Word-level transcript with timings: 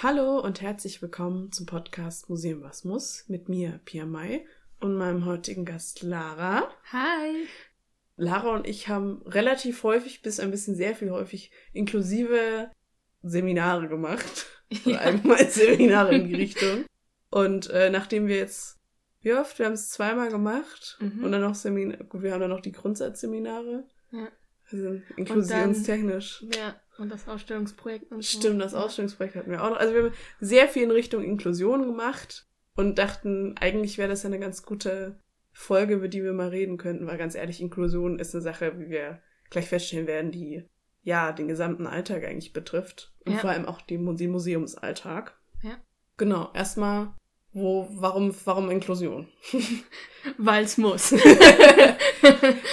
Hallo 0.00 0.38
und 0.38 0.60
herzlich 0.60 1.02
willkommen 1.02 1.50
zum 1.50 1.66
Podcast 1.66 2.30
Museum 2.30 2.62
Was 2.62 2.84
muss 2.84 3.24
mit 3.26 3.48
mir, 3.48 3.80
Pia 3.84 4.06
Mai, 4.06 4.46
und 4.78 4.96
meinem 4.96 5.24
heutigen 5.24 5.64
Gast 5.64 6.02
Lara. 6.02 6.70
Hi! 6.92 7.48
Lara 8.16 8.54
und 8.54 8.68
ich 8.68 8.86
haben 8.86 9.22
relativ 9.26 9.82
häufig 9.82 10.22
bis 10.22 10.38
ein 10.38 10.52
bisschen 10.52 10.76
sehr 10.76 10.94
viel 10.94 11.10
häufig 11.10 11.50
inklusive 11.72 12.70
Seminare 13.22 13.88
gemacht. 13.88 14.46
Ja. 14.84 14.98
Allgemein 14.98 15.48
Seminare 15.50 16.14
in 16.14 16.28
die 16.28 16.34
Richtung. 16.34 16.84
Und 17.30 17.70
äh, 17.70 17.88
nachdem 17.88 18.26
wir 18.26 18.36
jetzt, 18.36 18.76
wie 19.22 19.32
oft? 19.32 19.58
Wir 19.58 19.64
haben 19.64 19.72
es 19.72 19.88
zweimal 19.88 20.28
gemacht 20.28 20.98
mhm. 21.00 21.24
und 21.24 21.32
dann 21.32 21.40
noch 21.40 21.54
Seminare, 21.54 22.06
wir 22.12 22.32
haben 22.32 22.40
dann 22.40 22.50
noch 22.50 22.60
die 22.60 22.72
Grundsatzseminare. 22.72 23.84
Ja. 24.12 24.28
Also 24.70 25.00
inklusionstechnisch. 25.16 26.44
Dann, 26.50 26.60
ja, 26.60 26.80
und 26.98 27.10
das 27.10 27.28
Ausstellungsprojekt 27.28 28.10
und 28.12 28.22
so. 28.22 28.38
Stimmt, 28.38 28.60
das 28.60 28.74
Ausstellungsprojekt 28.74 29.36
hatten 29.36 29.50
wir 29.50 29.62
auch 29.62 29.70
noch. 29.70 29.78
Also 29.78 29.94
wir 29.94 30.02
haben 30.04 30.14
sehr 30.40 30.68
viel 30.68 30.84
in 30.84 30.90
Richtung 30.90 31.22
Inklusion 31.22 31.86
gemacht 31.86 32.46
und 32.74 32.98
dachten, 32.98 33.54
eigentlich 33.58 33.98
wäre 33.98 34.08
das 34.08 34.22
ja 34.22 34.28
eine 34.28 34.38
ganz 34.38 34.62
gute 34.62 35.18
Folge, 35.52 35.94
über 35.94 36.08
die 36.08 36.22
wir 36.22 36.32
mal 36.32 36.48
reden 36.48 36.76
könnten, 36.76 37.06
weil 37.06 37.18
ganz 37.18 37.34
ehrlich, 37.34 37.60
Inklusion 37.60 38.18
ist 38.18 38.34
eine 38.34 38.42
Sache, 38.42 38.78
wie 38.78 38.90
wir 38.90 39.20
gleich 39.50 39.68
feststellen 39.68 40.06
werden, 40.06 40.30
die 40.30 40.64
ja 41.02 41.32
den 41.32 41.48
gesamten 41.48 41.86
Alltag 41.86 42.24
eigentlich 42.24 42.52
betrifft. 42.52 43.12
Und 43.24 43.32
ja. 43.32 43.38
vor 43.38 43.50
allem 43.50 43.66
auch 43.66 43.80
den, 43.80 44.04
Museumsalltag. 44.04 45.38
Ja. 45.62 45.76
Genau, 46.16 46.50
erstmal, 46.54 47.14
wo, 47.52 47.88
warum, 47.90 48.34
warum 48.44 48.70
Inklusion? 48.70 49.28
Weil 50.38 50.64
es 50.64 50.78
muss. 50.78 51.12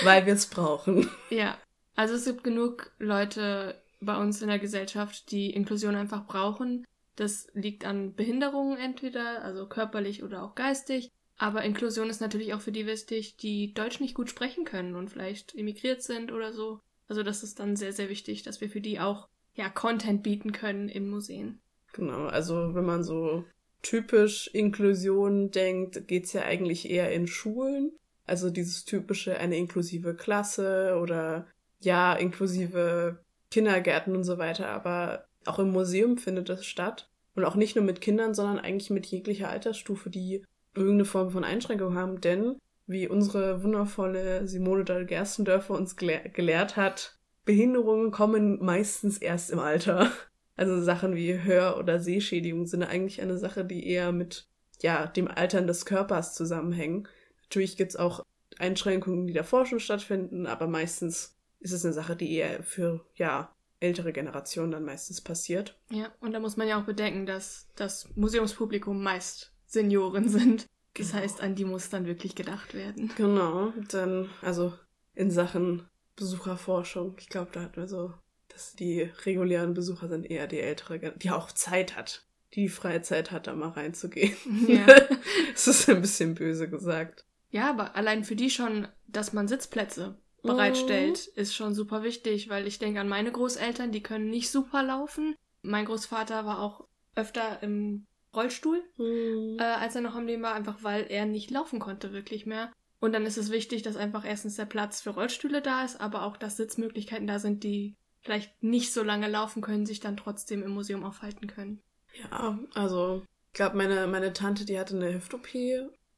Weil 0.04 0.26
wir 0.26 0.34
es 0.34 0.48
brauchen. 0.48 1.10
Ja. 1.30 1.58
Also 1.96 2.16
es 2.16 2.26
gibt 2.26 2.44
genug 2.44 2.92
Leute 3.00 3.82
bei 4.06 4.18
uns 4.18 4.42
in 4.42 4.48
der 4.48 4.60
Gesellschaft, 4.60 5.32
die 5.32 5.52
Inklusion 5.52 5.96
einfach 5.96 6.26
brauchen. 6.26 6.86
Das 7.16 7.48
liegt 7.54 7.86
an 7.86 8.14
Behinderungen 8.14 8.78
entweder, 8.78 9.44
also 9.44 9.68
körperlich 9.68 10.24
oder 10.24 10.44
auch 10.44 10.56
geistig. 10.56 11.12
Aber 11.38 11.64
Inklusion 11.64 12.10
ist 12.10 12.22
natürlich 12.22 12.54
auch 12.54 12.62
für 12.62 12.72
die 12.72 12.88
wichtig, 12.88 13.36
die 13.38 13.74
Deutsch 13.74 14.00
nicht 14.00 14.16
gut 14.16 14.30
sprechen 14.30 14.64
können 14.64 14.96
und 14.96 15.10
vielleicht 15.10 15.56
emigriert 15.56 16.02
sind 16.02 16.32
oder 16.32 16.54
so. 16.54 16.80
Also 17.08 17.24
das 17.24 17.44
ist 17.44 17.60
dann 17.60 17.76
sehr, 17.76 17.94
sehr 17.94 18.10
wichtig, 18.10 18.44
dass 18.44 18.62
wir 18.62 18.70
für 18.70 18.82
die 18.82 19.00
auch 19.00 19.28
ja 19.54 19.70
Content 19.70 20.24
bieten 20.24 20.52
können 20.52 20.90
in 20.90 21.10
Museen. 21.10 21.60
Genau, 21.94 22.26
also 22.26 22.74
wenn 22.74 22.86
man 22.86 23.04
so 23.04 23.46
typisch 23.82 24.48
Inklusion 24.48 25.52
denkt, 25.52 26.08
geht's 26.08 26.34
ja 26.34 26.44
eigentlich 26.44 26.90
eher 26.90 27.12
in 27.12 27.28
Schulen. 27.28 27.92
Also 28.26 28.50
dieses 28.50 28.86
typische 28.86 29.38
eine 29.38 29.58
inklusive 29.58 30.16
Klasse 30.16 30.98
oder 31.02 31.48
ja, 31.82 32.14
inklusive 32.14 33.24
Kindergärten 33.56 34.18
und 34.18 34.26
so 34.26 34.38
weiter, 34.38 34.68
aber 34.68 35.28
auch 35.46 35.60
im 35.60 35.72
Museum 35.72 36.18
findet 36.18 36.50
das 36.50 36.66
statt. 36.66 37.10
Und 37.36 37.46
auch 37.46 37.56
nicht 37.56 37.78
nur 37.78 37.86
mit 37.86 38.02
Kindern, 38.02 38.34
sondern 38.34 38.60
eigentlich 38.60 38.90
mit 38.90 39.06
jeglicher 39.06 39.50
Altersstufe, 39.50 40.10
die 40.10 40.44
irgendeine 40.74 41.06
Form 41.06 41.32
von 41.32 41.46
Einschränkung 41.46 41.96
haben. 41.96 42.20
Denn, 42.20 42.58
wie 42.86 43.08
unsere 43.08 43.64
wundervolle 43.64 44.46
Simone 44.46 44.84
Dahl-Gerstendörfer 44.84 45.74
uns 45.74 45.96
gelehr 45.96 46.28
gelehrt 46.28 46.76
hat, 46.76 47.18
Behinderungen 47.46 48.12
kommen 48.12 48.60
meistens 48.62 49.18
erst 49.20 49.52
im 49.52 49.60
Alter. 49.60 50.12
Also 50.58 50.82
Sachen 50.82 51.18
wie 51.18 51.44
Hör- 51.44 51.78
oder 51.78 52.00
Sehschädigung 52.00 52.66
sind 52.66 52.82
eigentlich 52.82 53.22
eine 53.22 53.38
Sache, 53.38 53.66
die 53.66 53.90
eher 53.90 54.14
mit 54.14 54.48
ja, 54.82 55.06
dem 55.06 55.28
Altern 55.28 55.68
des 55.68 55.86
Körpers 55.86 56.34
zusammenhängen. 56.34 57.10
Natürlich 57.44 57.76
gibt's 57.76 57.98
auch 57.98 58.24
Einschränkungen, 58.58 59.28
die 59.28 59.34
davor 59.34 59.66
schon 59.66 59.82
stattfinden, 59.82 60.48
aber 60.48 60.68
meistens 60.68 61.35
ist 61.66 61.72
es 61.72 61.84
eine 61.84 61.96
Sache, 61.96 62.16
die 62.16 62.32
eher 62.32 62.62
für, 62.62 63.04
ja, 63.16 63.52
ältere 63.80 64.14
Generationen 64.14 64.72
dann 64.72 64.86
meistens 64.86 65.20
passiert. 65.20 65.78
Ja, 65.90 66.14
und 66.22 66.32
da 66.32 66.40
muss 66.40 66.58
man 66.58 66.68
ja 66.68 66.80
auch 66.80 66.86
bedenken, 66.86 67.26
dass 67.26 67.68
das 67.76 68.08
Museumspublikum 68.16 69.02
meist 69.02 69.52
Senioren 69.66 70.30
sind. 70.30 70.68
Das 70.94 71.10
genau. 71.10 71.24
heißt, 71.24 71.42
an 71.42 71.56
die 71.56 71.66
muss 71.66 71.90
dann 71.90 72.06
wirklich 72.06 72.36
gedacht 72.36 72.76
werden. 72.76 73.12
Genau, 73.18 73.74
dann, 73.90 74.30
also 74.42 74.74
in 75.16 75.32
Sachen 75.32 75.90
Besucherforschung, 76.16 77.16
ich 77.20 77.30
glaube, 77.30 77.50
da 77.52 77.64
hatten 77.64 77.76
wir 77.76 77.88
so, 77.88 78.14
dass 78.48 78.76
die 78.76 79.02
regulären 79.26 79.74
Besucher 79.74 80.08
sind 80.08 80.30
eher 80.30 80.48
die 80.48 80.60
ältere, 80.60 81.14
die 81.18 81.32
auch 81.32 81.52
Zeit 81.52 81.98
hat, 81.98 82.28
die 82.54 82.62
die 82.62 82.70
freie 82.70 83.02
Zeit 83.02 83.32
hat, 83.32 83.48
da 83.48 83.56
mal 83.56 83.70
reinzugehen. 83.70 84.38
Ja. 84.68 84.86
das 85.54 85.68
ist 85.68 85.90
ein 85.90 86.02
bisschen 86.02 86.36
böse 86.36 86.70
gesagt. 86.70 87.26
Ja, 87.50 87.72
aber 87.72 87.96
allein 87.96 88.24
für 88.24 88.36
die 88.36 88.52
schon, 88.52 88.88
dass 89.08 89.34
man 89.34 89.48
Sitzplätze 89.48 90.18
bereitstellt, 90.46 91.30
mhm. 91.36 91.42
ist 91.42 91.56
schon 91.56 91.74
super 91.74 92.04
wichtig, 92.04 92.50
weil 92.50 92.68
ich 92.68 92.80
denke 92.80 93.00
an 93.00 93.10
meine 93.10 93.32
Großeltern, 93.32 93.92
die 93.92 94.04
können 94.04 94.30
nicht 94.30 94.50
super 94.50 94.84
laufen. 94.84 95.36
Mein 95.62 95.86
Großvater 95.86 96.46
war 96.46 96.60
auch 96.60 96.88
öfter 97.16 97.62
im 97.62 98.06
Rollstuhl, 98.36 98.84
mhm. 98.98 99.58
äh, 99.60 99.64
als 99.64 99.96
er 99.96 100.02
noch 100.02 100.16
am 100.16 100.28
Leben 100.28 100.44
war, 100.44 100.54
einfach 100.54 100.84
weil 100.84 101.06
er 101.10 101.26
nicht 101.26 101.52
laufen 101.52 101.80
konnte 101.80 102.14
wirklich 102.14 102.46
mehr. 102.46 102.72
Und 103.00 103.14
dann 103.14 103.26
ist 103.26 103.38
es 103.38 103.52
wichtig, 103.52 103.84
dass 103.84 103.98
einfach 103.98 104.26
erstens 104.26 104.56
der 104.56 104.66
Platz 104.66 105.02
für 105.02 105.12
Rollstühle 105.12 105.62
da 105.62 105.84
ist, 105.84 106.00
aber 106.00 106.24
auch, 106.24 106.38
dass 106.38 106.58
Sitzmöglichkeiten 106.58 107.28
da 107.28 107.40
sind, 107.40 107.64
die 107.64 107.96
vielleicht 108.22 108.64
nicht 108.64 108.92
so 108.94 109.04
lange 109.04 109.30
laufen 109.30 109.62
können, 109.62 109.86
sich 109.86 110.00
dann 110.00 110.18
trotzdem 110.18 110.64
im 110.64 110.72
Museum 110.72 111.04
aufhalten 111.04 111.48
können. 111.48 111.82
Ja, 112.24 112.58
also 112.74 113.22
ich 113.48 113.54
glaube, 113.54 113.78
meine, 113.78 114.08
meine 114.08 114.34
Tante, 114.34 114.66
die 114.66 114.80
hatte 114.80 114.96
eine 114.96 115.14
Hüft-OP 115.14 115.48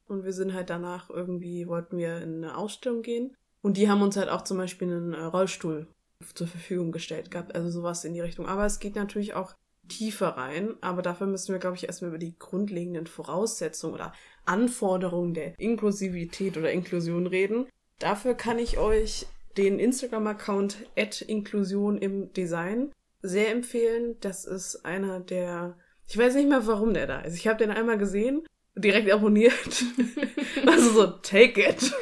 und 0.06 0.24
wir 0.24 0.32
sind 0.32 0.54
halt 0.54 0.70
danach 0.70 1.10
irgendwie, 1.10 1.68
wollten 1.68 1.98
wir 1.98 2.22
in 2.22 2.42
eine 2.42 2.56
Ausstellung 2.56 3.02
gehen. 3.02 3.36
Und 3.62 3.76
die 3.76 3.88
haben 3.88 4.02
uns 4.02 4.16
halt 4.16 4.28
auch 4.28 4.42
zum 4.42 4.58
Beispiel 4.58 4.88
einen 4.88 5.14
äh, 5.14 5.22
Rollstuhl 5.22 5.86
zur 6.34 6.46
Verfügung 6.46 6.92
gestellt 6.92 7.30
gehabt, 7.30 7.54
also 7.54 7.70
sowas 7.70 8.04
in 8.04 8.14
die 8.14 8.20
Richtung. 8.20 8.46
Aber 8.46 8.66
es 8.66 8.80
geht 8.80 8.96
natürlich 8.96 9.34
auch 9.34 9.54
tiefer 9.88 10.28
rein, 10.28 10.74
aber 10.80 11.02
dafür 11.02 11.26
müssen 11.26 11.52
wir, 11.52 11.58
glaube 11.58 11.76
ich, 11.76 11.84
erstmal 11.84 12.10
über 12.10 12.18
die 12.18 12.38
grundlegenden 12.38 13.06
Voraussetzungen 13.06 13.94
oder 13.94 14.12
Anforderungen 14.44 15.34
der 15.34 15.58
Inklusivität 15.58 16.56
oder 16.56 16.70
Inklusion 16.70 17.26
reden. 17.26 17.66
Dafür 17.98 18.34
kann 18.34 18.58
ich 18.58 18.78
euch 18.78 19.26
den 19.56 19.78
Instagram-Account 19.78 20.86
Inklusion 21.26 21.98
im 21.98 22.32
Design 22.32 22.92
sehr 23.22 23.50
empfehlen. 23.50 24.16
Das 24.20 24.44
ist 24.44 24.84
einer 24.84 25.20
der, 25.20 25.76
ich 26.06 26.16
weiß 26.16 26.34
nicht 26.34 26.48
mehr, 26.48 26.66
warum 26.66 26.94
der 26.94 27.06
da 27.06 27.20
ist. 27.20 27.34
Ich 27.34 27.48
habe 27.48 27.58
den 27.58 27.70
einmal 27.70 27.98
gesehen 27.98 28.46
direkt 28.76 29.10
abonniert. 29.10 29.84
also 30.66 30.90
so, 30.90 31.06
take 31.06 31.60
it. 31.60 31.92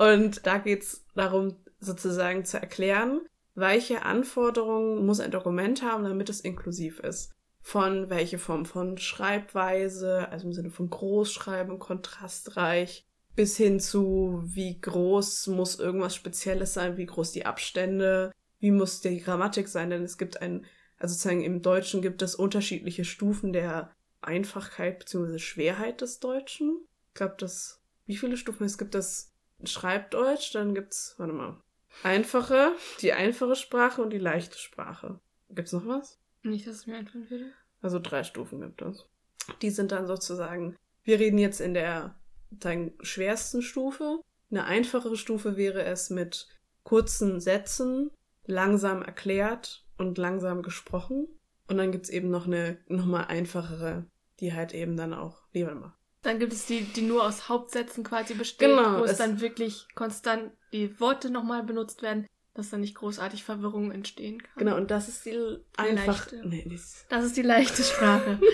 Und 0.00 0.46
da 0.46 0.56
geht's 0.56 1.04
darum, 1.14 1.56
sozusagen 1.78 2.46
zu 2.46 2.58
erklären, 2.58 3.20
welche 3.54 4.00
Anforderungen 4.00 5.04
muss 5.04 5.20
ein 5.20 5.30
Dokument 5.30 5.82
haben, 5.82 6.04
damit 6.04 6.30
es 6.30 6.40
inklusiv 6.40 7.00
ist. 7.00 7.32
Von 7.60 8.08
welche 8.08 8.38
Form 8.38 8.64
von 8.64 8.96
Schreibweise, 8.96 10.26
also 10.30 10.46
im 10.46 10.54
Sinne 10.54 10.70
von 10.70 10.88
Großschreiben, 10.88 11.78
kontrastreich, 11.78 13.04
bis 13.36 13.58
hin 13.58 13.78
zu, 13.78 14.40
wie 14.42 14.80
groß 14.80 15.48
muss 15.48 15.78
irgendwas 15.78 16.14
Spezielles 16.14 16.72
sein, 16.72 16.96
wie 16.96 17.04
groß 17.04 17.32
die 17.32 17.44
Abstände, 17.44 18.32
wie 18.58 18.70
muss 18.70 19.02
die 19.02 19.20
Grammatik 19.20 19.68
sein, 19.68 19.90
denn 19.90 20.02
es 20.02 20.16
gibt 20.16 20.40
ein, 20.40 20.64
also 20.96 21.12
sozusagen 21.12 21.42
im 21.42 21.60
Deutschen 21.60 22.00
gibt 22.00 22.22
es 22.22 22.34
unterschiedliche 22.34 23.04
Stufen 23.04 23.52
der 23.52 23.90
Einfachheit 24.22 25.00
bzw. 25.00 25.38
Schwerheit 25.38 26.00
des 26.00 26.20
Deutschen. 26.20 26.86
Ich 27.08 27.14
glaube, 27.14 27.34
das, 27.36 27.82
wie 28.06 28.16
viele 28.16 28.38
Stufen 28.38 28.64
es 28.64 28.78
gibt, 28.78 28.94
das 28.94 29.29
Schreibdeutsch, 29.64 30.52
dann 30.54 30.74
gibt's, 30.74 31.14
warte 31.18 31.32
mal, 31.32 31.60
einfache, 32.02 32.72
die 33.00 33.12
einfache 33.12 33.56
Sprache 33.56 34.02
und 34.02 34.10
die 34.10 34.18
leichte 34.18 34.58
Sprache. 34.58 35.20
Gibt's 35.50 35.72
noch 35.72 35.86
was? 35.86 36.18
Nicht, 36.42 36.66
dass 36.66 36.76
es 36.76 36.86
mir 36.86 36.96
einfallen 36.96 37.28
würde. 37.30 37.52
Also 37.82 37.98
drei 37.98 38.24
Stufen 38.24 38.60
gibt 38.60 38.82
es. 38.82 39.06
Die 39.62 39.70
sind 39.70 39.92
dann 39.92 40.06
sozusagen, 40.06 40.76
wir 41.02 41.18
reden 41.18 41.38
jetzt 41.38 41.60
in 41.60 41.74
der 41.74 42.14
dann 42.50 42.92
schwersten 43.00 43.62
Stufe. 43.62 44.20
Eine 44.50 44.64
einfachere 44.64 45.16
Stufe 45.16 45.56
wäre 45.56 45.84
es 45.84 46.10
mit 46.10 46.48
kurzen 46.82 47.40
Sätzen, 47.40 48.10
langsam 48.46 49.02
erklärt 49.02 49.84
und 49.96 50.18
langsam 50.18 50.62
gesprochen. 50.62 51.28
Und 51.68 51.78
dann 51.78 51.92
gibt's 51.92 52.10
eben 52.10 52.30
noch 52.30 52.46
eine 52.46 52.78
nochmal 52.88 53.26
einfachere, 53.26 54.06
die 54.40 54.52
halt 54.54 54.74
eben 54.74 54.96
dann 54.96 55.14
auch 55.14 55.42
Leben 55.52 55.80
macht. 55.80 55.99
Dann 56.22 56.38
gibt 56.38 56.52
es 56.52 56.66
die, 56.66 56.82
die 56.82 57.02
nur 57.02 57.24
aus 57.24 57.48
Hauptsätzen 57.48 58.04
quasi 58.04 58.34
besteht, 58.34 58.68
genau, 58.68 59.00
wo 59.00 59.04
es, 59.04 59.16
dann 59.16 59.40
wirklich 59.40 59.86
konstant 59.94 60.52
die 60.72 61.00
Worte 61.00 61.30
nochmal 61.30 61.62
benutzt 61.62 62.02
werden, 62.02 62.26
dass 62.54 62.70
dann 62.70 62.82
nicht 62.82 62.94
großartig 62.94 63.42
Verwirrung 63.42 63.90
entstehen 63.90 64.42
kann. 64.42 64.52
Genau, 64.56 64.76
und 64.76 64.90
das 64.90 65.08
ist 65.08 65.24
die, 65.24 65.30
die 65.30 65.62
einfache. 65.78 66.42
Nee, 66.44 66.66
das, 66.70 67.06
das 67.08 67.24
ist 67.24 67.36
die 67.36 67.42
leichte 67.42 67.82
Sprache. 67.82 68.38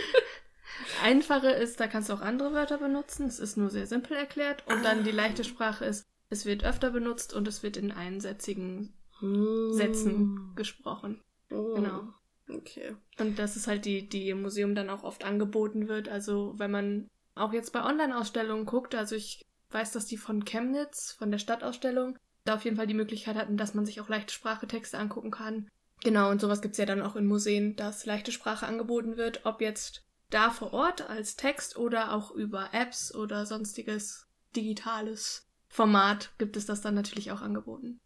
Einfache 1.03 1.49
ist, 1.49 1.81
da 1.81 1.87
kannst 1.87 2.09
du 2.09 2.15
auch 2.15 2.21
andere 2.21 2.53
Wörter 2.53 2.79
benutzen. 2.79 3.27
Es 3.27 3.41
ist 3.41 3.57
nur 3.57 3.71
sehr 3.71 3.87
simpel 3.87 4.17
erklärt. 4.17 4.65
Und 4.67 4.85
dann 4.85 5.05
die 5.05 5.11
leichte 5.11 5.43
Sprache 5.43 5.85
ist, 5.85 6.05
es 6.29 6.45
wird 6.45 6.65
öfter 6.65 6.91
benutzt 6.91 7.35
und 7.35 7.49
es 7.49 7.63
wird 7.63 7.77
in 7.77 7.93
einsätzigen 7.93 8.95
hm. 9.21 9.73
Sätzen 9.73 10.53
gesprochen. 10.55 11.23
Oh. 11.51 11.75
Genau. 11.75 12.13
Okay. 12.49 12.95
Und 13.19 13.39
das 13.39 13.57
ist 13.57 13.67
halt 13.67 13.85
die, 13.85 14.09
die 14.09 14.29
im 14.29 14.43
Museum 14.43 14.75
dann 14.75 14.91
auch 14.91 15.03
oft 15.03 15.25
angeboten 15.25 15.89
wird. 15.89 16.09
Also 16.09 16.55
wenn 16.59 16.71
man 16.71 17.09
auch 17.37 17.53
jetzt 17.53 17.73
bei 17.73 17.85
Online-Ausstellungen 17.85 18.67
guckt, 18.67 18.95
also 18.95 19.15
ich 19.15 19.47
weiß, 19.71 19.93
dass 19.93 20.07
die 20.07 20.17
von 20.17 20.45
Chemnitz, 20.45 21.13
von 21.13 21.31
der 21.31 21.39
Stadtausstellung, 21.39 22.19
da 22.45 22.55
auf 22.55 22.65
jeden 22.65 22.77
Fall 22.77 22.87
die 22.87 22.95
Möglichkeit 22.95 23.37
hatten, 23.37 23.57
dass 23.57 23.75
man 23.75 23.87
sich 23.87 24.01
auch 24.01 24.09
leichte 24.09 24.33
Sprachetexte 24.33 24.99
angucken 24.99 25.31
kann. 25.31 25.69
Genau, 26.03 26.31
und 26.31 26.41
sowas 26.41 26.63
gibt 26.63 26.73
es 26.73 26.79
ja 26.79 26.87
dann 26.87 27.03
auch 27.03 27.17
in 27.17 27.27
Museen, 27.27 27.77
dass 27.77 28.07
leichte 28.07 28.33
Sprache 28.33 28.67
angeboten 28.67 29.17
wird, 29.17 29.45
ob 29.45 29.61
jetzt 29.61 30.05
da 30.31 30.51
vor 30.51 30.73
Ort 30.73 31.09
als 31.09 31.37
Text 31.37 31.77
oder 31.77 32.13
auch 32.13 32.31
über 32.31 32.71
Apps 32.73 33.15
oder 33.15 33.47
sonstiges 33.47 34.27
digitales 34.55 35.47
Format 35.69 36.33
gibt 36.39 36.57
es 36.57 36.67
das 36.67 36.81
dann 36.81 36.95
natürlich 36.95 37.33
auch 37.33 37.43
angeboten. 37.43 38.01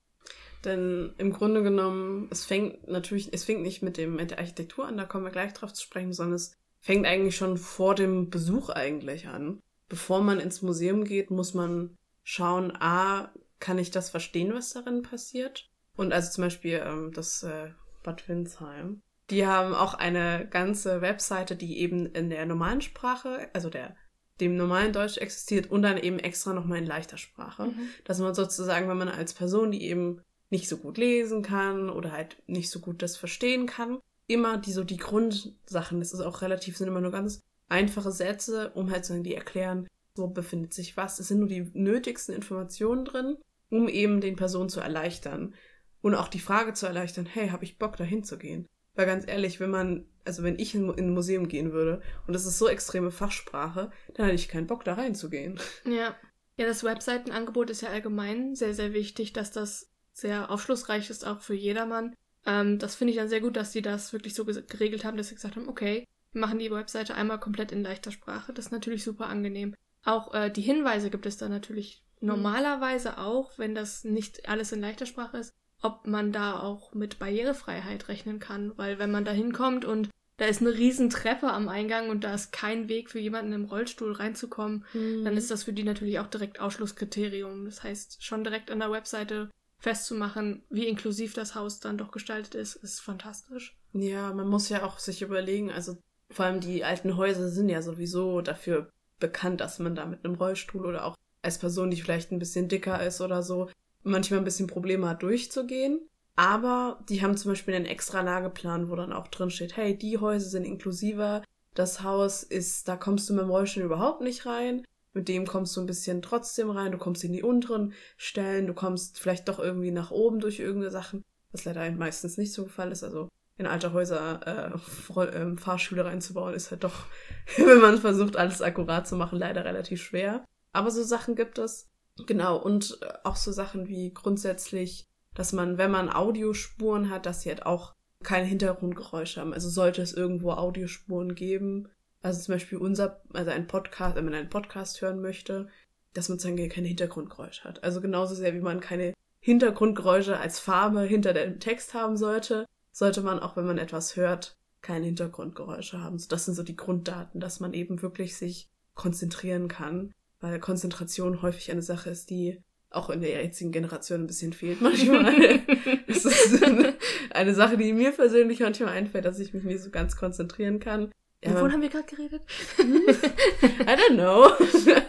Denn 0.65 1.15
im 1.19 1.33
Grunde 1.33 1.63
genommen, 1.63 2.29
es 2.31 2.45
fängt 2.45 2.89
natürlich, 2.89 3.33
es 3.33 3.45
fängt 3.45 3.63
nicht 3.63 3.83
mit, 3.83 3.97
dem, 3.97 4.17
mit 4.17 4.33
der 4.33 4.39
Architektur 4.39 4.87
an, 4.87 4.97
da 4.97 5.05
kommen 5.05 5.25
wir 5.25 5.31
gleich 5.31 5.55
drauf 5.55 5.73
zu 5.73 5.83
sprechen, 5.83 6.13
sondern 6.13 6.35
es 6.35 6.59
fängt 6.81 7.07
eigentlich 7.07 7.37
schon 7.37 7.59
vor 7.59 7.95
dem 7.95 8.31
Besuch 8.31 8.71
eigentlich 8.71 9.29
an. 9.29 9.61
Bevor 9.89 10.23
man 10.23 10.41
ins 10.41 10.63
Museum 10.63 11.05
geht, 11.05 11.31
muss 11.31 11.55
man 11.55 11.97
schauen, 12.23 12.73
a, 12.81 13.33
kann 13.59 13.79
ich 13.79 13.91
das 13.91 14.11
verstehen, 14.11 14.55
was 14.55 14.73
darin 14.73 15.03
passiert? 15.03 15.69
Und 15.97 16.13
also 16.13 16.31
zum 16.31 16.45
Beispiel 16.45 16.83
ähm, 16.85 17.13
das 17.13 17.43
äh, 17.43 17.71
Bad 18.03 18.29
Windsheim. 18.29 19.03
Die 19.29 19.47
haben 19.47 19.75
auch 19.75 19.95
eine 19.95 20.49
ganze 20.49 21.03
Webseite, 21.03 21.57
die 21.57 21.79
eben 21.79 22.07
in 22.07 22.31
der 22.31 22.47
normalen 22.47 22.81
Sprache, 22.81 23.49
also 23.53 23.69
der 23.69 23.95
dem 24.41 24.57
normalen 24.57 24.93
Deutsch 24.93 25.19
existiert 25.19 25.71
und 25.71 25.83
dann 25.83 25.99
eben 25.99 26.19
extra 26.19 26.53
nochmal 26.53 26.79
in 26.79 26.87
leichter 26.87 27.19
Sprache. 27.19 27.67
Mhm. 27.67 27.89
Dass 28.05 28.19
man 28.19 28.35
sozusagen, 28.35 28.89
wenn 28.89 28.97
man 28.97 29.09
als 29.09 29.35
Person, 29.35 29.71
die 29.71 29.85
eben 29.85 30.23
nicht 30.49 30.69
so 30.69 30.79
gut 30.79 30.99
lesen 30.99 31.43
kann 31.43 31.91
oder 31.91 32.13
halt 32.13 32.43
nicht 32.47 32.71
so 32.71 32.81
gut 32.81 33.03
das 33.03 33.17
verstehen 33.17 33.67
kann, 33.67 34.01
immer 34.31 34.59
die 34.59 34.73
so 34.73 34.85
die 34.85 34.97
Grundsachen, 34.97 36.01
das 36.01 36.13
ist 36.13 36.21
auch 36.21 36.43
relativ, 36.43 36.77
sind 36.77 36.89
immer 36.89 37.01
nur 37.01 37.13
ganz 37.13 37.41
einfache 37.69 38.13
Sätze, 38.13 38.71
um 38.75 38.91
halt 38.91 39.05
so 39.05 39.21
die 39.23 39.35
erklären, 39.35 39.87
wo 40.17 40.29
befindet 40.29 40.75
sich 40.75 40.97
was. 40.97 41.19
Es 41.19 41.29
sind 41.29 41.39
nur 41.39 41.49
die 41.49 41.71
nötigsten 41.75 42.35
Informationen 42.35 43.05
drin, 43.05 43.37
um 43.71 43.89
eben 43.89 44.21
den 44.21 44.37
Personen 44.37 44.69
zu 44.69 44.81
erleichtern. 44.81 45.55
Und 46.03 46.15
auch 46.15 46.29
die 46.29 46.41
Frage 46.41 46.73
zu 46.73 46.87
erleichtern, 46.87 47.27
hey, 47.27 47.49
habe 47.49 47.65
ich 47.65 47.79
Bock 47.79 47.97
dahin 47.97 48.25
zu 48.25 48.39
gehen? 48.39 48.67
Weil 48.95 49.07
ganz 49.07 49.27
ehrlich, 49.27 49.61
wenn 49.61 49.71
man, 49.71 50.07
also 50.25 50.43
wenn 50.43 50.59
ich 50.59 50.75
in, 50.75 50.89
in 50.91 51.07
ein 51.07 51.15
Museum 51.15 51.49
gehen 51.49 51.73
würde 51.73 52.03
und 52.27 52.33
das 52.33 52.47
ist 52.47 52.59
so 52.59 52.69
extreme 52.69 53.11
Fachsprache, 53.11 53.91
dann 54.15 54.27
hätte 54.27 54.37
ich 54.37 54.49
keinen 54.49 54.67
Bock 54.67 54.85
da 54.85 54.95
reinzugehen. 54.95 55.61
Ja. 55.85 56.17
Ja, 56.57 56.67
das 56.67 56.85
Webseitenangebot 56.85 57.71
ist 57.71 57.81
ja 57.81 57.89
allgemein 57.89 58.55
sehr, 58.55 58.75
sehr 58.75 58.93
wichtig, 58.93 59.33
dass 59.33 59.51
das 59.51 59.91
sehr 60.13 60.51
aufschlussreich 60.51 61.09
ist, 61.09 61.27
auch 61.27 61.41
für 61.41 61.55
jedermann. 61.55 62.15
Ähm, 62.47 62.79
das 62.79 62.95
finde 62.95 63.13
ich 63.13 63.19
dann 63.19 63.29
sehr 63.29 63.41
gut, 63.41 63.57
dass 63.57 63.73
sie 63.73 63.83
das 63.83 64.13
wirklich 64.13 64.35
so 64.35 64.45
geregelt 64.45 65.05
haben, 65.05 65.17
dass 65.17 65.29
sie 65.29 65.35
gesagt 65.35 65.57
haben, 65.57 65.69
okay, 65.69 66.07
wir 66.33 66.41
machen 66.41 66.59
die 66.59 66.71
Webseite 66.71 67.15
einmal 67.15 67.41
komplett 67.41 67.73
in 67.73 67.83
leichter 67.83 68.13
Sprache. 68.13 68.53
Das 68.53 68.67
ist 68.67 68.73
natürlich 68.73 69.05
super 69.05 69.27
angenehm. 69.27 69.75
Auch 70.05 70.33
äh, 70.33 70.51
die 70.51 70.63
Hinweise 70.63 71.11
gibt 71.11 71.27
es 71.27 71.37
da 71.37 71.49
natürlich 71.49 72.03
mhm. 72.21 72.29
normalerweise 72.29 73.19
auch, 73.19 73.59
wenn 73.59 73.75
das 73.75 74.05
nicht 74.05 74.49
alles 74.49 74.73
in 74.73 74.81
leichter 74.81 75.07
Sprache 75.07 75.39
ist, 75.39 75.53
ob 75.83 76.07
man 76.07 76.33
da 76.33 76.61
auch 76.61 76.95
mit 76.95 77.19
Barrierefreiheit 77.19 78.09
rechnen 78.09 78.39
kann. 78.39 78.73
Weil 78.77 78.99
wenn 78.99 79.11
man 79.11 79.25
da 79.25 79.33
hinkommt 79.33 79.85
und 79.85 80.09
da 80.37 80.47
ist 80.47 80.63
eine 80.63 80.73
riesen 80.73 81.11
Treppe 81.11 81.53
am 81.53 81.69
Eingang 81.69 82.09
und 82.09 82.25
da 82.25 82.33
ist 82.33 82.51
kein 82.51 82.89
Weg 82.89 83.11
für 83.11 83.19
jemanden 83.19 83.53
im 83.53 83.67
Rollstuhl 83.67 84.13
reinzukommen, 84.13 84.87
mhm. 84.95 85.25
dann 85.25 85.37
ist 85.37 85.51
das 85.51 85.65
für 85.65 85.75
die 85.75 85.85
natürlich 85.85 86.19
auch 86.19 86.29
direkt 86.29 86.61
Ausschlusskriterium. 86.61 87.67
Das 87.67 87.83
heißt, 87.83 88.25
schon 88.25 88.43
direkt 88.43 88.71
an 88.71 88.79
der 88.79 88.91
Webseite 88.91 89.51
festzumachen, 89.81 90.63
wie 90.71 90.87
inklusiv 90.87 91.35
das 91.35 91.55
Haus 91.55 91.81
dann 91.81 91.99
doch 91.99 92.13
gestaltet 92.13 92.55
ist, 92.55 92.77
ist 92.77 93.01
fantastisch. 93.01 93.77
Ja, 93.93 94.33
man 94.33 94.47
muss 94.47 94.69
ja 94.69 94.85
auch 94.85 94.99
sich 94.99 95.23
überlegen, 95.23 95.71
also 95.71 95.97
vor 96.31 96.45
allem 96.45 96.61
die 96.61 96.85
alten 96.85 97.17
Häuser 97.17 97.49
sind 97.49 97.69
ja 97.69 97.83
sowieso 97.83 98.41
dafür 98.41 98.91
bekannt, 99.19 99.61
dass 99.61 99.79
man 99.79 99.95
da 99.95 100.07
mit 100.07 100.25
einem 100.25 100.37
Rollstuhl 100.37 100.87
oder 100.87 101.05
auch 101.05 101.17
als 101.43 101.59
Person, 101.59 101.91
die 101.91 102.01
vielleicht 102.01 102.31
ein 102.31 102.39
bisschen 102.39 102.69
dicker 102.69 103.03
ist 103.05 103.21
oder 103.21 103.43
so, 103.43 103.69
manchmal 104.03 104.39
ein 104.41 104.45
bisschen 104.45 104.67
Probleme 104.67 105.09
hat 105.09 105.23
durchzugehen. 105.23 106.07
Aber 106.37 107.05
die 107.09 107.23
haben 107.23 107.37
zum 107.37 107.53
Beispiel 107.53 107.75
einen 107.75 107.87
extra 107.87 108.21
Lageplan, 108.21 108.89
wo 108.89 108.97
dann 108.97 109.13
auch 109.13 109.29
drin 109.29 109.51
steht, 109.51 109.77
hey, 109.77 109.97
die 109.97 110.19
Häuser 110.19 110.49
sind 110.49 110.65
inklusiver, 110.65 111.43
das 111.75 112.03
Haus 112.03 112.43
ist, 112.43 112.89
da 112.89 112.97
kommst 112.97 113.29
du 113.29 113.35
mit 113.35 113.43
dem 113.43 113.51
Rollstuhl 113.51 113.83
überhaupt 113.83 114.23
nicht 114.23 114.47
rein. 114.47 114.85
Mit 115.13 115.29
dem 115.29 115.47
kommst 115.47 115.77
du 115.77 115.81
ein 115.81 115.87
bisschen 115.87 116.23
trotzdem 116.23 116.71
rein, 116.71 116.93
du 116.93 116.99
kommst 116.99 117.25
in 117.25 117.33
die 117.33 117.43
unteren 117.43 117.93
Stellen, 118.17 118.67
du 118.67 118.75
kommst 118.75 119.19
vielleicht 119.19 119.49
doch 119.49 119.59
irgendwie 119.59 119.91
nach 119.91 120.11
oben 120.11 120.41
durch 120.41 120.61
irgendeine 120.61 120.93
Sachen, 120.93 121.25
was 121.51 121.65
leider 121.65 121.91
meistens 121.91 122.39
nicht 122.39 122.53
so 122.53 122.65
gefallen 122.65 122.93
ist. 122.93 123.03
Also 123.03 123.29
in 123.61 123.67
alte 123.67 123.93
Häuser 123.93 124.41
äh, 124.47 125.23
äh, 125.23 125.57
Fahrschüler 125.57 126.07
reinzubauen, 126.07 126.55
ist 126.55 126.71
halt 126.71 126.85
doch, 126.85 127.07
wenn 127.57 127.81
man 127.81 127.99
versucht, 127.99 128.37
alles 128.37 128.63
akkurat 128.63 129.07
zu 129.07 129.17
machen, 129.17 129.39
leider 129.39 129.65
relativ 129.65 130.03
schwer. 130.03 130.45
Aber 130.73 130.91
so 130.91 131.03
Sachen 131.03 131.35
gibt 131.35 131.59
es. 131.59 131.89
Genau, 132.27 132.57
und 132.57 132.99
äh, 133.03 133.13
auch 133.25 133.37
so 133.37 133.53
Sachen 133.53 133.89
wie 133.89 134.15
grundsätzlich, 134.15 135.09
dass 135.35 135.53
man, 135.53 135.77
wenn 135.77 135.91
man 135.91 136.09
Audiospuren 136.09 137.11
hat, 137.11 137.27
dass 137.27 137.43
sie 137.43 137.51
halt 137.51 137.67
auch 137.67 137.95
keine 138.23 138.47
Hintergrundgeräusche 138.47 139.41
haben. 139.41 139.55
Also 139.55 139.69
sollte 139.69 140.03
es 140.03 140.13
irgendwo 140.13 140.53
Audiospuren 140.53 141.35
geben, 141.35 141.89
also 142.23 142.41
zum 142.41 142.55
Beispiel 142.55 142.79
unser, 142.79 143.21
also 143.33 143.51
ein 143.51 143.67
Podcast, 143.67 144.17
wenn 144.17 144.25
man 144.25 144.35
einen 144.35 144.51
Podcast 144.51 145.01
hören 145.01 145.21
möchte, 145.21 145.69
dass 146.13 146.29
man 146.29 146.39
sozusagen 146.39 146.69
keine 146.69 146.89
Hintergrundgeräusche 146.89 147.65
hat. 147.65 147.83
Also 147.85 148.01
genauso 148.01 148.35
sehr 148.35 148.55
wie 148.55 148.61
man 148.61 148.81
keine 148.81 149.15
Hintergrundgeräusche 149.41 150.39
als 150.39 150.59
Farbe 150.59 151.03
hinter 151.03 151.33
dem 151.33 151.61
Text 151.61 151.95
haben 151.95 152.17
sollte, 152.17 152.67
sollte 152.93 153.23
man 153.23 153.39
auch, 153.39 153.57
wenn 153.57 153.67
man 153.67 153.79
etwas 153.79 154.17
hört, 154.17 154.57
keine 154.83 155.07
Hintergrundgeräusche 155.07 156.03
haben. 156.03 156.19
So, 156.19 156.29
das 156.29 156.45
sind 156.45 156.55
so 156.55 156.63
die 156.63 156.77
Grunddaten, 156.77 157.41
dass 157.41 157.61
man 157.61 157.73
eben 157.73 158.03
wirklich 158.03 158.37
sich 158.37 158.69
konzentrieren 158.95 159.69
kann 159.69 160.13
weil 160.41 160.59
Konzentration 160.59 161.43
häufig 161.43 161.71
eine 161.71 161.83
Sache 161.83 162.11
ist, 162.11 162.31
die 162.31 162.63
auch 162.91 163.11
in 163.11 163.21
der 163.21 163.43
jetzigen 163.45 163.71
Generation 163.71 164.23
ein 164.23 164.27
bisschen 164.27 164.53
fehlt 164.53 164.81
manchmal. 164.81 165.61
das 166.09 166.25
ist 166.25 166.63
eine 167.31 167.55
Sache, 167.55 167.77
die 167.77 167.93
mir 167.93 168.11
persönlich 168.11 168.61
manchmal 168.61 168.91
einfällt, 168.91 169.25
dass 169.25 169.39
ich 169.39 169.55
mich 169.55 169.63
nicht 169.63 169.83
so 169.83 169.91
ganz 169.91 170.17
konzentrieren 170.17 170.81
kann. 170.81 171.13
Ja, 171.43 171.55
Wovon 171.55 171.73
haben 171.73 171.83
wir 171.83 171.89
gerade 171.89 172.07
geredet? 172.07 172.43
I 172.79 172.83
don't 172.83 174.15
know. 174.15 174.51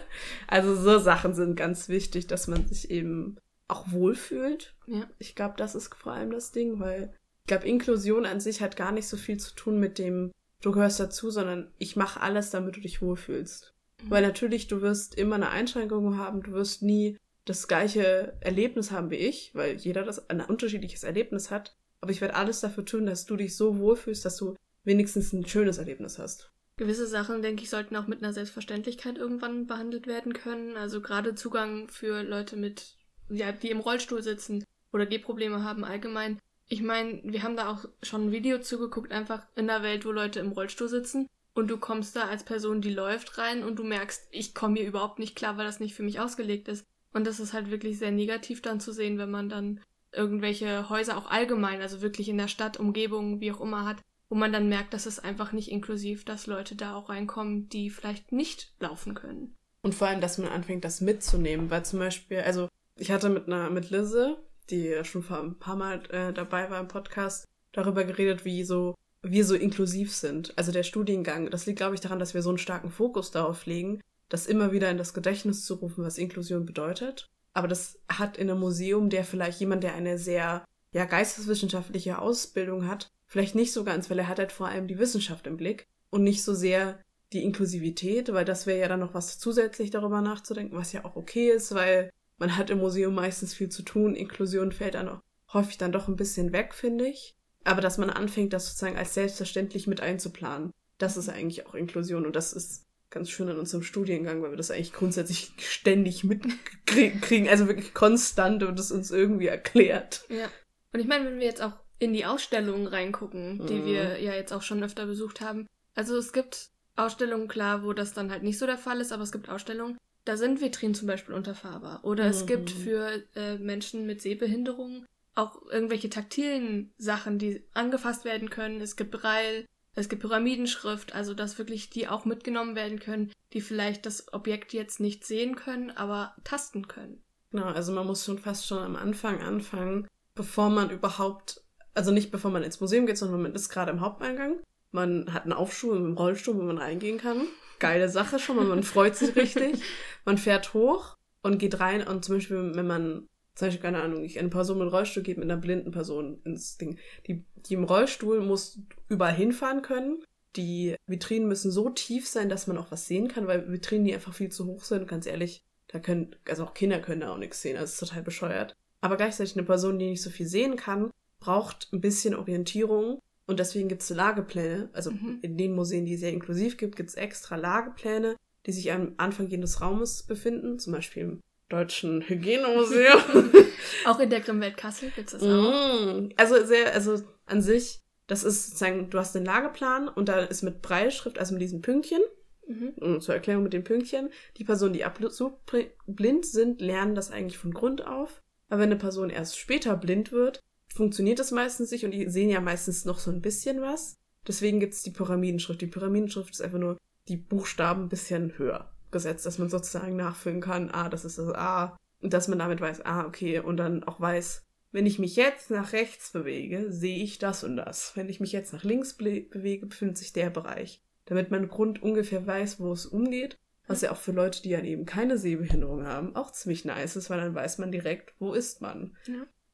Also 0.46 0.76
so 0.76 0.98
Sachen 0.98 1.34
sind 1.34 1.56
ganz 1.56 1.88
wichtig, 1.88 2.26
dass 2.26 2.46
man 2.46 2.66
sich 2.68 2.90
eben 2.90 3.38
auch 3.68 3.90
wohlfühlt. 3.90 4.74
Ja. 4.86 5.08
Ich 5.18 5.34
glaube, 5.34 5.54
das 5.56 5.74
ist 5.74 5.94
vor 5.94 6.12
allem 6.12 6.30
das 6.30 6.52
Ding, 6.52 6.78
weil 6.78 7.14
ich 7.40 7.46
glaube, 7.46 7.66
Inklusion 7.66 8.26
an 8.26 8.38
sich 8.38 8.60
hat 8.60 8.76
gar 8.76 8.92
nicht 8.92 9.08
so 9.08 9.16
viel 9.16 9.38
zu 9.38 9.54
tun 9.54 9.80
mit 9.80 9.98
dem, 9.98 10.30
du 10.60 10.70
gehörst 10.70 11.00
dazu, 11.00 11.30
sondern 11.30 11.70
ich 11.78 11.96
mache 11.96 12.20
alles, 12.20 12.50
damit 12.50 12.76
du 12.76 12.80
dich 12.80 13.00
wohlfühlst. 13.00 13.72
Weil 14.08 14.22
natürlich, 14.22 14.66
du 14.66 14.82
wirst 14.82 15.14
immer 15.14 15.36
eine 15.36 15.50
Einschränkung 15.50 16.18
haben, 16.18 16.42
du 16.42 16.52
wirst 16.52 16.82
nie 16.82 17.18
das 17.44 17.66
gleiche 17.66 18.36
Erlebnis 18.40 18.90
haben 18.90 19.10
wie 19.10 19.16
ich, 19.16 19.54
weil 19.54 19.76
jeder 19.76 20.02
das 20.02 20.28
ein 20.28 20.40
unterschiedliches 20.40 21.02
Erlebnis 21.02 21.50
hat. 21.50 21.74
Aber 22.00 22.10
ich 22.10 22.20
werde 22.20 22.34
alles 22.34 22.60
dafür 22.60 22.84
tun, 22.84 23.06
dass 23.06 23.26
du 23.26 23.36
dich 23.36 23.56
so 23.56 23.78
wohlfühlst, 23.78 24.24
dass 24.24 24.36
du 24.36 24.56
wenigstens 24.84 25.32
ein 25.32 25.46
schönes 25.46 25.78
Erlebnis 25.78 26.18
hast. 26.18 26.50
Gewisse 26.76 27.06
Sachen, 27.06 27.42
denke 27.42 27.62
ich, 27.62 27.70
sollten 27.70 27.96
auch 27.96 28.06
mit 28.06 28.22
einer 28.22 28.32
Selbstverständlichkeit 28.32 29.18
irgendwann 29.18 29.66
behandelt 29.66 30.06
werden 30.06 30.32
können. 30.32 30.76
Also 30.76 31.00
gerade 31.00 31.34
Zugang 31.34 31.88
für 31.88 32.22
Leute 32.22 32.56
mit, 32.56 32.96
ja, 33.28 33.52
die 33.52 33.70
im 33.70 33.80
Rollstuhl 33.80 34.22
sitzen 34.22 34.64
oder 34.92 35.06
Gehprobleme 35.06 35.64
haben 35.64 35.84
allgemein. 35.84 36.38
Ich 36.68 36.82
meine, 36.82 37.20
wir 37.24 37.42
haben 37.42 37.56
da 37.56 37.70
auch 37.70 37.84
schon 38.02 38.26
ein 38.26 38.32
Video 38.32 38.58
zugeguckt, 38.58 39.12
einfach 39.12 39.46
in 39.56 39.66
der 39.66 39.82
Welt, 39.82 40.06
wo 40.06 40.12
Leute 40.12 40.40
im 40.40 40.52
Rollstuhl 40.52 40.88
sitzen. 40.88 41.28
Und 41.54 41.68
du 41.68 41.76
kommst 41.76 42.16
da 42.16 42.28
als 42.28 42.44
Person, 42.44 42.80
die 42.80 42.94
läuft 42.94 43.36
rein 43.36 43.62
und 43.62 43.78
du 43.78 43.84
merkst, 43.84 44.28
ich 44.30 44.54
komme 44.54 44.78
hier 44.78 44.88
überhaupt 44.88 45.18
nicht 45.18 45.36
klar, 45.36 45.58
weil 45.58 45.66
das 45.66 45.80
nicht 45.80 45.94
für 45.94 46.02
mich 46.02 46.18
ausgelegt 46.18 46.68
ist. 46.68 46.86
Und 47.12 47.26
das 47.26 47.40
ist 47.40 47.52
halt 47.52 47.70
wirklich 47.70 47.98
sehr 47.98 48.10
negativ 48.10 48.62
dann 48.62 48.80
zu 48.80 48.90
sehen, 48.90 49.18
wenn 49.18 49.30
man 49.30 49.50
dann 49.50 49.80
irgendwelche 50.12 50.88
Häuser 50.88 51.18
auch 51.18 51.30
allgemein, 51.30 51.82
also 51.82 52.00
wirklich 52.00 52.30
in 52.30 52.38
der 52.38 52.48
Stadt, 52.48 52.80
Umgebung, 52.80 53.40
wie 53.40 53.52
auch 53.52 53.60
immer 53.60 53.84
hat, 53.84 54.00
wo 54.32 54.36
man 54.36 54.50
dann 54.50 54.70
merkt, 54.70 54.94
dass 54.94 55.04
es 55.04 55.18
einfach 55.18 55.52
nicht 55.52 55.70
inklusiv, 55.70 56.24
dass 56.24 56.46
Leute 56.46 56.74
da 56.74 56.96
auch 56.96 57.10
reinkommen, 57.10 57.68
die 57.68 57.90
vielleicht 57.90 58.32
nicht 58.32 58.72
laufen 58.80 59.12
können. 59.12 59.54
Und 59.82 59.94
vor 59.94 60.08
allem, 60.08 60.22
dass 60.22 60.38
man 60.38 60.48
anfängt, 60.48 60.86
das 60.86 61.02
mitzunehmen, 61.02 61.68
weil 61.68 61.84
zum 61.84 61.98
Beispiel, 61.98 62.38
also 62.38 62.70
ich 62.96 63.10
hatte 63.10 63.28
mit 63.28 63.46
einer, 63.46 63.68
mit 63.68 63.90
Lizzie, 63.90 64.36
die 64.70 65.04
schon 65.04 65.22
vor 65.22 65.38
ein 65.38 65.58
paar 65.58 65.76
Mal 65.76 66.02
äh, 66.10 66.32
dabei 66.32 66.70
war 66.70 66.80
im 66.80 66.88
Podcast, 66.88 67.44
darüber 67.72 68.04
geredet, 68.04 68.46
wie 68.46 68.64
so 68.64 68.94
wir 69.20 69.44
so 69.44 69.54
inklusiv 69.54 70.14
sind. 70.14 70.56
Also 70.56 70.72
der 70.72 70.82
Studiengang, 70.82 71.50
das 71.50 71.66
liegt, 71.66 71.76
glaube 71.76 71.94
ich, 71.94 72.00
daran, 72.00 72.18
dass 72.18 72.32
wir 72.32 72.40
so 72.40 72.48
einen 72.48 72.56
starken 72.56 72.90
Fokus 72.90 73.32
darauf 73.32 73.66
legen, 73.66 74.00
das 74.30 74.46
immer 74.46 74.72
wieder 74.72 74.90
in 74.90 74.96
das 74.96 75.12
Gedächtnis 75.12 75.66
zu 75.66 75.74
rufen, 75.74 76.04
was 76.04 76.16
Inklusion 76.16 76.64
bedeutet. 76.64 77.28
Aber 77.52 77.68
das 77.68 77.98
hat 78.08 78.38
in 78.38 78.48
einem 78.48 78.60
Museum, 78.60 79.10
der 79.10 79.24
vielleicht 79.24 79.60
jemand, 79.60 79.84
der 79.84 79.92
eine 79.92 80.16
sehr 80.16 80.64
ja, 80.94 81.04
geisteswissenschaftliche 81.04 82.18
Ausbildung 82.18 82.88
hat, 82.88 83.10
vielleicht 83.32 83.54
nicht 83.54 83.72
so 83.72 83.82
ganz, 83.82 84.10
weil 84.10 84.18
er 84.18 84.28
hat 84.28 84.38
halt 84.38 84.52
vor 84.52 84.68
allem 84.68 84.86
die 84.86 84.98
Wissenschaft 84.98 85.46
im 85.46 85.56
Blick 85.56 85.86
und 86.10 86.22
nicht 86.22 86.44
so 86.44 86.52
sehr 86.52 87.00
die 87.32 87.42
Inklusivität, 87.42 88.30
weil 88.30 88.44
das 88.44 88.66
wäre 88.66 88.80
ja 88.80 88.88
dann 88.88 89.00
noch 89.00 89.14
was 89.14 89.38
zusätzlich 89.38 89.90
darüber 89.90 90.20
nachzudenken, 90.20 90.76
was 90.76 90.92
ja 90.92 91.06
auch 91.06 91.16
okay 91.16 91.48
ist, 91.48 91.74
weil 91.74 92.10
man 92.36 92.58
hat 92.58 92.68
im 92.68 92.76
Museum 92.76 93.14
meistens 93.14 93.54
viel 93.54 93.70
zu 93.70 93.84
tun. 93.84 94.14
Inklusion 94.14 94.70
fällt 94.70 94.94
dann 94.94 95.08
auch 95.08 95.20
häufig 95.54 95.78
dann 95.78 95.92
doch 95.92 96.08
ein 96.08 96.16
bisschen 96.16 96.52
weg, 96.52 96.74
finde 96.74 97.06
ich. 97.06 97.34
Aber 97.64 97.80
dass 97.80 97.96
man 97.96 98.10
anfängt, 98.10 98.52
das 98.52 98.66
sozusagen 98.66 98.98
als 98.98 99.14
selbstverständlich 99.14 99.86
mit 99.86 100.02
einzuplanen, 100.02 100.70
das 100.98 101.16
ist 101.16 101.30
eigentlich 101.30 101.66
auch 101.66 101.74
Inklusion 101.74 102.26
und 102.26 102.36
das 102.36 102.52
ist 102.52 102.84
ganz 103.08 103.30
schön 103.30 103.48
in 103.48 103.58
unserem 103.58 103.82
Studiengang, 103.82 104.42
weil 104.42 104.50
wir 104.50 104.58
das 104.58 104.70
eigentlich 104.70 104.92
grundsätzlich 104.92 105.54
ständig 105.58 106.22
mitkriegen, 106.22 107.48
also 107.48 107.66
wirklich 107.66 107.94
konstant 107.94 108.62
und 108.62 108.78
es 108.78 108.92
uns 108.92 109.10
irgendwie 109.10 109.46
erklärt. 109.46 110.26
Ja. 110.28 110.50
Und 110.92 111.00
ich 111.00 111.06
meine, 111.06 111.24
wenn 111.24 111.38
wir 111.38 111.46
jetzt 111.46 111.62
auch 111.62 111.81
in 112.02 112.12
die 112.12 112.26
Ausstellungen 112.26 112.86
reingucken, 112.86 113.64
die 113.66 113.80
Mhm. 113.80 113.84
wir 113.84 114.20
ja 114.20 114.34
jetzt 114.34 114.52
auch 114.52 114.62
schon 114.62 114.82
öfter 114.82 115.06
besucht 115.06 115.40
haben. 115.40 115.66
Also 115.94 116.16
es 116.16 116.32
gibt 116.32 116.70
Ausstellungen, 116.96 117.48
klar, 117.48 117.84
wo 117.84 117.92
das 117.92 118.12
dann 118.12 118.30
halt 118.30 118.42
nicht 118.42 118.58
so 118.58 118.66
der 118.66 118.78
Fall 118.78 119.00
ist, 119.00 119.12
aber 119.12 119.22
es 119.22 119.32
gibt 119.32 119.48
Ausstellungen, 119.48 119.98
da 120.24 120.36
sind 120.36 120.60
Vitrinen 120.60 120.94
zum 120.94 121.06
Beispiel 121.08 121.34
unterfahrbar. 121.34 122.04
Oder 122.04 122.26
es 122.26 122.42
Mhm. 122.42 122.46
gibt 122.46 122.70
für 122.70 123.22
äh, 123.34 123.56
Menschen 123.58 124.06
mit 124.06 124.20
Sehbehinderung 124.20 125.04
auch 125.34 125.62
irgendwelche 125.70 126.10
taktilen 126.10 126.92
Sachen, 126.98 127.38
die 127.38 127.64
angefasst 127.72 128.24
werden 128.24 128.50
können. 128.50 128.80
Es 128.80 128.96
gibt 128.96 129.10
Braille, 129.12 129.64
es 129.94 130.08
gibt 130.08 130.22
Pyramidenschrift, 130.22 131.14
also 131.14 131.34
dass 131.34 131.58
wirklich 131.58 131.88
die 131.90 132.08
auch 132.08 132.24
mitgenommen 132.24 132.76
werden 132.76 132.98
können, 133.00 133.32
die 133.52 133.60
vielleicht 133.60 134.06
das 134.06 134.32
Objekt 134.32 134.72
jetzt 134.72 135.00
nicht 135.00 135.24
sehen 135.24 135.56
können, 135.56 135.90
aber 135.90 136.34
tasten 136.44 136.88
können. 136.88 137.22
Genau, 137.50 137.66
also 137.66 137.92
man 137.92 138.06
muss 138.06 138.24
schon 138.24 138.38
fast 138.38 138.66
schon 138.66 138.78
am 138.78 138.96
Anfang 138.96 139.40
anfangen, 139.42 140.08
bevor 140.34 140.70
man 140.70 140.90
überhaupt, 140.90 141.62
also 141.94 142.10
nicht 142.10 142.30
bevor 142.30 142.50
man 142.50 142.62
ins 142.62 142.80
Museum 142.80 143.06
geht, 143.06 143.18
sondern 143.18 143.42
man 143.42 143.54
ist 143.54 143.68
gerade 143.68 143.90
im 143.90 144.00
Haupteingang. 144.00 144.60
Man 144.90 145.32
hat 145.32 145.44
einen 145.44 145.52
Aufschub 145.52 145.94
im 145.94 146.16
Rollstuhl, 146.16 146.56
wo 146.56 146.62
man 146.62 146.78
reingehen 146.78 147.18
kann. 147.18 147.46
Geile 147.78 148.08
Sache 148.08 148.38
schon 148.38 148.56
mal, 148.56 148.64
man 148.64 148.82
freut 148.82 149.16
sich 149.16 149.34
richtig. 149.34 149.82
Man 150.24 150.38
fährt 150.38 150.72
hoch 150.72 151.16
und 151.42 151.58
geht 151.58 151.80
rein 151.80 152.06
und 152.06 152.24
zum 152.24 152.36
Beispiel, 152.36 152.76
wenn 152.76 152.86
man, 152.86 153.28
zum 153.56 153.66
Beispiel, 153.66 153.82
keine 153.82 154.00
Ahnung, 154.00 154.22
ich 154.22 154.38
eine 154.38 154.50
Person 154.50 154.78
mit 154.78 154.92
Rollstuhl 154.92 155.24
geht 155.24 155.36
mit 155.36 155.50
einer 155.50 155.60
blinden 155.60 155.90
Person 155.90 156.40
ins 156.44 156.78
Ding. 156.78 156.98
Die, 157.26 157.44
die 157.56 157.74
im 157.74 157.82
Rollstuhl 157.82 158.40
muss 158.40 158.78
überall 159.08 159.34
hinfahren 159.34 159.82
können. 159.82 160.22
Die 160.54 160.94
Vitrinen 161.08 161.48
müssen 161.48 161.72
so 161.72 161.90
tief 161.90 162.28
sein, 162.28 162.48
dass 162.48 162.68
man 162.68 162.78
auch 162.78 162.92
was 162.92 163.08
sehen 163.08 163.26
kann, 163.26 163.48
weil 163.48 163.72
Vitrinen, 163.72 164.04
die 164.04 164.14
einfach 164.14 164.34
viel 164.34 164.50
zu 164.50 164.66
hoch 164.66 164.84
sind, 164.84 165.08
ganz 165.08 165.26
ehrlich, 165.26 165.64
da 165.88 165.98
können, 165.98 166.36
also 166.48 166.62
auch 166.64 166.74
Kinder 166.74 167.00
können 167.00 167.22
da 167.22 167.32
auch 167.32 167.38
nichts 167.38 167.62
sehen, 167.62 167.76
also 167.76 167.90
ist 167.90 167.98
total 167.98 168.22
bescheuert. 168.22 168.76
Aber 169.00 169.16
gleichzeitig 169.16 169.56
eine 169.56 169.66
Person, 169.66 169.98
die 169.98 170.10
nicht 170.10 170.22
so 170.22 170.30
viel 170.30 170.46
sehen 170.46 170.76
kann, 170.76 171.10
braucht 171.42 171.88
ein 171.92 172.00
bisschen 172.00 172.34
Orientierung 172.34 173.18
und 173.46 173.58
deswegen 173.58 173.88
gibt 173.88 174.02
es 174.02 174.10
Lagepläne. 174.10 174.88
Also 174.92 175.10
Mhm. 175.10 175.38
in 175.42 175.58
den 175.58 175.74
Museen, 175.74 176.04
die 176.06 176.14
es 176.14 176.20
sehr 176.20 176.32
inklusiv 176.32 176.76
gibt, 176.76 176.96
gibt 176.96 177.10
es 177.10 177.16
extra 177.16 177.56
Lagepläne, 177.56 178.36
die 178.66 178.72
sich 178.72 178.92
am 178.92 179.14
Anfang 179.16 179.48
jedes 179.48 179.80
Raumes 179.80 180.22
befinden, 180.22 180.78
zum 180.78 180.92
Beispiel 180.92 181.22
im 181.24 181.40
Deutschen 181.68 182.22
Hygienemuseum. 182.22 183.20
Auch 184.06 184.20
in 184.20 184.30
der 184.30 184.40
Grimmwelt 184.40 184.76
Kassel 184.76 185.10
gibt 185.14 185.32
es 185.32 185.40
das 185.40 185.42
auch. 185.42 186.16
Mm. 186.16 186.30
Also 186.36 186.64
sehr, 186.64 186.92
also 186.94 187.20
an 187.46 187.62
sich, 187.62 188.00
das 188.28 188.44
ist 188.44 188.66
sozusagen, 188.66 189.10
du 189.10 189.18
hast 189.18 189.34
den 189.34 189.44
Lageplan 189.44 190.08
und 190.08 190.28
da 190.28 190.40
ist 190.40 190.62
mit 190.62 190.80
Breitschrift, 190.82 191.38
also 191.38 191.54
mit 191.54 191.62
diesen 191.62 191.82
Pünktchen, 191.82 192.20
Mhm. 192.68 193.20
zur 193.20 193.34
Erklärung 193.34 193.64
mit 193.64 193.72
den 193.72 193.82
Pünktchen, 193.82 194.30
die 194.56 194.64
Personen, 194.64 194.92
die 194.94 195.04
absolut 195.04 195.54
bl- 195.68 195.90
blind 196.06 196.46
sind, 196.46 196.80
lernen 196.80 197.16
das 197.16 197.32
eigentlich 197.32 197.58
von 197.58 197.74
Grund 197.74 198.06
auf. 198.06 198.40
Aber 198.68 198.80
wenn 198.80 198.90
eine 198.90 198.96
Person 199.00 199.30
erst 199.30 199.58
später 199.58 199.96
blind 199.96 200.30
wird, 200.30 200.60
funktioniert 200.92 201.38
das 201.38 201.50
meistens 201.50 201.90
nicht 201.90 202.04
und 202.04 202.12
die 202.12 202.28
sehen 202.28 202.50
ja 202.50 202.60
meistens 202.60 203.04
noch 203.04 203.18
so 203.18 203.30
ein 203.30 203.40
bisschen 203.40 203.80
was. 203.80 204.16
Deswegen 204.46 204.80
gibt 204.80 204.94
es 204.94 205.02
die 205.02 205.10
Pyramidenschrift. 205.10 205.80
Die 205.80 205.86
Pyramidenschrift 205.86 206.50
ist 206.50 206.62
einfach 206.62 206.78
nur 206.78 206.98
die 207.28 207.36
Buchstaben 207.36 208.04
ein 208.04 208.08
bisschen 208.08 208.58
höher 208.58 208.92
gesetzt, 209.10 209.46
dass 209.46 209.58
man 209.58 209.68
sozusagen 209.68 210.16
nachfüllen 210.16 210.60
kann, 210.60 210.90
ah, 210.90 211.08
das 211.08 211.24
ist 211.24 211.38
das 211.38 211.54
A. 211.54 211.96
Und 212.20 212.32
dass 212.32 212.48
man 212.48 212.58
damit 212.58 212.80
weiß, 212.80 213.04
ah, 213.04 213.26
okay, 213.26 213.60
und 213.60 213.76
dann 213.76 214.04
auch 214.04 214.20
weiß, 214.20 214.62
wenn 214.90 215.06
ich 215.06 215.18
mich 215.18 215.36
jetzt 215.36 215.70
nach 215.70 215.92
rechts 215.92 216.32
bewege, 216.32 216.92
sehe 216.92 217.22
ich 217.22 217.38
das 217.38 217.64
und 217.64 217.76
das. 217.76 218.12
Wenn 218.14 218.28
ich 218.28 218.40
mich 218.40 218.52
jetzt 218.52 218.72
nach 218.72 218.84
links 218.84 219.14
bewege, 219.14 219.86
befindet 219.86 220.18
sich 220.18 220.32
der 220.32 220.50
Bereich. 220.50 221.02
Damit 221.24 221.50
man 221.50 221.68
Grund 221.68 222.02
ungefähr 222.02 222.46
weiß, 222.46 222.80
wo 222.80 222.92
es 222.92 223.06
umgeht. 223.06 223.58
Was 223.86 224.02
ja 224.02 224.12
auch 224.12 224.18
für 224.18 224.32
Leute, 224.32 224.62
die 224.62 224.70
dann 224.70 224.84
eben 224.84 225.06
keine 225.06 225.38
Sehbehinderung 225.38 226.06
haben, 226.06 226.36
auch 226.36 226.52
ziemlich 226.52 226.84
nice 226.84 227.16
ist, 227.16 227.30
weil 227.30 227.40
dann 227.40 227.54
weiß 227.54 227.78
man 227.78 227.90
direkt, 227.90 228.34
wo 228.38 228.52
ist 228.52 228.80
man. 228.80 229.16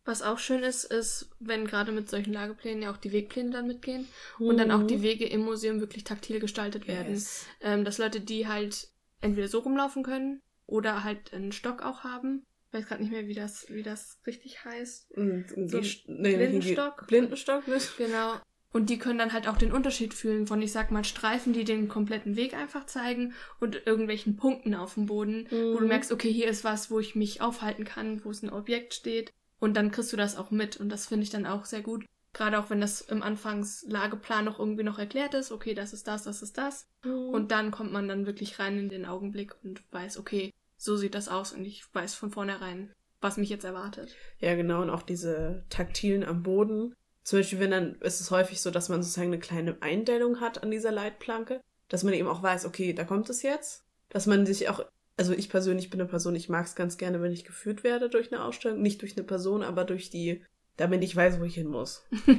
Was 0.08 0.22
auch 0.22 0.38
schön 0.38 0.62
ist, 0.62 0.84
ist, 0.84 1.28
wenn 1.38 1.66
gerade 1.66 1.92
mit 1.92 2.08
solchen 2.08 2.32
Lageplänen 2.32 2.82
ja 2.82 2.90
auch 2.90 2.96
die 2.96 3.12
Wegpläne 3.12 3.50
dann 3.50 3.66
mitgehen 3.66 4.08
und 4.38 4.56
dann 4.56 4.70
auch 4.70 4.86
die 4.86 5.02
Wege 5.02 5.26
im 5.26 5.42
Museum 5.42 5.80
wirklich 5.80 6.02
taktil 6.02 6.40
gestaltet 6.40 6.88
werden. 6.88 7.08
Mhm. 7.08 7.14
Yes. 7.14 7.46
Ähm, 7.60 7.84
dass 7.84 7.98
Leute, 7.98 8.20
die 8.22 8.46
halt 8.48 8.88
entweder 9.20 9.48
so 9.48 9.58
rumlaufen 9.58 10.02
können 10.02 10.40
oder 10.66 11.04
halt 11.04 11.34
einen 11.34 11.52
Stock 11.52 11.82
auch 11.82 12.04
haben. 12.04 12.46
Ich 12.68 12.78
weiß 12.78 12.86
gerade 12.86 13.02
nicht 13.02 13.12
mehr, 13.12 13.26
wie 13.26 13.34
das, 13.34 13.66
wie 13.68 13.82
das 13.82 14.18
richtig 14.26 14.64
heißt. 14.64 15.10
Und 15.12 15.44
ein 15.54 15.68
So 15.68 15.76
nee, 15.76 15.82
nicht 15.82 16.06
Blindenstock. 16.06 17.06
Blindenstock, 17.06 17.68
ne? 17.68 17.76
Genau. 17.98 18.40
Und 18.72 18.88
die 18.88 18.98
können 18.98 19.18
dann 19.18 19.34
halt 19.34 19.46
auch 19.46 19.58
den 19.58 19.72
Unterschied 19.72 20.14
fühlen 20.14 20.46
von, 20.46 20.62
ich 20.62 20.72
sag 20.72 20.90
mal, 20.90 21.04
Streifen, 21.04 21.52
die 21.52 21.64
den 21.64 21.88
kompletten 21.88 22.36
Weg 22.36 22.54
einfach 22.54 22.86
zeigen 22.86 23.34
und 23.60 23.86
irgendwelchen 23.86 24.36
Punkten 24.36 24.74
auf 24.74 24.94
dem 24.94 25.04
Boden, 25.04 25.48
wo 25.50 25.74
du 25.78 25.80
Mhm. 25.82 25.88
merkst, 25.88 26.12
okay, 26.12 26.32
hier 26.32 26.48
ist 26.48 26.64
was, 26.64 26.90
wo 26.90 26.98
ich 26.98 27.14
mich 27.14 27.42
aufhalten 27.42 27.84
kann, 27.84 28.24
wo 28.24 28.30
es 28.30 28.42
ein 28.42 28.50
Objekt 28.50 28.94
steht. 28.94 29.32
Und 29.60 29.76
dann 29.76 29.90
kriegst 29.90 30.12
du 30.12 30.16
das 30.16 30.36
auch 30.36 30.50
mit. 30.50 30.76
Und 30.76 30.88
das 30.88 31.06
finde 31.06 31.24
ich 31.24 31.30
dann 31.30 31.46
auch 31.46 31.64
sehr 31.64 31.82
gut. 31.82 32.04
Gerade 32.32 32.58
auch 32.58 32.70
wenn 32.70 32.80
das 32.80 33.00
im 33.00 33.22
Anfangslageplan 33.22 34.44
noch 34.44 34.58
irgendwie 34.58 34.82
noch 34.82 34.98
erklärt 34.98 35.34
ist, 35.34 35.50
okay, 35.50 35.74
das 35.74 35.92
ist 35.92 36.06
das, 36.06 36.24
das 36.24 36.42
ist 36.42 36.58
das. 36.58 36.86
Mhm. 37.04 37.30
Und 37.30 37.50
dann 37.50 37.70
kommt 37.70 37.92
man 37.92 38.06
dann 38.06 38.26
wirklich 38.26 38.58
rein 38.58 38.78
in 38.78 38.88
den 38.88 39.06
Augenblick 39.06 39.56
und 39.64 39.82
weiß, 39.92 40.18
okay, 40.18 40.52
so 40.76 40.96
sieht 40.96 41.14
das 41.14 41.28
aus 41.28 41.52
und 41.52 41.64
ich 41.64 41.82
weiß 41.92 42.14
von 42.14 42.30
vornherein, 42.30 42.92
was 43.20 43.36
mich 43.36 43.48
jetzt 43.48 43.64
erwartet. 43.64 44.14
Ja, 44.38 44.54
genau, 44.54 44.82
und 44.82 44.90
auch 44.90 45.02
diese 45.02 45.64
taktilen 45.70 46.22
am 46.22 46.42
Boden. 46.42 46.94
Zum 47.24 47.40
Beispiel, 47.40 47.60
wenn 47.60 47.72
dann 47.72 47.96
ist 47.96 48.20
es 48.20 48.30
häufig 48.30 48.60
so, 48.60 48.70
dass 48.70 48.88
man 48.88 49.02
sozusagen 49.02 49.28
eine 49.28 49.40
kleine 49.40 49.82
Eindellung 49.82 50.40
hat 50.40 50.62
an 50.62 50.70
dieser 50.70 50.92
Leitplanke, 50.92 51.60
dass 51.88 52.04
man 52.04 52.14
eben 52.14 52.28
auch 52.28 52.42
weiß, 52.42 52.64
okay, 52.64 52.92
da 52.92 53.04
kommt 53.04 53.28
es 53.28 53.42
jetzt. 53.42 53.84
Dass 54.08 54.26
man 54.26 54.46
sich 54.46 54.68
auch, 54.68 54.84
also 55.18 55.32
ich 55.34 55.50
persönlich 55.50 55.90
bin 55.90 56.00
eine 56.00 56.08
Person, 56.08 56.34
ich 56.34 56.48
mag 56.48 56.64
es 56.66 56.74
ganz 56.74 56.96
gerne, 56.96 57.20
wenn 57.20 57.32
ich 57.32 57.44
geführt 57.44 57.84
werde 57.84 58.08
durch 58.08 58.32
eine 58.32 58.42
Ausstellung. 58.42 58.80
Nicht 58.80 59.02
durch 59.02 59.16
eine 59.16 59.26
Person, 59.26 59.62
aber 59.62 59.84
durch 59.84 60.08
die, 60.10 60.42
damit 60.76 61.02
ich 61.04 61.14
weiß, 61.14 61.40
wo 61.40 61.44
ich 61.44 61.54
hin 61.56 61.68
muss. 61.68 62.06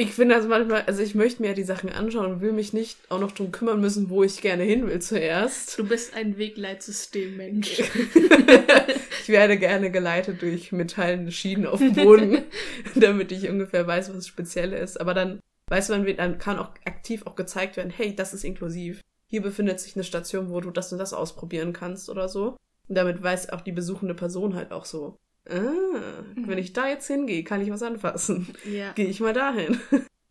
Ich 0.00 0.12
finde 0.12 0.36
das 0.36 0.46
manchmal, 0.46 0.82
also 0.82 1.02
ich 1.02 1.16
möchte 1.16 1.42
mir 1.42 1.48
ja 1.48 1.54
die 1.54 1.64
Sachen 1.64 1.90
anschauen 1.90 2.32
und 2.34 2.40
will 2.40 2.52
mich 2.52 2.72
nicht 2.72 2.96
auch 3.10 3.18
noch 3.18 3.32
drum 3.32 3.50
kümmern 3.50 3.80
müssen, 3.80 4.08
wo 4.10 4.22
ich 4.22 4.40
gerne 4.40 4.62
hin 4.62 4.86
will 4.86 5.00
zuerst. 5.00 5.76
du 5.76 5.84
bist 5.84 6.14
ein 6.14 6.38
Wegleitsystem-Mensch. 6.38 7.80
ich 9.22 9.28
werde 9.28 9.58
gerne 9.58 9.90
geleitet 9.90 10.40
durch 10.42 10.70
metallene 10.72 11.32
Schienen 11.32 11.66
auf 11.66 11.80
dem 11.80 11.94
Boden, 11.94 12.44
damit 12.94 13.32
ich 13.32 13.48
ungefähr 13.48 13.86
weiß, 13.86 14.08
was 14.10 14.16
das 14.16 14.28
Spezielle 14.28 14.78
ist. 14.78 15.00
Aber 15.00 15.14
dann 15.14 15.40
weiß 15.68 15.88
man, 15.90 16.06
wie- 16.06 16.14
dann 16.14 16.38
kann 16.38 16.58
auch 16.58 16.70
aktiv 16.84 17.26
auch 17.26 17.34
gezeigt 17.34 17.76
werden, 17.76 17.90
hey, 17.94 18.14
das 18.14 18.32
ist 18.34 18.44
inklusiv. 18.44 19.00
Hier 19.28 19.42
befindet 19.42 19.78
sich 19.78 19.94
eine 19.94 20.04
Station, 20.04 20.50
wo 20.50 20.60
du 20.60 20.70
das 20.70 20.92
und 20.92 20.98
das 20.98 21.12
ausprobieren 21.12 21.72
kannst 21.72 22.08
oder 22.08 22.28
so. 22.28 22.56
Und 22.88 22.94
damit 22.94 23.22
weiß 23.22 23.50
auch 23.50 23.60
die 23.60 23.72
besuchende 23.72 24.14
Person 24.14 24.54
halt 24.54 24.72
auch 24.72 24.86
so, 24.86 25.18
ah, 25.48 26.24
wenn 26.36 26.58
ich 26.58 26.72
da 26.72 26.88
jetzt 26.88 27.06
hingehe, 27.06 27.44
kann 27.44 27.60
ich 27.60 27.70
was 27.70 27.82
anfassen. 27.82 28.48
ja. 28.64 28.92
Gehe 28.92 29.06
ich 29.06 29.20
mal 29.20 29.34
dahin. 29.34 29.78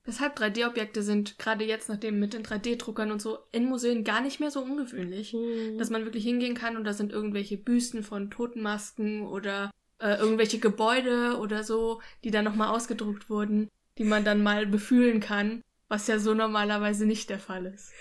Weshalb 0.06 0.40
3D-Objekte 0.40 1.04
sind, 1.04 1.38
gerade 1.38 1.66
jetzt, 1.66 1.90
nachdem 1.90 2.18
mit 2.18 2.34
den 2.34 2.42
3D-Druckern 2.42 3.12
und 3.12 3.22
so, 3.22 3.40
in 3.52 3.66
Museen 3.66 4.06
gar 4.06 4.22
nicht 4.22 4.40
mehr 4.40 4.52
so 4.52 4.62
ungewöhnlich. 4.62 5.36
Dass 5.78 5.90
man 5.90 6.06
wirklich 6.06 6.24
hingehen 6.24 6.56
kann 6.56 6.78
und 6.78 6.86
da 6.86 6.94
sind 6.94 7.12
irgendwelche 7.12 7.58
Büsten 7.58 8.04
von 8.04 8.32
Totenmasken 8.32 9.28
oder 9.28 9.70
äh, 10.00 10.16
irgendwelche 10.16 10.60
Gebäude 10.60 11.38
oder 11.40 11.64
so, 11.64 12.02
die 12.24 12.32
dann 12.32 12.46
nochmal 12.46 12.70
ausgedruckt 12.70 13.30
wurden, 13.30 13.70
die 13.98 14.06
man 14.06 14.24
dann 14.24 14.42
mal 14.42 14.66
befühlen 14.66 15.20
kann, 15.20 15.62
was 15.90 16.08
ja 16.08 16.20
so 16.20 16.34
normalerweise 16.34 17.06
nicht 17.06 17.30
der 17.30 17.40
Fall 17.40 17.66
ist. 17.66 17.92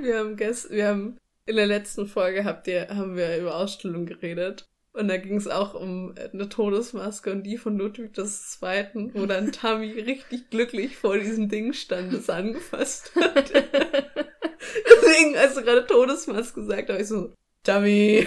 Wir 0.00 0.18
haben 0.18 0.36
gest 0.36 0.70
wir 0.70 0.88
haben 0.88 1.18
in 1.46 1.56
der 1.56 1.66
letzten 1.66 2.06
Folge 2.06 2.44
habt 2.44 2.68
ihr, 2.68 2.88
haben 2.88 3.16
wir 3.16 3.38
über 3.38 3.56
Ausstellungen 3.56 4.06
geredet. 4.06 4.68
Und 4.94 5.08
da 5.08 5.16
ging 5.16 5.36
es 5.36 5.48
auch 5.48 5.74
um 5.74 6.14
eine 6.16 6.48
Todesmaske 6.50 7.32
und 7.32 7.44
die 7.44 7.56
von 7.56 7.78
Ludwig 7.78 8.12
II., 8.16 9.10
wo 9.14 9.24
dann 9.24 9.50
Tammy 9.52 9.92
richtig 9.92 10.50
glücklich 10.50 10.96
vor 10.96 11.16
diesem 11.16 11.48
Ding 11.48 11.72
stand, 11.72 12.12
das 12.12 12.28
angefasst 12.28 13.12
hat. 13.16 13.50
Deswegen, 13.52 15.36
als 15.36 15.54
du 15.54 15.62
gerade 15.62 15.86
Todesmaske 15.86 16.60
gesagt 16.60 16.90
hast, 16.90 17.00
ich 17.00 17.08
so, 17.08 17.32
Tammy. 17.62 18.26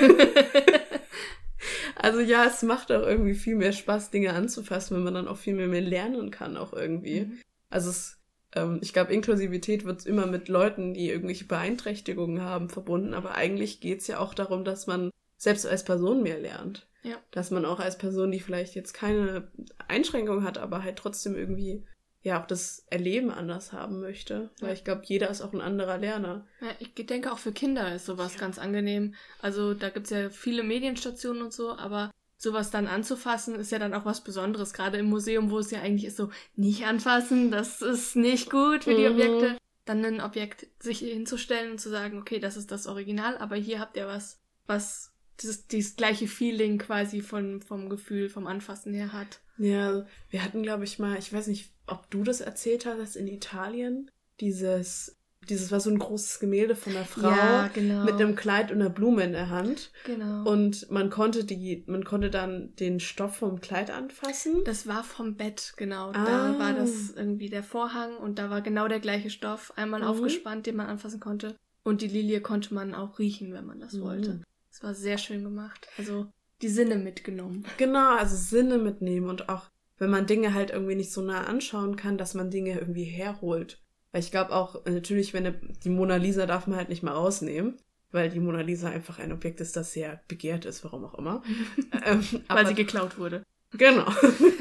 also 1.95 2.19
ja, 2.19 2.45
es 2.45 2.63
macht 2.63 2.91
auch 2.91 3.05
irgendwie 3.05 3.35
viel 3.35 3.55
mehr 3.55 3.73
Spaß, 3.73 4.09
Dinge 4.09 4.33
anzufassen, 4.33 4.97
wenn 4.97 5.03
man 5.03 5.13
dann 5.13 5.27
auch 5.27 5.37
viel 5.37 5.53
mehr, 5.53 5.67
mehr 5.67 5.81
lernen 5.81 6.31
kann, 6.31 6.57
auch 6.57 6.73
irgendwie. 6.73 7.21
Mhm. 7.21 7.41
Also 7.69 7.91
es, 7.91 8.17
ähm, 8.55 8.79
ich 8.81 8.93
glaube, 8.93 9.13
Inklusivität 9.13 9.85
wird 9.85 10.05
immer 10.05 10.25
mit 10.25 10.47
Leuten, 10.47 10.93
die 10.93 11.09
irgendwelche 11.09 11.45
Beeinträchtigungen 11.45 12.41
haben, 12.41 12.69
verbunden. 12.69 13.13
Aber 13.13 13.35
eigentlich 13.35 13.79
geht's 13.81 14.07
ja 14.07 14.19
auch 14.19 14.33
darum, 14.33 14.63
dass 14.63 14.87
man 14.87 15.11
selbst 15.37 15.65
als 15.67 15.83
Person 15.83 16.23
mehr 16.23 16.39
lernt. 16.39 16.87
Ja. 17.03 17.17
Dass 17.31 17.51
man 17.51 17.65
auch 17.65 17.79
als 17.79 17.97
Person, 17.97 18.31
die 18.31 18.39
vielleicht 18.39 18.73
jetzt 18.75 18.93
keine 18.93 19.51
Einschränkung 19.87 20.43
hat, 20.43 20.57
aber 20.57 20.83
halt 20.83 20.97
trotzdem 20.97 21.35
irgendwie 21.35 21.83
ja 22.23 22.41
auch 22.41 22.47
das 22.47 22.83
Erleben 22.89 23.29
anders 23.29 23.71
haben 23.71 23.99
möchte. 23.99 24.49
Weil 24.59 24.69
Ja. 24.69 24.73
ich 24.73 24.83
glaube, 24.83 25.03
jeder 25.05 25.29
ist 25.29 25.41
auch 25.41 25.53
ein 25.53 25.61
anderer 25.61 25.99
Lerner. 25.99 26.47
Ja, 26.59 26.69
ich 26.79 26.95
denke 26.95 27.31
auch 27.31 27.37
für 27.37 27.51
Kinder 27.51 27.93
ist 27.93 28.07
sowas 28.07 28.39
ganz 28.39 28.57
angenehm. 28.57 29.13
Also 29.39 29.75
da 29.75 29.89
gibt's 29.89 30.09
ja 30.09 30.31
viele 30.31 30.63
Medienstationen 30.63 31.43
und 31.43 31.53
so, 31.53 31.77
aber 31.77 32.09
sowas 32.37 32.69
dann 32.71 32.87
anzufassen 32.87 33.55
ist 33.55 33.71
ja 33.71 33.79
dann 33.79 33.93
auch 33.93 34.05
was 34.05 34.23
Besonderes. 34.23 34.73
Gerade 34.73 34.97
im 34.97 35.05
Museum, 35.07 35.49
wo 35.51 35.59
es 35.59 35.71
ja 35.71 35.81
eigentlich 35.81 36.05
ist 36.05 36.17
so, 36.17 36.29
nicht 36.55 36.85
anfassen, 36.85 37.51
das 37.51 37.81
ist 37.81 38.15
nicht 38.15 38.49
gut 38.49 38.83
für 38.83 38.95
die 38.95 39.07
Mhm. 39.07 39.13
Objekte. 39.13 39.57
Dann 39.85 40.03
ein 40.03 40.21
Objekt 40.21 40.67
sich 40.79 40.99
hinzustellen 40.99 41.71
und 41.71 41.79
zu 41.79 41.89
sagen, 41.89 42.19
okay, 42.19 42.39
das 42.39 42.57
ist 42.57 42.71
das 42.71 42.87
Original, 42.87 43.37
aber 43.37 43.55
hier 43.55 43.79
habt 43.79 43.97
ihr 43.97 44.07
was, 44.07 44.39
was 44.65 45.11
dieses, 45.41 45.67
dieses 45.67 45.95
gleiche 45.95 46.27
Feeling 46.27 46.77
quasi 46.79 47.21
von, 47.21 47.61
vom 47.61 47.89
Gefühl, 47.89 48.29
vom 48.29 48.47
Anfassen 48.47 48.93
her 48.93 49.13
hat. 49.13 49.41
Ja, 49.57 50.05
wir 50.29 50.43
hatten, 50.43 50.63
glaube 50.63 50.83
ich, 50.85 50.99
mal, 50.99 51.17
ich 51.17 51.31
weiß 51.31 51.47
nicht, 51.47 51.71
ob 51.87 52.09
du 52.09 52.23
das 52.23 52.41
erzählt 52.41 52.85
hast, 52.85 53.15
in 53.15 53.27
Italien, 53.27 54.09
dieses, 54.39 55.15
dieses 55.49 55.71
war 55.71 55.79
so 55.79 55.89
ein 55.89 55.99
großes 55.99 56.39
Gemälde 56.39 56.75
von 56.75 56.95
einer 56.95 57.05
Frau 57.05 57.29
Ja, 57.29 57.67
genau. 57.73 58.03
mit 58.03 58.15
einem 58.15 58.35
Kleid 58.35 58.71
und 58.71 58.81
einer 58.81 58.89
Blume 58.89 59.23
in 59.23 59.31
der 59.33 59.49
Hand. 59.49 59.91
Genau. 60.05 60.49
Und 60.49 60.89
man 60.91 61.09
konnte 61.09 61.43
die, 61.43 61.83
man 61.87 62.03
konnte 62.03 62.29
dann 62.29 62.75
den 62.75 62.99
Stoff 62.99 63.37
vom 63.37 63.61
Kleid 63.61 63.91
anfassen. 63.91 64.63
das 64.65 64.87
war 64.87 65.03
vom 65.03 65.35
Bett, 65.35 65.73
genau. 65.77 66.09
Ah. 66.13 66.25
Da 66.25 66.59
war 66.59 66.73
das 66.73 67.11
irgendwie 67.15 67.49
der 67.49 67.63
Vorhang 67.63 68.17
und 68.17 68.39
da 68.39 68.49
war 68.49 68.61
genau 68.61 68.87
der 68.87 68.99
gleiche 68.99 69.29
Stoff 69.29 69.73
einmal 69.75 70.01
Mhm. 70.01 70.07
aufgespannt, 70.07 70.65
den 70.65 70.75
man 70.75 70.87
anfassen 70.87 71.19
konnte. 71.19 71.55
Und 71.83 72.01
die 72.01 72.07
Lilie 72.07 72.41
konnte 72.41 72.73
man 72.73 72.95
auch 72.95 73.19
riechen, 73.19 73.53
wenn 73.53 73.65
man 73.65 73.79
das 73.79 73.93
Mhm. 73.93 74.01
wollte. 74.01 74.41
Es 74.71 74.83
war 74.83 74.93
sehr 74.93 75.17
schön 75.17 75.43
gemacht. 75.43 75.87
Also 75.97 76.27
die 76.61 76.69
Sinne 76.69 76.95
mitgenommen. 76.95 77.65
Genau, 77.77 78.15
also 78.17 78.35
Sinne 78.35 78.77
mitnehmen 78.77 79.29
und 79.29 79.49
auch, 79.49 79.69
wenn 79.97 80.09
man 80.09 80.25
Dinge 80.25 80.53
halt 80.53 80.71
irgendwie 80.71 80.95
nicht 80.95 81.11
so 81.13 81.21
nah 81.21 81.43
anschauen 81.45 81.95
kann, 81.95 82.17
dass 82.17 82.33
man 82.33 82.49
Dinge 82.49 82.77
irgendwie 82.79 83.03
herholt. 83.05 83.81
Weil 84.15 84.21
ich 84.21 84.31
glaube 84.31 84.53
auch, 84.53 84.85
äh, 84.85 84.91
natürlich, 84.91 85.33
wenn 85.33 85.45
eine, 85.45 85.59
die 85.83 85.89
Mona 85.89 86.15
Lisa 86.15 86.45
darf 86.45 86.67
man 86.67 86.77
halt 86.77 86.87
nicht 86.87 87.03
mal 87.03 87.11
rausnehmen, 87.11 87.75
weil 88.13 88.29
die 88.29 88.39
Mona 88.39 88.61
Lisa 88.61 88.87
einfach 88.87 89.19
ein 89.19 89.33
Objekt 89.33 89.59
ist, 89.59 89.75
das 89.75 89.91
sehr 89.91 90.21
begehrt 90.29 90.63
ist, 90.63 90.85
warum 90.85 91.03
auch 91.03 91.15
immer. 91.15 91.43
ähm, 92.05 92.25
Weil 92.31 92.41
aber- 92.47 92.65
sie 92.65 92.75
geklaut 92.75 93.17
wurde. 93.19 93.43
Genau. 93.73 94.05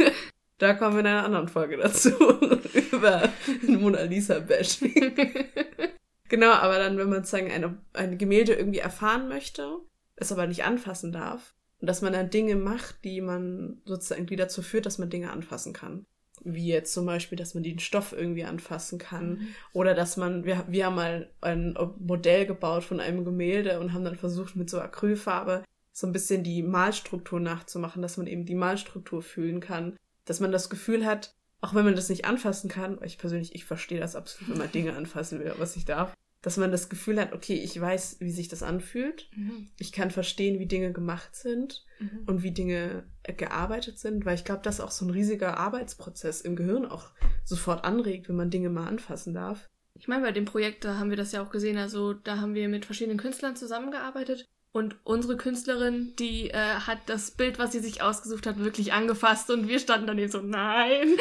da 0.59 0.75
kommen 0.75 0.95
wir 0.95 1.01
in 1.03 1.07
einer 1.07 1.25
anderen 1.25 1.47
Folge 1.47 1.77
dazu. 1.77 2.11
über 2.91 3.29
Mona 3.63 4.03
Lisa 4.03 4.41
Bashing. 4.41 5.15
Genau, 6.29 6.51
aber 6.51 6.79
dann, 6.81 6.99
wenn 6.99 7.09
man 7.09 7.23
sozusagen 7.23 7.53
eine, 7.53 7.79
ein 7.93 8.19
Gemälde 8.19 8.55
irgendwie 8.55 8.81
erfahren 8.81 9.29
möchte, 9.29 9.77
es 10.17 10.33
aber 10.33 10.49
nicht 10.49 10.65
anfassen 10.65 11.13
darf, 11.13 11.55
und 11.81 11.87
dass 11.87 12.03
man 12.03 12.13
dann 12.13 12.29
Dinge 12.29 12.57
macht, 12.57 13.05
die 13.05 13.21
man 13.21 13.81
sozusagen, 13.85 14.27
die 14.27 14.35
dazu 14.35 14.63
führt, 14.63 14.87
dass 14.87 14.99
man 14.99 15.11
Dinge 15.11 15.31
anfassen 15.31 15.73
kann. 15.73 16.07
Wie 16.43 16.67
jetzt 16.67 16.93
zum 16.93 17.07
Beispiel, 17.07 17.39
dass 17.39 17.55
man 17.55 17.63
den 17.63 17.79
Stoff 17.79 18.13
irgendwie 18.13 18.45
anfassen 18.45 18.99
kann. 18.99 19.49
Oder 19.73 19.95
dass 19.95 20.17
man, 20.17 20.45
wir, 20.45 20.65
wir 20.69 20.87
haben 20.87 20.97
mal 20.97 21.31
ein 21.41 21.77
Modell 21.99 22.47
gebaut 22.47 22.85
von 22.85 23.01
einem 23.01 23.25
Gemälde 23.25 23.81
und 23.81 23.93
haben 23.93 24.05
dann 24.05 24.17
versucht, 24.17 24.57
mit 24.57 24.69
so 24.69 24.81
Acrylfarbe 24.81 25.65
so 25.93 26.07
ein 26.07 26.13
bisschen 26.13 26.43
die 26.43 26.63
Malstruktur 26.63 27.39
nachzumachen, 27.39 28.03
dass 28.03 28.17
man 28.17 28.27
eben 28.27 28.45
die 28.45 28.57
Malstruktur 28.57 29.23
fühlen 29.23 29.61
kann. 29.61 29.97
Dass 30.25 30.41
man 30.41 30.53
das 30.53 30.69
Gefühl 30.69 31.07
hat, 31.07 31.35
auch 31.61 31.75
wenn 31.75 31.85
man 31.85 31.95
das 31.97 32.09
nicht 32.09 32.25
anfassen 32.25 32.69
kann, 32.69 33.01
weil 33.01 33.07
ich 33.07 33.19
persönlich, 33.19 33.55
ich 33.55 33.65
verstehe 33.65 34.01
das 34.01 34.17
absolut, 34.17 34.51
wenn 34.51 34.59
man 34.59 34.73
Dinge 34.73 34.93
anfassen 34.97 35.39
will, 35.39 35.55
was 35.59 35.77
ich 35.77 35.85
darf, 35.85 36.15
dass 36.45 36.59
man 36.59 36.71
das 36.71 36.91
Gefühl 36.91 37.19
hat, 37.19 37.33
okay, 37.33 37.55
ich 37.55 37.81
weiß, 37.81 38.19
wie 38.21 38.31
sich 38.31 38.49
das 38.49 38.63
anfühlt. 38.63 39.31
Mhm. 39.35 39.69
Ich 39.79 39.93
kann 39.93 40.11
verstehen, 40.11 40.59
wie 40.61 40.67
Dinge 40.67 40.93
gemacht 40.93 41.35
sind 41.35 41.85
Mhm. 41.99 42.25
und 42.27 42.43
wie 42.43 42.51
Dinge 42.51 43.05
äh, 43.23 43.33
gearbeitet 43.33 43.99
sind, 43.99 44.27
weil 44.27 44.35
ich 44.35 44.45
glaube, 44.45 44.61
dass 44.63 44.81
auch 44.81 44.91
so 44.91 45.07
ein 45.07 45.11
riesiger 45.11 45.57
Arbeitsprozess 45.57 46.43
im 46.43 46.55
Gehirn 46.55 46.85
auch 46.85 47.11
sofort 47.45 47.85
anregt, 47.85 48.29
wenn 48.29 48.37
man 48.37 48.51
Dinge 48.51 48.69
mal 48.69 48.87
anfassen 48.87 49.33
darf. 49.33 49.71
Ich 49.95 50.07
meine, 50.07 50.23
bei 50.23 50.33
dem 50.33 50.45
Projekt, 50.45 50.85
da 50.85 50.99
haben 50.99 51.09
wir 51.11 51.17
das 51.17 51.33
ja 51.33 51.43
auch 51.43 51.51
gesehen. 51.51 51.79
Also 51.79 52.13
da 52.13 52.39
haben 52.41 52.55
wir 52.55 52.69
mit 52.69 52.85
verschiedenen 52.85 53.17
Künstlern 53.17 53.57
zusammengearbeitet. 53.57 54.47
Und 54.75 54.97
unsere 55.05 55.37
Künstlerin, 55.37 56.17
die 56.19 56.51
äh, 56.51 56.57
hat 56.57 56.99
das 57.07 57.31
Bild, 57.31 57.61
was 57.61 57.71
sie 57.71 57.79
sich 57.79 58.03
ausgesucht 58.03 58.45
hat, 58.45 58.59
wirklich 58.59 58.93
angefasst. 58.93 59.49
Und 59.51 59.69
wir 59.69 59.79
standen 59.79 60.09
dann 60.09 60.19
eben 60.19 60.31
so, 60.31 60.41
nein. 60.41 61.09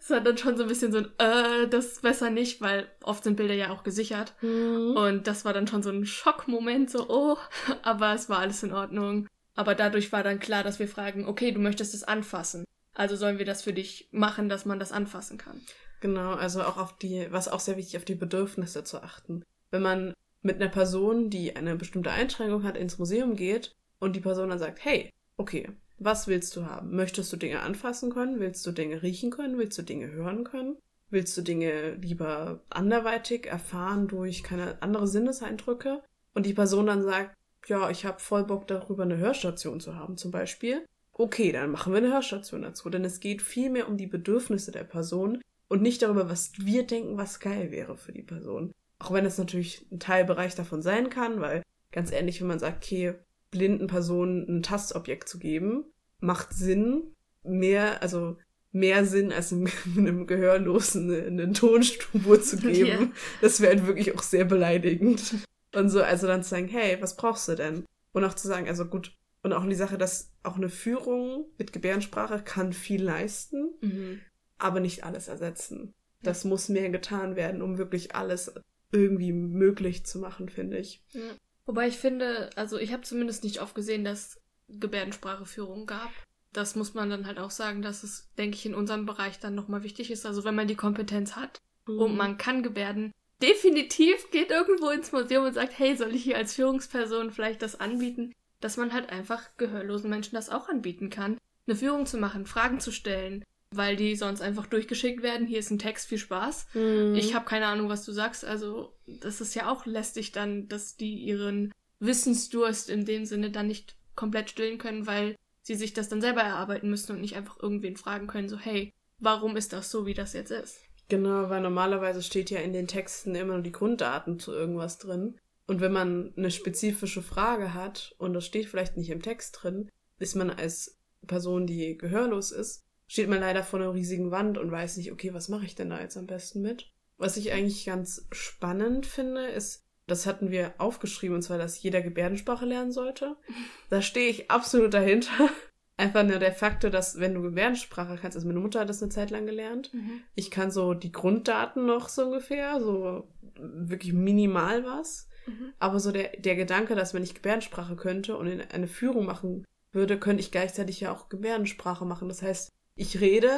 Es 0.00 0.10
hat 0.10 0.26
dann 0.26 0.36
schon 0.36 0.56
so 0.56 0.64
ein 0.64 0.68
bisschen 0.68 0.92
so 0.92 0.98
ein, 0.98 1.06
äh, 1.18 1.68
das 1.68 2.00
besser 2.00 2.30
nicht, 2.30 2.60
weil 2.60 2.88
oft 3.02 3.24
sind 3.24 3.36
Bilder 3.36 3.54
ja 3.54 3.70
auch 3.70 3.84
gesichert. 3.84 4.34
Und 4.42 5.26
das 5.26 5.44
war 5.44 5.52
dann 5.52 5.66
schon 5.66 5.82
so 5.82 5.90
ein 5.90 6.04
Schockmoment, 6.04 6.90
so, 6.90 7.08
oh, 7.08 7.36
aber 7.82 8.12
es 8.14 8.28
war 8.28 8.38
alles 8.38 8.62
in 8.62 8.72
Ordnung. 8.72 9.26
Aber 9.54 9.74
dadurch 9.74 10.12
war 10.12 10.22
dann 10.22 10.40
klar, 10.40 10.62
dass 10.62 10.78
wir 10.78 10.88
fragen, 10.88 11.26
okay, 11.26 11.52
du 11.52 11.60
möchtest 11.60 11.94
es 11.94 12.04
anfassen. 12.04 12.64
Also 12.94 13.16
sollen 13.16 13.38
wir 13.38 13.46
das 13.46 13.62
für 13.62 13.72
dich 13.72 14.08
machen, 14.12 14.48
dass 14.48 14.64
man 14.64 14.78
das 14.78 14.92
anfassen 14.92 15.38
kann. 15.38 15.60
Genau, 16.00 16.34
also 16.34 16.62
auch 16.62 16.76
auf 16.76 16.96
die, 16.98 17.26
was 17.30 17.48
auch 17.48 17.60
sehr 17.60 17.76
wichtig, 17.76 17.96
auf 17.96 18.04
die 18.04 18.14
Bedürfnisse 18.14 18.84
zu 18.84 19.02
achten. 19.02 19.44
Wenn 19.70 19.82
man 19.82 20.14
mit 20.42 20.56
einer 20.56 20.70
Person, 20.70 21.30
die 21.30 21.56
eine 21.56 21.76
bestimmte 21.76 22.10
Einschränkung 22.10 22.64
hat, 22.64 22.76
ins 22.76 22.98
Museum 22.98 23.36
geht 23.36 23.74
und 23.98 24.14
die 24.14 24.20
Person 24.20 24.50
dann 24.50 24.58
sagt, 24.58 24.84
hey, 24.84 25.10
okay, 25.36 25.70
was 25.98 26.28
willst 26.28 26.54
du 26.54 26.66
haben? 26.66 26.94
Möchtest 26.94 27.32
du 27.32 27.36
Dinge 27.36 27.60
anfassen 27.60 28.10
können? 28.10 28.38
Willst 28.38 28.64
du 28.66 28.72
Dinge 28.72 29.02
riechen 29.02 29.30
können? 29.30 29.58
Willst 29.58 29.78
du 29.78 29.82
Dinge 29.82 30.10
hören 30.10 30.44
können? 30.44 30.76
Willst 31.10 31.36
du 31.36 31.42
Dinge 31.42 31.94
lieber 31.94 32.60
anderweitig 32.70 33.46
erfahren 33.46 34.08
durch 34.08 34.42
keine 34.42 34.80
andere 34.82 35.08
Sinneseindrücke? 35.08 36.02
Und 36.34 36.46
die 36.46 36.54
Person 36.54 36.86
dann 36.86 37.02
sagt, 37.02 37.34
ja, 37.66 37.90
ich 37.90 38.04
habe 38.04 38.20
voll 38.20 38.44
Bock 38.44 38.66
darüber, 38.68 39.02
eine 39.02 39.16
Hörstation 39.16 39.80
zu 39.80 39.96
haben, 39.96 40.16
zum 40.16 40.30
Beispiel. 40.30 40.84
Okay, 41.12 41.50
dann 41.50 41.72
machen 41.72 41.92
wir 41.92 41.98
eine 41.98 42.12
Hörstation 42.12 42.62
dazu. 42.62 42.90
Denn 42.90 43.04
es 43.04 43.20
geht 43.20 43.42
viel 43.42 43.70
mehr 43.70 43.88
um 43.88 43.96
die 43.96 44.06
Bedürfnisse 44.06 44.70
der 44.70 44.84
Person 44.84 45.42
und 45.68 45.82
nicht 45.82 46.02
darüber, 46.02 46.30
was 46.30 46.52
wir 46.58 46.86
denken, 46.86 47.16
was 47.16 47.40
geil 47.40 47.72
wäre 47.72 47.96
für 47.96 48.12
die 48.12 48.22
Person. 48.22 48.72
Auch 48.98 49.12
wenn 49.12 49.24
es 49.24 49.38
natürlich 49.38 49.86
ein 49.92 50.00
Teilbereich 50.00 50.54
davon 50.54 50.82
sein 50.82 51.10
kann, 51.10 51.40
weil 51.40 51.62
ganz 51.92 52.10
ehrlich, 52.12 52.40
wenn 52.40 52.48
man 52.48 52.58
sagt, 52.58 52.84
okay, 52.84 53.14
blinden 53.50 53.86
Personen 53.86 54.46
ein 54.48 54.62
Tastobjekt 54.62 55.28
zu 55.28 55.38
geben, 55.38 55.84
macht 56.20 56.52
Sinn, 56.52 57.14
mehr, 57.44 58.02
also 58.02 58.36
mehr 58.72 59.06
Sinn, 59.06 59.32
als 59.32 59.52
einem, 59.52 59.68
einem 59.96 60.26
Gehörlosen 60.26 61.10
eine, 61.10 61.22
eine 61.26 61.52
Tonspur 61.52 62.42
zu 62.42 62.56
geben. 62.58 62.86
Ja. 62.88 63.10
Das 63.40 63.60
wäre 63.60 63.76
halt 63.76 63.86
wirklich 63.86 64.14
auch 64.14 64.22
sehr 64.22 64.44
beleidigend. 64.44 65.36
Und 65.74 65.88
so, 65.90 66.02
also 66.02 66.26
dann 66.26 66.42
zu 66.42 66.50
sagen, 66.50 66.68
hey, 66.68 66.98
was 67.00 67.16
brauchst 67.16 67.48
du 67.48 67.54
denn? 67.54 67.84
Und 68.12 68.24
auch 68.24 68.34
zu 68.34 68.48
sagen, 68.48 68.68
also 68.68 68.84
gut, 68.84 69.14
und 69.42 69.52
auch 69.52 69.64
die 69.66 69.74
Sache, 69.74 69.96
dass 69.96 70.32
auch 70.42 70.56
eine 70.56 70.68
Führung 70.68 71.46
mit 71.56 71.72
Gebärdensprache 71.72 72.42
kann 72.42 72.72
viel 72.72 73.02
leisten, 73.02 73.70
Mhm. 73.80 74.20
aber 74.58 74.80
nicht 74.80 75.04
alles 75.04 75.28
ersetzen. 75.28 75.94
Das 76.22 76.44
muss 76.44 76.68
mehr 76.68 76.90
getan 76.90 77.36
werden, 77.36 77.62
um 77.62 77.78
wirklich 77.78 78.16
alles 78.16 78.52
irgendwie 78.92 79.32
möglich 79.32 80.04
zu 80.04 80.18
machen, 80.18 80.48
finde 80.48 80.78
ich. 80.78 81.02
Ja. 81.12 81.34
Wobei 81.66 81.88
ich 81.88 81.98
finde, 81.98 82.50
also 82.56 82.78
ich 82.78 82.92
habe 82.92 83.02
zumindest 83.02 83.44
nicht 83.44 83.60
oft 83.60 83.74
gesehen, 83.74 84.04
dass 84.04 84.40
Gebärdenspracheführung 84.68 85.86
gab. 85.86 86.10
Das 86.52 86.76
muss 86.76 86.94
man 86.94 87.10
dann 87.10 87.26
halt 87.26 87.38
auch 87.38 87.50
sagen, 87.50 87.82
dass 87.82 88.02
es, 88.02 88.32
denke 88.38 88.56
ich, 88.56 88.64
in 88.64 88.74
unserem 88.74 89.04
Bereich 89.04 89.38
dann 89.38 89.54
nochmal 89.54 89.82
wichtig 89.82 90.10
ist. 90.10 90.24
Also 90.24 90.44
wenn 90.44 90.54
man 90.54 90.68
die 90.68 90.76
Kompetenz 90.76 91.36
hat 91.36 91.60
und 91.86 92.16
man 92.16 92.38
kann 92.38 92.62
Gebärden, 92.62 93.12
definitiv 93.42 94.30
geht 94.30 94.50
irgendwo 94.50 94.88
ins 94.90 95.12
Museum 95.12 95.44
und 95.44 95.54
sagt, 95.54 95.78
hey, 95.78 95.96
soll 95.96 96.14
ich 96.14 96.24
hier 96.24 96.36
als 96.36 96.54
Führungsperson 96.54 97.30
vielleicht 97.30 97.62
das 97.62 97.78
anbieten? 97.78 98.34
Dass 98.60 98.76
man 98.76 98.92
halt 98.92 99.10
einfach 99.10 99.56
gehörlosen 99.56 100.10
Menschen 100.10 100.34
das 100.34 100.50
auch 100.50 100.68
anbieten 100.68 101.10
kann. 101.10 101.38
Eine 101.66 101.76
Führung 101.76 102.06
zu 102.06 102.18
machen, 102.18 102.46
Fragen 102.46 102.80
zu 102.80 102.90
stellen, 102.92 103.44
weil 103.74 103.96
die 103.96 104.16
sonst 104.16 104.40
einfach 104.40 104.66
durchgeschickt 104.66 105.22
werden. 105.22 105.46
Hier 105.46 105.58
ist 105.58 105.70
ein 105.70 105.78
Text, 105.78 106.08
viel 106.08 106.18
Spaß. 106.18 106.68
Mhm. 106.74 107.14
Ich 107.14 107.34
habe 107.34 107.44
keine 107.44 107.66
Ahnung, 107.66 107.88
was 107.88 108.04
du 108.04 108.12
sagst. 108.12 108.44
Also, 108.44 108.94
das 109.06 109.40
ist 109.40 109.54
ja 109.54 109.70
auch 109.70 109.86
lästig 109.86 110.32
dann, 110.32 110.68
dass 110.68 110.96
die 110.96 111.14
ihren 111.14 111.72
Wissensdurst 112.00 112.88
in 112.88 113.04
dem 113.04 113.24
Sinne 113.24 113.50
dann 113.50 113.66
nicht 113.66 113.96
komplett 114.14 114.50
stillen 114.50 114.78
können, 114.78 115.06
weil 115.06 115.36
sie 115.62 115.74
sich 115.74 115.92
das 115.92 116.08
dann 116.08 116.20
selber 116.20 116.40
erarbeiten 116.40 116.88
müssen 116.88 117.12
und 117.12 117.20
nicht 117.20 117.36
einfach 117.36 117.60
irgendwen 117.60 117.96
fragen 117.96 118.26
können, 118.26 118.48
so, 118.48 118.58
hey, 118.58 118.92
warum 119.18 119.56
ist 119.56 119.72
das 119.72 119.90
so, 119.90 120.06
wie 120.06 120.14
das 120.14 120.32
jetzt 120.32 120.50
ist? 120.50 120.80
Genau, 121.08 121.48
weil 121.50 121.60
normalerweise 121.60 122.22
steht 122.22 122.50
ja 122.50 122.60
in 122.60 122.72
den 122.72 122.86
Texten 122.86 123.34
immer 123.34 123.54
nur 123.54 123.62
die 123.62 123.72
Grunddaten 123.72 124.38
zu 124.38 124.52
irgendwas 124.52 124.98
drin. 124.98 125.38
Und 125.66 125.80
wenn 125.80 125.92
man 125.92 126.32
eine 126.36 126.50
spezifische 126.50 127.22
Frage 127.22 127.74
hat 127.74 128.14
und 128.18 128.32
das 128.32 128.46
steht 128.46 128.66
vielleicht 128.66 128.96
nicht 128.96 129.10
im 129.10 129.22
Text 129.22 129.58
drin, 129.60 129.90
ist 130.18 130.34
man 130.34 130.50
als 130.50 130.98
Person, 131.26 131.66
die 131.66 131.96
gehörlos 131.96 132.50
ist, 132.52 132.84
steht 133.08 133.28
man 133.28 133.40
leider 133.40 133.64
vor 133.64 133.80
einer 133.80 133.94
riesigen 133.94 134.30
Wand 134.30 134.58
und 134.58 134.70
weiß 134.70 134.98
nicht, 134.98 135.10
okay, 135.10 135.34
was 135.34 135.48
mache 135.48 135.64
ich 135.64 135.74
denn 135.74 135.90
da 135.90 136.00
jetzt 136.00 136.16
am 136.16 136.26
besten 136.26 136.60
mit? 136.62 136.92
Was 137.16 137.36
ich 137.36 137.52
eigentlich 137.52 137.84
ganz 137.84 138.28
spannend 138.30 139.06
finde, 139.06 139.46
ist, 139.46 139.82
das 140.06 140.26
hatten 140.26 140.50
wir 140.50 140.74
aufgeschrieben, 140.78 141.36
und 141.36 141.42
zwar, 141.42 141.58
dass 141.58 141.82
jeder 141.82 142.00
Gebärdensprache 142.00 142.64
lernen 142.64 142.92
sollte. 142.92 143.36
Da 143.90 144.02
stehe 144.02 144.28
ich 144.28 144.50
absolut 144.50 144.92
dahinter. 144.92 145.48
Einfach 145.96 146.22
nur 146.22 146.38
der 146.38 146.52
Faktor, 146.52 146.90
dass 146.90 147.18
wenn 147.18 147.34
du 147.34 147.40
Gebärdensprache 147.40 148.18
kannst, 148.20 148.36
also 148.36 148.46
meine 148.46 148.60
Mutter 148.60 148.80
hat 148.80 148.88
das 148.88 149.02
eine 149.02 149.10
Zeit 149.10 149.30
lang 149.30 149.46
gelernt, 149.46 149.90
ich 150.34 150.50
kann 150.50 150.70
so 150.70 150.92
die 150.92 151.10
Grunddaten 151.10 151.86
noch 151.86 152.08
so 152.10 152.26
ungefähr, 152.26 152.80
so 152.80 153.32
wirklich 153.56 154.12
minimal 154.12 154.84
was. 154.84 155.28
Mhm. 155.46 155.72
Aber 155.78 155.98
so 155.98 156.12
der, 156.12 156.36
der 156.38 156.54
Gedanke, 156.54 156.94
dass 156.94 157.14
wenn 157.14 157.22
ich 157.22 157.34
Gebärdensprache 157.34 157.96
könnte 157.96 158.36
und 158.36 158.46
in 158.46 158.60
eine 158.60 158.86
Führung 158.86 159.24
machen 159.24 159.64
würde, 159.90 160.18
könnte 160.18 160.42
ich 160.42 160.52
gleichzeitig 160.52 161.00
ja 161.00 161.12
auch 161.12 161.30
Gebärdensprache 161.30 162.04
machen. 162.04 162.28
Das 162.28 162.42
heißt, 162.42 162.70
ich 162.98 163.20
rede 163.20 163.50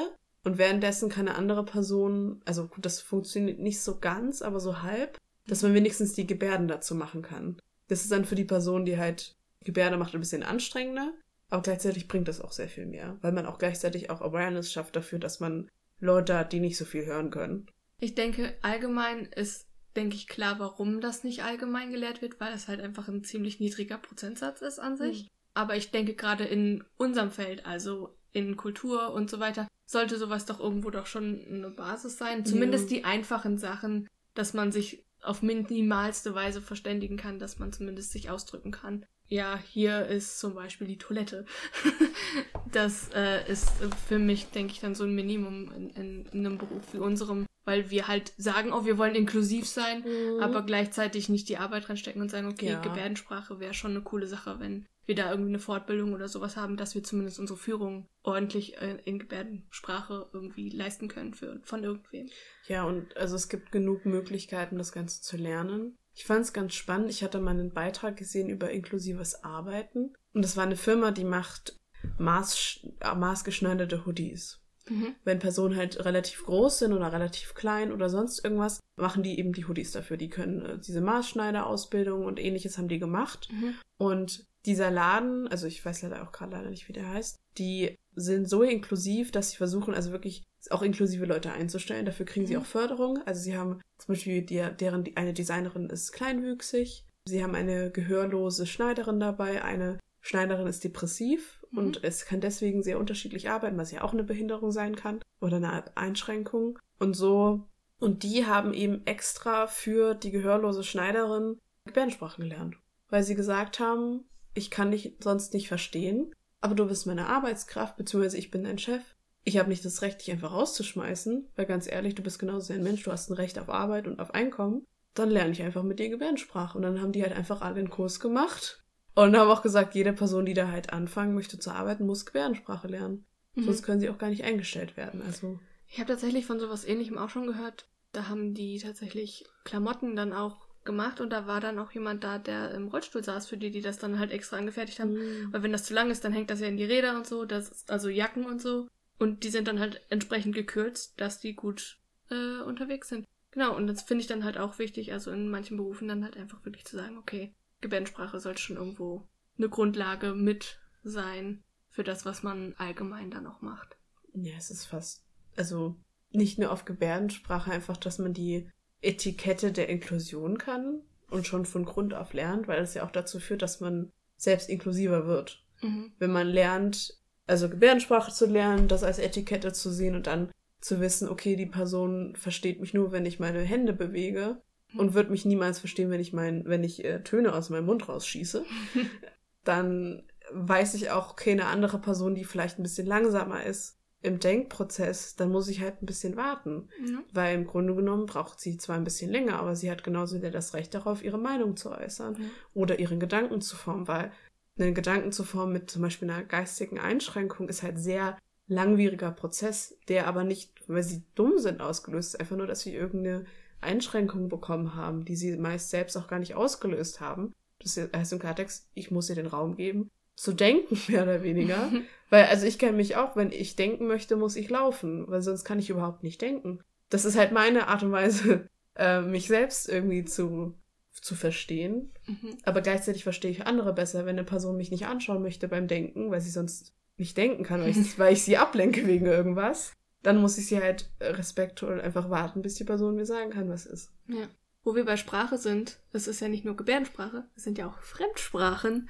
und 0.45 0.59
währenddessen 0.59 1.09
kann 1.09 1.29
eine 1.29 1.37
andere 1.37 1.65
Person, 1.65 2.41
also 2.45 2.67
gut, 2.67 2.85
das 2.87 3.01
funktioniert 3.01 3.59
nicht 3.59 3.81
so 3.81 3.99
ganz, 3.99 4.43
aber 4.43 4.61
so 4.61 4.83
halb, 4.83 5.19
dass 5.47 5.63
man 5.63 5.75
wenigstens 5.75 6.13
die 6.13 6.27
Gebärden 6.27 6.69
dazu 6.69 6.95
machen 6.95 7.23
kann. 7.23 7.59
Das 7.89 8.03
ist 8.03 8.13
dann 8.13 8.25
für 8.25 8.37
die 8.37 8.45
Person, 8.45 8.85
die 8.85 8.99
halt 8.99 9.37
Gebärde 9.65 9.97
macht, 9.97 10.15
ein 10.15 10.21
bisschen 10.21 10.43
anstrengender, 10.43 11.13
aber 11.49 11.63
gleichzeitig 11.63 12.07
bringt 12.07 12.29
das 12.29 12.41
auch 12.41 12.53
sehr 12.53 12.69
viel 12.69 12.87
mehr, 12.87 13.19
weil 13.21 13.33
man 13.33 13.47
auch 13.47 13.59
gleichzeitig 13.59 14.11
auch 14.11 14.21
Awareness 14.21 14.71
schafft 14.73 14.95
dafür, 14.95 15.19
dass 15.19 15.41
man 15.41 15.69
Leute 15.99 16.37
hat, 16.39 16.53
die 16.53 16.61
nicht 16.61 16.77
so 16.77 16.85
viel 16.85 17.05
hören 17.05 17.31
können. 17.31 17.67
Ich 17.99 18.15
denke, 18.15 18.57
allgemein 18.63 19.27
ist 19.27 19.67
denke 19.97 20.17
ich, 20.17 20.29
klar, 20.29 20.59
warum 20.59 21.01
das 21.01 21.25
nicht 21.25 21.43
allgemein 21.43 21.91
gelehrt 21.91 22.23
wird, 22.23 22.41
weil 22.41 22.53
es 22.53 22.69
halt 22.69 22.81
einfach 22.81 23.09
ein 23.09 23.25
ziemlich 23.25 23.61
niedriger 23.61 23.99
Prozentsatz 23.99 24.63
ist 24.63 24.79
an 24.79 24.97
sich. 24.97 25.25
Mhm. 25.25 25.29
Aber 25.55 25.77
ich 25.77 25.91
denke 25.91 26.15
gerade 26.15 26.45
in 26.45 26.85
unserem 26.97 27.31
Feld, 27.31 27.67
also 27.67 28.17
in 28.33 28.57
Kultur 28.57 29.13
und 29.13 29.31
so 29.31 29.41
weiter, 29.41 29.69
sollte 29.87 30.19
sowas 30.19 30.47
doch 30.47 30.61
irgendwo 30.61 30.91
doch 30.91 31.07
schon 31.07 31.45
eine 31.49 31.71
Basis 31.71 32.17
sein. 32.19 32.45
Zumindest 32.45 32.91
ja. 32.91 32.99
die 32.99 33.05
einfachen 33.05 33.59
Sachen, 33.59 34.09
dass 34.35 34.55
man 34.55 34.73
sich 34.73 35.05
auf 35.23 35.43
minimalste 35.43 36.35
Weise 36.35 36.63
verständigen 36.63 37.17
kann, 37.17 37.39
dass 37.39 37.59
man 37.59 37.73
zumindest 37.73 38.13
sich 38.13 38.31
ausdrücken 38.31 38.71
kann. 38.71 39.05
Ja, 39.29 39.61
hier 39.73 40.07
ist 40.07 40.41
zum 40.41 40.55
Beispiel 40.55 40.89
die 40.89 40.99
Toilette. 40.99 41.45
das 42.73 43.11
äh, 43.15 43.49
ist 43.51 43.71
für 44.09 44.19
mich, 44.19 44.47
denke 44.51 44.73
ich, 44.73 44.81
dann 44.81 44.95
so 44.95 45.05
ein 45.05 45.15
Minimum 45.15 45.71
in, 45.73 45.91
in, 45.91 46.27
in 46.27 46.47
einem 46.47 46.59
Beruf 46.59 46.83
wie 46.93 46.99
unserem, 46.99 47.47
weil 47.65 47.91
wir 47.91 48.09
halt 48.09 48.33
sagen, 48.37 48.73
oh, 48.73 48.85
wir 48.85 48.99
wollen 48.99 49.15
inklusiv 49.15 49.67
sein, 49.67 50.03
mhm. 50.03 50.41
aber 50.41 50.63
gleichzeitig 50.63 51.29
nicht 51.29 51.49
die 51.49 51.59
Arbeit 51.59 51.89
reinstecken 51.89 52.23
und 52.23 52.31
sagen, 52.31 52.49
okay, 52.49 52.71
ja. 52.71 52.81
Gebärdensprache 52.81 53.61
wäre 53.61 53.75
schon 53.75 53.93
eine 53.93 54.03
coole 54.03 54.27
Sache, 54.27 54.59
wenn 54.59 54.87
wir 55.07 55.17
da 55.17 55.31
irgendwie 55.31 55.51
eine 55.51 55.59
Fortbildung 55.59 56.13
oder 56.13 56.29
sowas 56.29 56.57
haben, 56.57 56.77
dass 56.77 56.95
wir 56.95 57.03
zumindest 57.03 57.41
unsere 57.41 57.59
Führung 57.59 58.09
ordentlich 58.23 58.81
äh, 58.81 58.99
in 59.05 59.19
Gebärdensprache 59.19 60.29
irgendwie 60.33 60.69
leisten 60.69 61.09
können 61.09 61.35
für, 61.35 61.61
von 61.65 61.83
irgendwem. 61.83 62.29
Ja, 62.69 62.85
und 62.85 63.17
also 63.17 63.35
es 63.35 63.49
gibt 63.49 63.73
genug 63.73 64.07
Möglichkeiten, 64.07 64.79
das 64.79 64.93
Ganze 64.93 65.21
zu 65.21 65.37
lernen. 65.37 65.99
Ich 66.15 66.25
fand 66.25 66.43
es 66.43 66.53
ganz 66.53 66.75
spannend. 66.75 67.11
Ich 67.11 67.25
hatte 67.25 67.41
mal 67.41 67.51
einen 67.51 67.73
Beitrag 67.73 68.17
gesehen 68.17 68.51
über 68.51 68.71
inklusives 68.71 69.43
Arbeiten. 69.43 70.15
Und 70.33 70.43
das 70.43 70.57
war 70.57 70.65
eine 70.65 70.77
Firma, 70.77 71.11
die 71.11 71.25
macht 71.25 71.81
maß, 72.19 72.87
maßgeschneiderte 73.17 74.07
Hoodies. 74.07 74.61
Mhm. 74.89 75.15
Wenn 75.25 75.39
Personen 75.39 75.77
halt 75.77 76.05
relativ 76.05 76.45
groß 76.45 76.81
sind 76.81 76.93
oder 76.93 77.13
relativ 77.13 77.55
klein 77.55 77.93
oder 77.93 78.09
sonst 78.09 78.45
irgendwas, 78.45 78.81
machen 78.97 79.23
die 79.23 79.39
eben 79.39 79.53
die 79.53 79.67
Hoodies 79.67 79.93
dafür. 79.93 80.17
Die 80.17 80.29
können 80.29 80.65
äh, 80.65 80.79
diese 80.79 81.01
Maßschneiderausbildung 81.01 82.25
und 82.25 82.41
ähnliches 82.41 82.79
haben 82.79 82.89
die 82.89 82.99
gemacht. 82.99 83.49
Mhm. 83.53 83.75
Und 83.99 84.47
dieser 84.67 84.91
Laden, 84.91 85.49
also 85.49 85.67
ich 85.67 85.85
weiß 85.85 86.03
leider 86.03 86.23
auch 86.23 86.33
gerade 86.33 86.53
leider 86.53 86.71
nicht, 86.71 86.89
wie 86.89 86.93
der 86.93 87.09
heißt, 87.09 87.39
die 87.59 87.97
sind 88.15 88.49
so 88.49 88.63
inklusiv, 88.63 89.31
dass 89.31 89.51
sie 89.51 89.57
versuchen, 89.57 89.95
also 89.95 90.11
wirklich 90.13 90.43
auch 90.69 90.83
inklusive 90.83 91.25
Leute 91.25 91.53
einzustellen. 91.53 92.05
Dafür 92.05 92.27
kriegen 92.27 92.47
sie 92.47 92.57
mhm. 92.57 92.63
auch 92.63 92.67
Förderung. 92.67 93.19
Also 93.25 93.41
sie 93.41 93.57
haben 93.57 93.81
zum 93.99 94.15
Beispiel 94.15 94.43
die, 94.43 94.63
deren 94.79 95.05
eine 95.17 95.33
Designerin 95.33 95.89
ist 95.89 96.13
kleinwüchsig. 96.13 97.05
Sie 97.27 97.43
haben 97.43 97.55
eine 97.55 97.91
gehörlose 97.91 98.67
Schneiderin 98.67 99.21
dabei. 99.21 99.63
Eine 99.63 99.99
Schneiderin 100.21 100.67
ist 100.67 100.85
depressiv 100.85 101.63
mhm. 101.71 101.79
und 101.79 102.05
es 102.05 102.27
kann 102.27 102.41
deswegen 102.41 102.83
sehr 102.83 102.99
unterschiedlich 102.99 103.51
arbeiten, 103.51 103.79
was 103.79 103.91
ja 103.91 104.03
auch 104.03 104.13
eine 104.13 104.25
Behinderung 104.25 104.71
sein 104.71 104.97
kann 104.97 105.21
oder 105.41 105.57
eine 105.57 105.97
Einschränkung. 105.97 106.79
Und 106.99 107.15
so. 107.15 107.67
Und 107.99 108.23
die 108.23 108.47
haben 108.47 108.73
eben 108.75 109.07
extra 109.07 109.67
für 109.67 110.15
die 110.15 110.31
gehörlose 110.31 110.85
Schneiderin 110.85 111.59
Gebärdensprache 111.85 112.43
gelernt. 112.43 112.77
Weil 113.09 113.23
sie 113.23 113.35
gesagt 113.35 113.81
haben, 113.81 114.25
ich 114.55 114.71
kann 114.71 114.91
dich 114.91 115.17
sonst 115.21 115.55
nicht 115.55 115.69
verstehen, 115.69 116.35
aber 116.61 116.75
du 116.75 116.87
bist 116.87 117.07
meine 117.07 117.27
Arbeitskraft, 117.27 117.97
beziehungsweise 117.97 118.39
ich 118.39 118.51
bin 118.51 118.65
dein 118.65 118.79
Chef. 118.79 119.03
Ich 119.45 119.59
habe 119.59 119.71
nicht 119.71 119.85
das 119.85 120.03
Recht, 120.03 120.21
dich 120.21 120.31
einfach 120.31 120.53
rauszuschmeißen, 120.53 121.49
weil 121.57 121.67
ganz 121.67 121.91
ehrlich, 121.91 122.15
du 122.15 122.23
bist 122.23 122.39
genauso 122.39 122.73
ein 122.73 122.83
Mensch, 122.83 123.03
du 123.03 123.11
hast 123.11 123.31
ein 123.31 123.35
Recht 123.35 123.59
auf 123.59 123.71
Arbeit 123.71 124.07
und 124.07 124.21
auf 124.21 124.35
Einkommen. 124.35 124.87
Dann 125.15 125.31
lerne 125.31 125.53
ich 125.53 125.63
einfach 125.63 125.83
mit 125.83 125.99
dir 125.99 126.11
Gebärdensprache. 126.11 126.77
Und 126.77 126.83
dann 126.83 127.01
haben 127.01 127.13
die 127.13 127.23
halt 127.23 127.33
einfach 127.33 127.63
alle 127.63 127.77
einen 127.77 127.91
Kurs 127.91 128.21
gemacht 128.21 128.81
und 129.25 129.37
haben 129.37 129.51
auch 129.51 129.63
gesagt, 129.63 129.95
jede 129.95 130.13
Person, 130.13 130.47
die 130.47 130.55
da 130.55 130.69
halt 130.69 130.93
anfangen 130.93 131.35
möchte 131.35 131.59
zu 131.59 131.71
arbeiten, 131.71 132.07
muss 132.07 132.27
Gebärdensprache 132.27 132.89
lernen. 132.89 133.25
Mhm. 133.55 133.65
Sonst 133.65 133.83
können 133.83 134.01
sie 134.01 134.11
auch 134.11 134.19
gar 134.19 134.31
nicht 134.31 134.45
eingestellt 134.45 134.97
werden. 134.97 135.23
Also. 135.23 135.59
Ich 135.89 135.99
habe 135.99 136.09
tatsächlich 136.09 136.47
von 136.47 136.61
sowas 136.61 136.85
ähnlichem 136.85 137.19
auch 137.19 137.31
schon 137.31 137.47
gehört. 137.47 137.89
Da 138.13 138.29
haben 138.29 138.55
die 138.55 138.79
tatsächlich 138.79 139.45
Klamotten 139.65 140.17
dann 140.17 140.33
auch 140.33 140.69
gemacht 140.85 141.21
und 141.21 141.31
da 141.31 141.47
war 141.47 141.61
dann 141.61 141.79
auch 141.79 141.93
jemand 141.93 142.25
da, 142.25 142.39
der 142.39 142.73
im 142.73 142.89
Rollstuhl 142.89 143.23
saß, 143.23 143.47
für 143.47 143.57
die, 143.57 143.71
die 143.71 143.83
das 143.83 143.99
dann 143.99 144.19
halt 144.19 144.31
extra 144.33 144.57
angefertigt 144.57 144.99
haben. 144.99 145.13
Mhm. 145.13 145.53
Weil 145.53 145.63
wenn 145.63 145.73
das 145.73 145.85
zu 145.85 145.95
lang 145.95 146.11
ist, 146.11 146.25
dann 146.25 146.33
hängt 146.33 146.51
das 146.51 146.61
ja 146.61 146.67
in 146.67 146.77
die 146.77 146.85
Räder 146.85 147.17
und 147.17 147.27
so, 147.27 147.45
das 147.45 147.69
ist, 147.69 147.91
also 147.91 148.09
Jacken 148.09 148.47
und 148.47 148.61
so. 148.61 148.89
Und 149.19 149.45
die 149.45 149.51
sind 149.51 149.69
dann 149.69 149.79
halt 149.79 150.01
entsprechend 150.09 150.55
gekürzt, 150.55 151.21
dass 151.21 151.41
die 151.41 151.55
gut 151.55 151.99
äh, 152.31 152.63
unterwegs 152.63 153.09
sind. 153.09 153.27
Genau, 153.51 153.77
und 153.77 153.87
das 153.87 154.03
finde 154.03 154.23
ich 154.23 154.29
dann 154.29 154.45
halt 154.45 154.57
auch 154.57 154.79
wichtig, 154.79 155.13
also 155.13 155.31
in 155.31 155.49
manchen 155.51 155.77
Berufen 155.77 156.09
dann 156.09 156.25
halt 156.25 156.37
einfach 156.37 156.65
wirklich 156.65 156.85
zu 156.85 156.97
sagen, 156.97 157.19
okay, 157.19 157.53
Gebärdensprache 157.81 158.41
sollte 158.41 158.61
schon 158.61 158.77
irgendwo 158.77 159.29
eine 159.59 159.69
Grundlage 159.69 160.35
mit 160.35 160.79
sein 161.03 161.63
für 161.89 162.05
das, 162.05 162.25
was 162.25 162.43
man 162.43 162.75
allgemein 162.79 163.31
dann 163.31 163.47
auch 163.47 163.61
macht. 163.63 163.97
Ja, 164.35 164.55
es 164.57 164.71
ist 164.71 164.87
fast, 164.87 165.25
also 165.57 165.97
nicht 166.31 166.59
nur 166.59 166.71
auf 166.71 166.85
Gebärdensprache, 166.85 167.71
einfach, 167.71 167.97
dass 167.97 168.19
man 168.19 168.33
die 168.33 168.69
Etikette 169.03 169.73
der 169.73 169.89
Inklusion 169.89 170.59
kann 170.59 171.03
und 171.31 171.47
schon 171.47 171.65
von 171.65 171.85
Grund 171.85 172.15
auf 172.15 172.33
lernt, 172.33 172.69
weil 172.69 172.83
es 172.83 172.95
ja 172.95 173.05
auch 173.05 173.11
dazu 173.11 173.41
führt, 173.41 173.63
dass 173.63 173.81
man 173.81 174.13
selbst 174.37 174.69
inklusiver 174.69 175.27
wird. 175.27 175.65
Mhm. 175.83 176.13
Wenn 176.19 176.33
man 176.33 176.47
lernt, 176.47 177.19
also 177.47 177.69
Gebärdensprache 177.69 178.33
zu 178.33 178.47
lernen, 178.47 178.89
das 178.89 179.03
als 179.03 179.19
Etikette 179.19 179.73
zu 179.73 179.91
sehen 179.91 180.15
und 180.15 180.27
dann 180.27 180.51
zu 180.81 181.01
wissen, 181.01 181.29
okay, 181.29 181.57
die 181.57 181.67
Person 181.67 182.35
versteht 182.37 182.81
mich 182.81 182.95
nur, 182.95 183.13
wenn 183.13 183.27
ich 183.27 183.41
meine 183.41 183.61
Hände 183.61 183.93
bewege. 183.93 184.63
Und 184.97 185.15
wird 185.15 185.31
mich 185.31 185.45
niemals 185.45 185.79
verstehen, 185.79 186.11
wenn 186.11 186.21
ich 186.21 186.33
mein, 186.33 186.65
wenn 186.67 186.85
ich 186.85 187.05
äh, 187.05 187.23
Töne 187.23 187.55
aus 187.55 187.71
meinem 187.71 187.87
Mund 187.87 188.09
rausschieße, 188.09 188.65
dann 189.65 190.23
weiß 190.53 190.95
ich 190.95 191.11
auch, 191.11 191.31
okay, 191.33 191.53
eine 191.53 191.67
andere 191.67 191.99
Person, 191.99 192.35
die 192.35 192.45
vielleicht 192.45 192.79
ein 192.79 192.83
bisschen 192.83 193.07
langsamer 193.07 193.65
ist, 193.65 194.01
im 194.23 194.39
Denkprozess, 194.39 195.37
dann 195.37 195.51
muss 195.51 195.69
ich 195.69 195.81
halt 195.81 196.03
ein 196.03 196.07
bisschen 196.07 196.37
warten. 196.37 196.89
Ja. 197.07 197.23
Weil 197.33 197.55
im 197.55 197.67
Grunde 197.67 197.95
genommen 197.95 198.27
braucht 198.27 198.61
sie 198.61 198.77
zwar 198.77 198.97
ein 198.97 199.05
bisschen 199.05 199.31
länger, 199.31 199.59
aber 199.59 199.75
sie 199.77 199.91
hat 199.91 200.05
genauso 200.05 200.37
wieder 200.37 200.51
das 200.51 200.75
Recht 200.75 200.95
darauf, 200.95 201.25
ihre 201.25 201.39
Meinung 201.39 201.77
zu 201.77 201.91
äußern 201.91 202.37
ja. 202.39 202.49
oder 202.75 202.99
ihren 202.99 203.19
Gedanken 203.19 203.63
zu 203.63 203.77
formen, 203.77 204.09
weil 204.09 204.31
einen 204.79 204.95
Gedanken 204.95 205.33
zu 205.33 205.45
formen 205.45 205.73
mit 205.73 205.91
zum 205.91 206.03
Beispiel 206.03 206.31
einer 206.31 206.45
geistigen 206.45 206.99
Einschränkung 206.99 207.69
ist 207.69 207.83
halt 207.83 207.99
sehr 207.99 208.39
langwieriger 208.67 209.31
Prozess, 209.31 209.99
der 210.09 210.27
aber 210.27 210.45
nicht, 210.45 210.73
weil 210.87 211.03
sie 211.03 211.25
dumm 211.35 211.59
sind, 211.59 211.81
ausgelöst 211.81 212.35
ist, 212.35 212.41
einfach 212.41 212.57
nur, 212.57 212.67
dass 212.67 212.81
sie 212.81 212.95
irgendeine 212.95 213.47
Einschränkung 213.81 214.49
bekommen 214.49 214.95
haben, 214.95 215.25
die 215.25 215.37
sie 215.37 215.57
meist 215.57 215.91
selbst 215.91 216.17
auch 216.17 216.29
gar 216.29 216.39
nicht 216.39 216.55
ausgelöst 216.55 217.21
haben. 217.21 217.55
Das 217.81 217.97
heißt 217.97 218.33
im 218.33 218.39
Klartext, 218.39 218.89
ich 218.95 219.11
muss 219.11 219.31
ihr 219.31 219.37
den 219.37 219.47
Raum 219.47 219.77
geben, 219.77 220.11
zu 220.37 220.53
denken, 220.53 220.99
mehr 221.13 221.23
oder 221.23 221.43
weniger. 221.43 221.91
weil, 222.31 222.47
also 222.47 222.67
ich 222.67 222.79
kenne 222.79 222.97
mich 222.97 223.17
auch, 223.17 223.37
wenn 223.37 223.53
ich 223.53 223.77
denken 223.77 224.07
möchte, 224.07 224.37
muss 224.37 224.57
ich 224.57 224.71
laufen, 224.71 225.25
weil 225.29 225.43
sonst 225.43 225.65
kann 225.65 225.79
ich 225.79 225.91
überhaupt 225.91 226.23
nicht 226.23 226.41
denken. 226.41 226.81
Das 227.09 227.25
ist 227.25 227.37
halt 227.37 227.53
meine 227.53 227.89
Art 227.89 228.03
und 228.03 228.13
Weise, 228.13 228.69
äh, 228.97 229.21
mich 229.21 229.49
selbst 229.49 229.89
irgendwie 229.89 230.25
zu, 230.25 230.75
zu 231.13 231.35
verstehen. 231.35 232.13
Mhm. 232.27 232.59
Aber 232.65 232.81
gleichzeitig 232.81 233.25
verstehe 233.25 233.51
ich 233.51 233.67
andere 233.67 233.93
besser, 233.93 234.27
wenn 234.27 234.39
eine 234.39 234.45
Person 234.45 234.77
mich 234.77 234.91
nicht 234.91 235.07
anschauen 235.07 235.43
möchte 235.43 235.69
beim 235.69 235.89
Denken, 235.89 236.31
weil 236.31 236.41
sie 236.41 236.51
sonst 236.51 236.95
nicht 237.17 237.37
denken 237.37 237.65
kann, 237.65 237.83
weil 237.83 237.91
ich, 237.91 238.19
weil 238.19 238.33
ich 238.33 238.43
sie 238.43 238.57
ablenke 238.57 239.07
wegen 239.07 239.27
irgendwas. 239.27 239.93
Dann 240.23 240.41
muss 240.41 240.59
ich 240.59 240.67
sie 240.67 240.81
halt 240.81 241.11
respektvoll 241.21 242.01
einfach 242.01 242.29
warten, 242.31 242.63
bis 242.63 242.75
die 242.75 242.85
Person 242.85 243.17
mir 243.17 243.27
sagen 243.27 243.51
kann, 243.51 243.71
was 243.71 243.87
ist. 243.87 244.13
Ja 244.29 244.49
wo 244.83 244.95
wir 244.95 245.05
bei 245.05 245.17
Sprache 245.17 245.59
sind, 245.59 245.99
es 246.13 246.27
ist 246.27 246.41
ja 246.41 246.49
nicht 246.49 246.65
nur 246.65 246.77
Gebärdensprache, 246.77 247.45
es 247.55 247.65
sind 247.65 247.79
ja 247.79 247.87
auch 247.87 247.99
Fremdsprachen, 247.99 249.09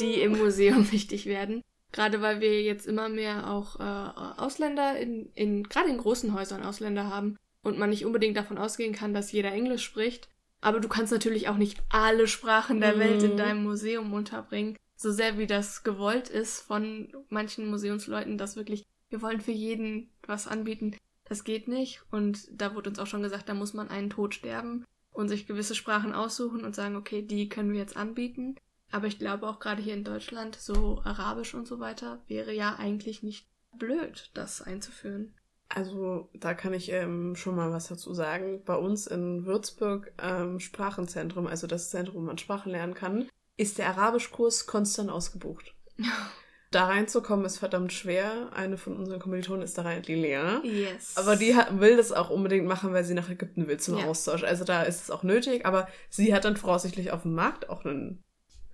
die 0.00 0.20
im 0.20 0.32
Museum 0.32 0.90
wichtig 0.92 1.26
werden. 1.26 1.62
Gerade 1.92 2.22
weil 2.22 2.40
wir 2.40 2.62
jetzt 2.62 2.86
immer 2.86 3.08
mehr 3.08 3.50
auch 3.50 3.78
äh, 3.78 4.40
Ausländer 4.40 4.98
in, 4.98 5.30
in 5.34 5.62
gerade 5.64 5.90
in 5.90 5.98
großen 5.98 6.34
Häusern 6.34 6.62
Ausländer 6.62 7.08
haben 7.08 7.36
und 7.62 7.78
man 7.78 7.90
nicht 7.90 8.06
unbedingt 8.06 8.36
davon 8.36 8.58
ausgehen 8.58 8.94
kann, 8.94 9.12
dass 9.12 9.30
jeder 9.30 9.52
Englisch 9.52 9.84
spricht. 9.84 10.28
Aber 10.62 10.80
du 10.80 10.88
kannst 10.88 11.12
natürlich 11.12 11.48
auch 11.48 11.56
nicht 11.56 11.82
alle 11.90 12.26
Sprachen 12.26 12.80
der 12.80 12.98
Welt 12.98 13.22
in 13.22 13.32
mhm. 13.32 13.36
deinem 13.36 13.62
Museum 13.64 14.12
unterbringen. 14.12 14.76
So 14.96 15.10
sehr 15.10 15.36
wie 15.36 15.46
das 15.46 15.82
gewollt 15.82 16.28
ist 16.28 16.60
von 16.60 17.12
manchen 17.28 17.68
Museumsleuten, 17.68 18.38
dass 18.38 18.56
wirklich, 18.56 18.84
wir 19.12 19.22
wollen 19.22 19.40
für 19.40 19.52
jeden 19.52 20.10
was 20.26 20.48
anbieten. 20.48 20.96
Das 21.24 21.44
geht 21.44 21.68
nicht. 21.68 22.02
Und 22.10 22.48
da 22.50 22.74
wurde 22.74 22.90
uns 22.90 22.98
auch 22.98 23.06
schon 23.06 23.22
gesagt, 23.22 23.48
da 23.48 23.54
muss 23.54 23.74
man 23.74 23.88
einen 23.88 24.10
Tod 24.10 24.34
sterben 24.34 24.84
und 25.12 25.28
sich 25.28 25.46
gewisse 25.46 25.74
Sprachen 25.74 26.12
aussuchen 26.12 26.64
und 26.64 26.74
sagen, 26.74 26.96
okay, 26.96 27.22
die 27.22 27.48
können 27.48 27.72
wir 27.72 27.78
jetzt 27.78 27.96
anbieten. 27.96 28.56
Aber 28.90 29.06
ich 29.06 29.18
glaube 29.18 29.48
auch 29.48 29.58
gerade 29.58 29.82
hier 29.82 29.94
in 29.94 30.04
Deutschland, 30.04 30.56
so 30.56 31.00
Arabisch 31.04 31.54
und 31.54 31.66
so 31.66 31.80
weiter, 31.80 32.22
wäre 32.26 32.52
ja 32.52 32.76
eigentlich 32.76 33.22
nicht 33.22 33.46
blöd, 33.78 34.30
das 34.34 34.60
einzuführen. 34.60 35.34
Also 35.68 36.28
da 36.34 36.52
kann 36.52 36.74
ich 36.74 36.90
ähm, 36.92 37.34
schon 37.34 37.56
mal 37.56 37.72
was 37.72 37.88
dazu 37.88 38.12
sagen. 38.12 38.62
Bei 38.64 38.76
uns 38.76 39.06
in 39.06 39.46
Würzburg 39.46 40.12
ähm, 40.18 40.60
Sprachenzentrum, 40.60 41.46
also 41.46 41.66
das 41.66 41.88
Zentrum, 41.88 42.16
wo 42.16 42.26
man 42.26 42.36
Sprachen 42.36 42.72
lernen 42.72 42.94
kann, 42.94 43.28
ist 43.56 43.78
der 43.78 43.88
Arabischkurs 43.88 44.66
konstant 44.66 45.10
ausgebucht. 45.10 45.74
da 46.74 46.86
reinzukommen 46.86 47.44
ist 47.44 47.58
verdammt 47.58 47.92
schwer. 47.92 48.50
Eine 48.52 48.76
von 48.76 48.96
unseren 48.96 49.20
Kommilitonen 49.20 49.62
ist 49.62 49.78
da 49.78 49.82
rein, 49.82 50.02
die 50.02 50.14
Lea. 50.14 50.60
Yes. 50.64 51.16
Aber 51.16 51.36
die 51.36 51.54
hat, 51.54 51.78
will 51.80 51.96
das 51.96 52.12
auch 52.12 52.30
unbedingt 52.30 52.66
machen, 52.66 52.92
weil 52.92 53.04
sie 53.04 53.14
nach 53.14 53.30
Ägypten 53.30 53.68
will 53.68 53.78
zum 53.78 53.98
ja. 53.98 54.06
Austausch. 54.06 54.42
Also 54.42 54.64
da 54.64 54.82
ist 54.82 55.02
es 55.02 55.10
auch 55.10 55.22
nötig, 55.22 55.66
aber 55.66 55.88
sie 56.08 56.34
hat 56.34 56.44
dann 56.44 56.56
voraussichtlich 56.56 57.12
auf 57.12 57.22
dem 57.22 57.34
Markt 57.34 57.68
auch 57.68 57.84
eine 57.84 58.18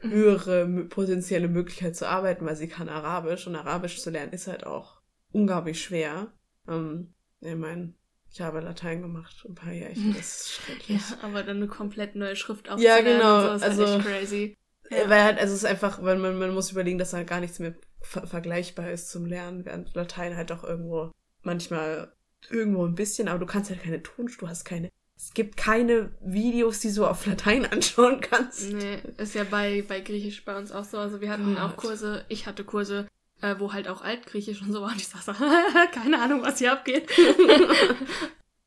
höhere 0.00 0.66
potenzielle 0.88 1.48
Möglichkeit 1.48 1.96
zu 1.96 2.08
arbeiten, 2.08 2.46
weil 2.46 2.56
sie 2.56 2.68
kann 2.68 2.88
Arabisch 2.88 3.46
und 3.46 3.56
Arabisch 3.56 4.00
zu 4.00 4.10
lernen 4.10 4.32
ist 4.32 4.46
halt 4.46 4.64
auch 4.64 5.00
unglaublich 5.32 5.82
schwer. 5.82 6.32
Ähm, 6.68 7.14
ich 7.40 7.56
meine, 7.56 7.94
Ich 8.30 8.40
habe 8.40 8.60
Latein 8.60 9.02
gemacht, 9.02 9.44
ein 9.48 9.54
paar 9.54 9.72
Jahre. 9.72 9.94
Das 10.16 10.42
ist 10.42 10.50
schrecklich. 10.52 11.00
ja, 11.00 11.18
aber 11.22 11.42
dann 11.42 11.56
eine 11.56 11.66
komplett 11.66 12.14
neue 12.14 12.36
Schrift 12.36 12.68
Ja, 12.76 13.00
genau. 13.00 13.40
So, 13.40 13.54
ist 13.54 13.62
also, 13.62 13.86
halt 13.86 13.98
echt 13.98 14.06
crazy. 14.06 14.58
Ja. 14.90 15.08
Weil 15.08 15.22
halt, 15.22 15.38
also 15.38 15.52
es 15.52 15.60
ist 15.60 15.68
einfach, 15.68 16.02
weil 16.02 16.18
man, 16.18 16.38
man 16.38 16.54
muss 16.54 16.70
überlegen, 16.70 16.98
dass 16.98 17.10
da 17.10 17.22
gar 17.22 17.40
nichts 17.40 17.58
mehr 17.58 17.74
ver 18.00 18.26
vergleichbar 18.26 18.90
ist 18.90 19.10
zum 19.10 19.26
Lernen, 19.26 19.64
während 19.64 19.94
Latein 19.94 20.36
halt 20.36 20.52
auch 20.52 20.64
irgendwo 20.64 21.12
manchmal 21.42 22.12
irgendwo 22.50 22.84
ein 22.84 22.94
bisschen, 22.94 23.28
aber 23.28 23.38
du 23.38 23.46
kannst 23.46 23.70
halt 23.70 23.82
keine 23.82 24.02
Tonspur, 24.02 24.46
du 24.46 24.50
hast 24.50 24.64
keine. 24.64 24.90
Es 25.16 25.34
gibt 25.34 25.56
keine 25.56 26.12
Videos, 26.20 26.78
die 26.78 26.92
du 26.92 27.04
auf 27.04 27.26
Latein 27.26 27.66
anschauen 27.70 28.20
kannst. 28.20 28.72
Nee, 28.72 28.98
ist 29.16 29.34
ja 29.34 29.44
bei, 29.44 29.84
bei 29.86 30.00
Griechisch 30.00 30.44
bei 30.44 30.56
uns 30.56 30.70
auch 30.70 30.84
so. 30.84 30.98
Also 30.98 31.20
wir 31.20 31.30
hatten 31.30 31.54
Gott. 31.54 31.62
auch 31.62 31.76
Kurse, 31.76 32.24
ich 32.28 32.46
hatte 32.46 32.64
Kurse, 32.64 33.08
äh, 33.40 33.56
wo 33.58 33.72
halt 33.72 33.88
auch 33.88 34.02
Altgriechisch 34.02 34.62
und 34.62 34.72
so 34.72 34.80
war. 34.80 34.92
Und 34.92 34.96
ich 34.96 35.08
saß 35.08 35.26
so, 35.26 35.32
keine 35.92 36.20
Ahnung, 36.20 36.42
was 36.42 36.58
hier 36.58 36.72
abgeht. 36.72 37.08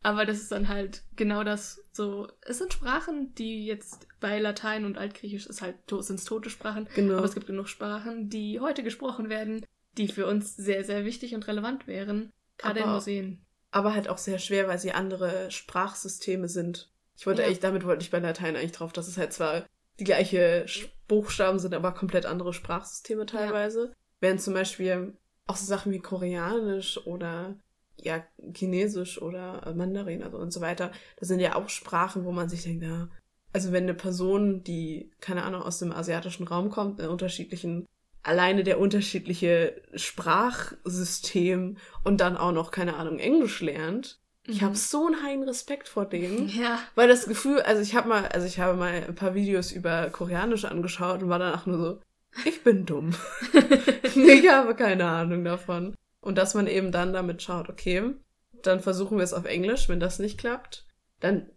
Aber 0.04 0.26
das 0.26 0.40
ist 0.40 0.52
dann 0.52 0.68
halt 0.68 1.04
genau 1.16 1.44
das 1.44 1.84
so. 1.92 2.28
Es 2.42 2.58
sind 2.58 2.74
Sprachen, 2.74 3.36
die 3.36 3.66
jetzt 3.66 4.08
bei 4.20 4.40
Latein 4.40 4.86
und 4.86 4.98
Altgriechisch 4.98 5.46
ist 5.46 5.62
halt 5.62 5.76
sind 6.00 6.26
tote 6.26 6.50
Sprachen. 6.50 6.88
Genau. 6.96 7.18
Aber 7.18 7.26
es 7.26 7.36
gibt 7.36 7.46
genug 7.48 7.68
Sprachen, 7.68 8.30
die 8.30 8.60
heute 8.60 8.82
gesprochen 8.84 9.30
werden, 9.30 9.64
die 9.98 10.08
für 10.08 10.26
uns 10.26 10.56
sehr, 10.56 10.84
sehr 10.84 11.06
wichtig 11.06 11.36
und 11.36 11.48
relevant 11.48 11.86
wären. 11.86 12.32
Gerade 12.58 12.80
in 12.80 12.86
Aber- 12.86 12.96
Museen. 12.96 13.46
aber 13.72 13.94
halt 13.94 14.10
auch 14.10 14.18
sehr 14.18 14.40
schwer, 14.40 14.68
weil 14.68 14.80
sie 14.80 14.92
andere 14.92 15.52
Sprachsysteme 15.52 16.48
sind. 16.48 16.92
Ich 17.18 17.28
wollte 17.28 17.42
Ja. 17.42 17.48
eigentlich, 17.48 17.60
damit 17.60 17.86
wollte 17.86 18.04
ich 18.04 18.10
bei 18.12 18.20
Latein 18.20 18.56
eigentlich 18.56 18.72
drauf, 18.72 18.94
dass 18.94 19.08
es 19.08 19.18
halt 19.18 19.34
zwar 19.34 19.66
die 20.00 20.04
gleiche 20.04 20.66
Buchstaben 21.08 21.60
sind, 21.60 21.76
aber 21.76 21.92
komplett 21.94 22.26
andere 22.26 22.54
Sprachsysteme 22.54 23.26
teilweise. 23.28 23.94
Während 24.20 24.42
zum 24.42 24.54
Beispiel 24.56 25.16
auch 25.46 25.56
so 25.58 25.66
Sachen 25.66 25.92
wie 25.92 26.00
Koreanisch 26.00 27.06
oder 27.06 27.60
ja, 27.97 28.23
Chinesisch 28.54 29.21
oder 29.21 29.73
Mandarin 29.75 30.23
also 30.23 30.38
und 30.38 30.51
so 30.51 30.62
weiter, 30.62 30.91
das 31.17 31.27
sind 31.27 31.39
ja 31.39 31.56
auch 31.56 31.69
Sprachen, 31.69 32.25
wo 32.25 32.32
man 32.32 32.49
sich 32.49 32.63
denkt, 32.63 32.84
ja, 32.84 33.10
also 33.54 33.71
wenn 33.71 33.84
eine 33.84 33.93
Person, 33.93 34.63
die, 34.63 35.12
keine 35.19 35.43
Ahnung, 35.43 35.62
aus 35.62 35.80
dem 35.80 35.91
asiatischen 35.91 36.47
Raum 36.47 36.69
kommt, 36.69 36.99
in 36.99 37.08
unterschiedlichen, 37.08 37.86
alleine 38.23 38.63
der 38.63 38.80
unterschiedliche 38.80 39.82
Sprachsystem 39.93 41.77
und 42.04 42.21
dann 42.21 42.38
auch 42.38 42.51
noch, 42.51 42.71
keine 42.71 42.95
Ahnung, 42.95 43.19
Englisch 43.19 43.62
lernt, 43.62 44.19
ich 44.47 44.62
Mhm. 44.62 44.65
habe 44.65 44.75
so 44.75 45.06
einen 45.06 45.23
heilen 45.23 45.43
Respekt 45.43 45.88
vor 45.88 46.06
denen. 46.06 46.47
Ja. 46.62 46.80
Weil 46.95 47.08
das 47.08 47.25
Gefühl, 47.25 47.62
also 47.62 47.82
ich 47.82 47.95
habe 47.95 48.10
mal, 48.10 48.25
also 48.27 48.47
ich 48.47 48.60
habe 48.60 48.77
mal 48.77 48.91
ein 49.08 49.15
paar 49.15 49.36
Videos 49.36 49.71
über 49.71 50.10
Koreanisch 50.10 50.65
angeschaut 50.65 51.21
und 51.21 51.30
war 51.30 51.39
danach 51.39 51.65
nur 51.67 51.77
so, 51.77 51.99
ich 52.45 52.63
bin 52.63 52.86
dumm. 52.86 53.13
ich 54.15 54.49
habe 54.49 54.75
keine 54.75 55.06
Ahnung 55.06 55.43
davon. 55.43 55.95
Und 56.21 56.38
dass 56.38 56.53
man 56.53 56.67
eben 56.67 56.91
dann 56.91 57.13
damit 57.13 57.41
schaut, 57.41 57.69
okay, 57.69 58.13
dann 58.62 58.79
versuchen 58.79 59.17
wir 59.17 59.23
es 59.23 59.34
auf 59.34 59.45
Englisch, 59.45 59.89
wenn 59.89 59.99
das 59.99 60.19
nicht 60.19 60.38
klappt. 60.38 60.86
Dann, 61.19 61.49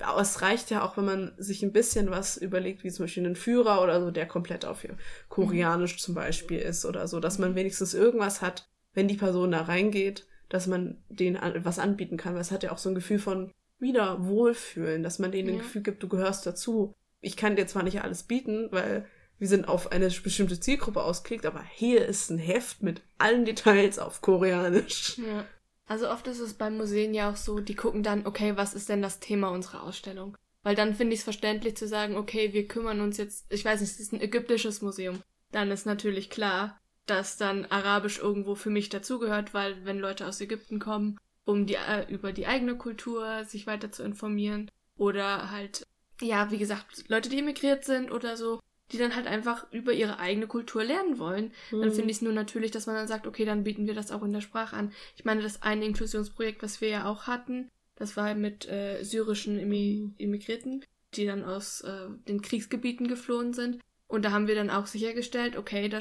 aber 0.00 0.20
es 0.20 0.42
reicht 0.42 0.70
ja 0.70 0.84
auch, 0.84 0.96
wenn 0.96 1.04
man 1.04 1.32
sich 1.38 1.62
ein 1.62 1.72
bisschen 1.72 2.10
was 2.10 2.36
überlegt, 2.36 2.84
wie 2.84 2.90
zum 2.90 3.04
Beispiel 3.04 3.26
einen 3.26 3.36
Führer 3.36 3.82
oder 3.82 4.00
so, 4.00 4.10
der 4.10 4.26
komplett 4.26 4.64
auf 4.64 4.86
Koreanisch 5.28 5.98
zum 5.98 6.14
Beispiel 6.14 6.58
ist 6.58 6.84
oder 6.84 7.08
so, 7.08 7.20
dass 7.20 7.38
man 7.38 7.54
wenigstens 7.54 7.94
irgendwas 7.94 8.42
hat, 8.42 8.68
wenn 8.94 9.08
die 9.08 9.16
Person 9.16 9.50
da 9.50 9.62
reingeht, 9.62 10.26
dass 10.48 10.66
man 10.66 11.02
denen 11.08 11.36
an, 11.36 11.64
was 11.64 11.78
anbieten 11.78 12.16
kann. 12.16 12.34
Weil 12.34 12.40
es 12.40 12.52
hat 12.52 12.62
ja 12.62 12.72
auch 12.72 12.78
so 12.78 12.88
ein 12.88 12.94
Gefühl 12.94 13.18
von 13.18 13.52
wieder 13.78 14.24
Wohlfühlen, 14.24 15.02
dass 15.02 15.18
man 15.18 15.32
denen 15.32 15.48
ein 15.48 15.56
Ja. 15.56 15.62
Gefühl 15.62 15.82
gibt, 15.82 16.02
du 16.02 16.08
gehörst 16.08 16.46
dazu. 16.46 16.94
Ich 17.20 17.36
kann 17.36 17.56
dir 17.56 17.66
zwar 17.66 17.82
nicht 17.82 18.02
alles 18.02 18.22
bieten, 18.22 18.68
weil 18.70 19.06
wir 19.38 19.48
sind 19.48 19.68
auf 19.68 19.92
eine 19.92 20.08
bestimmte 20.08 20.58
Zielgruppe 20.58 21.02
ausgelegt, 21.02 21.46
aber 21.46 21.62
hier 21.62 22.06
ist 22.06 22.30
ein 22.30 22.38
Heft 22.38 22.82
mit 22.82 23.02
allen 23.18 23.44
Details 23.44 23.98
auf 23.98 24.20
Koreanisch. 24.20 25.18
Ja. 25.18 25.44
Also 25.86 26.10
oft 26.10 26.26
ist 26.26 26.40
es 26.40 26.54
beim 26.54 26.76
Museen 26.76 27.14
ja 27.14 27.30
auch 27.30 27.36
so, 27.36 27.60
die 27.60 27.76
gucken 27.76 28.02
dann, 28.02 28.26
okay, 28.26 28.56
was 28.56 28.74
ist 28.74 28.88
denn 28.88 29.02
das 29.02 29.20
Thema 29.20 29.48
unserer 29.48 29.84
Ausstellung? 29.84 30.36
Weil 30.62 30.74
dann 30.74 30.94
finde 30.94 31.14
ich 31.14 31.20
es 31.20 31.24
verständlich 31.24 31.76
zu 31.76 31.86
sagen, 31.86 32.16
okay, 32.16 32.52
wir 32.52 32.66
kümmern 32.66 33.00
uns 33.00 33.18
jetzt, 33.18 33.46
ich 33.50 33.64
weiß 33.64 33.80
nicht, 33.80 33.92
es 33.92 34.00
ist 34.00 34.12
ein 34.12 34.20
ägyptisches 34.20 34.82
Museum. 34.82 35.22
Dann 35.52 35.70
ist 35.70 35.86
natürlich 35.86 36.28
klar, 36.28 36.80
dass 37.06 37.36
dann 37.36 37.66
Arabisch 37.66 38.18
irgendwo 38.18 38.56
für 38.56 38.70
mich 38.70 38.88
dazugehört, 38.88 39.54
weil 39.54 39.84
wenn 39.84 40.00
Leute 40.00 40.26
aus 40.26 40.40
Ägypten 40.40 40.80
kommen, 40.80 41.20
um 41.44 41.66
die 41.66 41.76
äh, 41.76 42.12
über 42.12 42.32
die 42.32 42.48
eigene 42.48 42.76
Kultur 42.76 43.44
sich 43.44 43.68
weiter 43.68 43.92
zu 43.92 44.02
informieren 44.02 44.68
oder 44.96 45.52
halt 45.52 45.86
ja, 46.20 46.50
wie 46.50 46.58
gesagt, 46.58 47.04
Leute, 47.08 47.28
die 47.28 47.38
emigriert 47.38 47.84
sind 47.84 48.10
oder 48.10 48.36
so, 48.36 48.60
die 48.92 48.98
dann 48.98 49.16
halt 49.16 49.26
einfach 49.26 49.70
über 49.72 49.92
ihre 49.92 50.18
eigene 50.18 50.46
Kultur 50.46 50.84
lernen 50.84 51.18
wollen, 51.18 51.52
dann 51.70 51.90
finde 51.92 52.10
ich 52.10 52.18
es 52.18 52.22
nur 52.22 52.32
natürlich, 52.32 52.70
dass 52.70 52.86
man 52.86 52.94
dann 52.94 53.08
sagt, 53.08 53.26
okay, 53.26 53.44
dann 53.44 53.64
bieten 53.64 53.86
wir 53.86 53.94
das 53.94 54.12
auch 54.12 54.22
in 54.22 54.32
der 54.32 54.40
Sprache 54.40 54.76
an. 54.76 54.92
Ich 55.16 55.24
meine, 55.24 55.42
das 55.42 55.62
eine 55.62 55.84
Inklusionsprojekt, 55.84 56.62
was 56.62 56.80
wir 56.80 56.88
ja 56.88 57.04
auch 57.06 57.26
hatten, 57.26 57.70
das 57.96 58.16
war 58.16 58.34
mit 58.34 58.68
äh, 58.68 59.02
syrischen 59.02 59.58
Immi 59.58 60.12
Immigrierten, 60.18 60.84
die 61.14 61.26
dann 61.26 61.44
aus 61.44 61.80
äh, 61.80 62.08
den 62.28 62.42
Kriegsgebieten 62.42 63.08
geflohen 63.08 63.54
sind. 63.54 63.80
Und 64.06 64.24
da 64.24 64.30
haben 64.30 64.46
wir 64.46 64.54
dann 64.54 64.70
auch 64.70 64.86
sichergestellt, 64.86 65.56
okay, 65.56 65.88
da, 65.88 65.98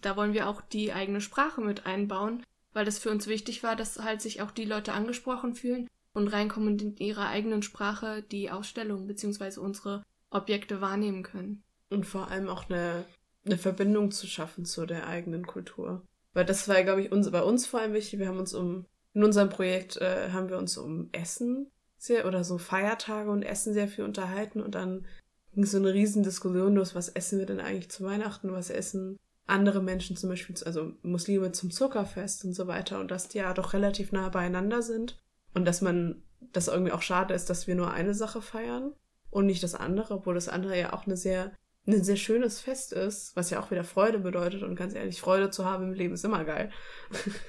da 0.00 0.16
wollen 0.16 0.34
wir 0.34 0.48
auch 0.48 0.60
die 0.60 0.92
eigene 0.92 1.20
Sprache 1.20 1.60
mit 1.60 1.86
einbauen, 1.86 2.44
weil 2.72 2.84
das 2.84 2.98
für 2.98 3.10
uns 3.10 3.26
wichtig 3.26 3.62
war, 3.64 3.74
dass 3.74 3.98
halt 3.98 4.22
sich 4.22 4.42
auch 4.42 4.52
die 4.52 4.66
Leute 4.66 4.92
angesprochen 4.92 5.54
fühlen 5.54 5.88
und 6.12 6.28
reinkommen 6.28 6.68
und 6.68 6.82
in 6.82 6.96
ihrer 6.98 7.28
eigenen 7.28 7.62
Sprache 7.62 8.22
die 8.22 8.50
Ausstellung 8.50 9.06
bzw. 9.06 9.58
unsere 9.58 10.04
Objekte 10.30 10.80
wahrnehmen 10.80 11.22
können. 11.22 11.64
Und 11.90 12.04
vor 12.04 12.30
allem 12.30 12.48
auch 12.48 12.68
eine, 12.68 13.04
eine 13.46 13.58
Verbindung 13.58 14.10
zu 14.10 14.26
schaffen 14.26 14.64
zu 14.64 14.86
der 14.86 15.06
eigenen 15.06 15.46
Kultur. 15.46 16.06
Weil 16.34 16.44
das 16.44 16.68
war, 16.68 16.82
glaube 16.82 17.02
ich, 17.02 17.12
uns, 17.12 17.30
bei 17.30 17.42
uns 17.42 17.66
vor 17.66 17.80
allem 17.80 17.94
wichtig. 17.94 18.18
Wir 18.18 18.28
haben 18.28 18.38
uns 18.38 18.54
um, 18.54 18.86
in 19.14 19.24
unserem 19.24 19.48
Projekt 19.48 19.96
äh, 19.96 20.30
haben 20.30 20.48
wir 20.48 20.58
uns 20.58 20.76
um 20.76 21.08
Essen 21.12 21.70
sehr, 21.96 22.26
oder 22.26 22.44
so 22.44 22.58
Feiertage 22.58 23.30
und 23.30 23.42
Essen 23.42 23.74
sehr 23.74 23.88
viel 23.88 24.04
unterhalten 24.04 24.60
und 24.60 24.74
dann 24.74 25.06
ging 25.52 25.64
so 25.64 25.78
eine 25.78 25.92
riesen 25.92 26.22
Diskussion 26.22 26.76
los, 26.76 26.94
was 26.94 27.08
essen 27.08 27.38
wir 27.38 27.46
denn 27.46 27.60
eigentlich 27.60 27.90
zu 27.90 28.04
Weihnachten, 28.04 28.52
was 28.52 28.70
essen 28.70 29.18
andere 29.48 29.82
Menschen 29.82 30.16
zum 30.16 30.30
Beispiel, 30.30 30.54
also 30.64 30.92
Muslime 31.02 31.52
zum 31.52 31.70
Zuckerfest 31.70 32.44
und 32.44 32.52
so 32.52 32.66
weiter 32.66 33.00
und 33.00 33.10
dass 33.10 33.28
die 33.28 33.38
ja 33.38 33.54
doch 33.54 33.72
relativ 33.72 34.12
nah 34.12 34.28
beieinander 34.28 34.82
sind 34.82 35.18
und 35.54 35.64
dass 35.64 35.80
man, 35.80 36.22
das 36.52 36.68
irgendwie 36.68 36.92
auch 36.92 37.02
schade 37.02 37.34
ist, 37.34 37.50
dass 37.50 37.66
wir 37.66 37.74
nur 37.74 37.90
eine 37.90 38.14
Sache 38.14 38.40
feiern 38.40 38.92
und 39.30 39.46
nicht 39.46 39.62
das 39.62 39.74
andere, 39.74 40.14
obwohl 40.14 40.34
das 40.34 40.48
andere 40.48 40.78
ja 40.78 40.92
auch 40.92 41.06
eine 41.06 41.16
sehr 41.16 41.52
ein 41.96 42.04
sehr 42.04 42.16
schönes 42.16 42.60
Fest 42.60 42.92
ist, 42.92 43.34
was 43.34 43.50
ja 43.50 43.60
auch 43.60 43.70
wieder 43.70 43.84
Freude 43.84 44.18
bedeutet 44.18 44.62
und 44.62 44.76
ganz 44.76 44.94
ehrlich, 44.94 45.20
Freude 45.20 45.50
zu 45.50 45.64
haben 45.64 45.84
im 45.84 45.92
Leben 45.94 46.14
ist 46.14 46.24
immer 46.24 46.44
geil. 46.44 46.70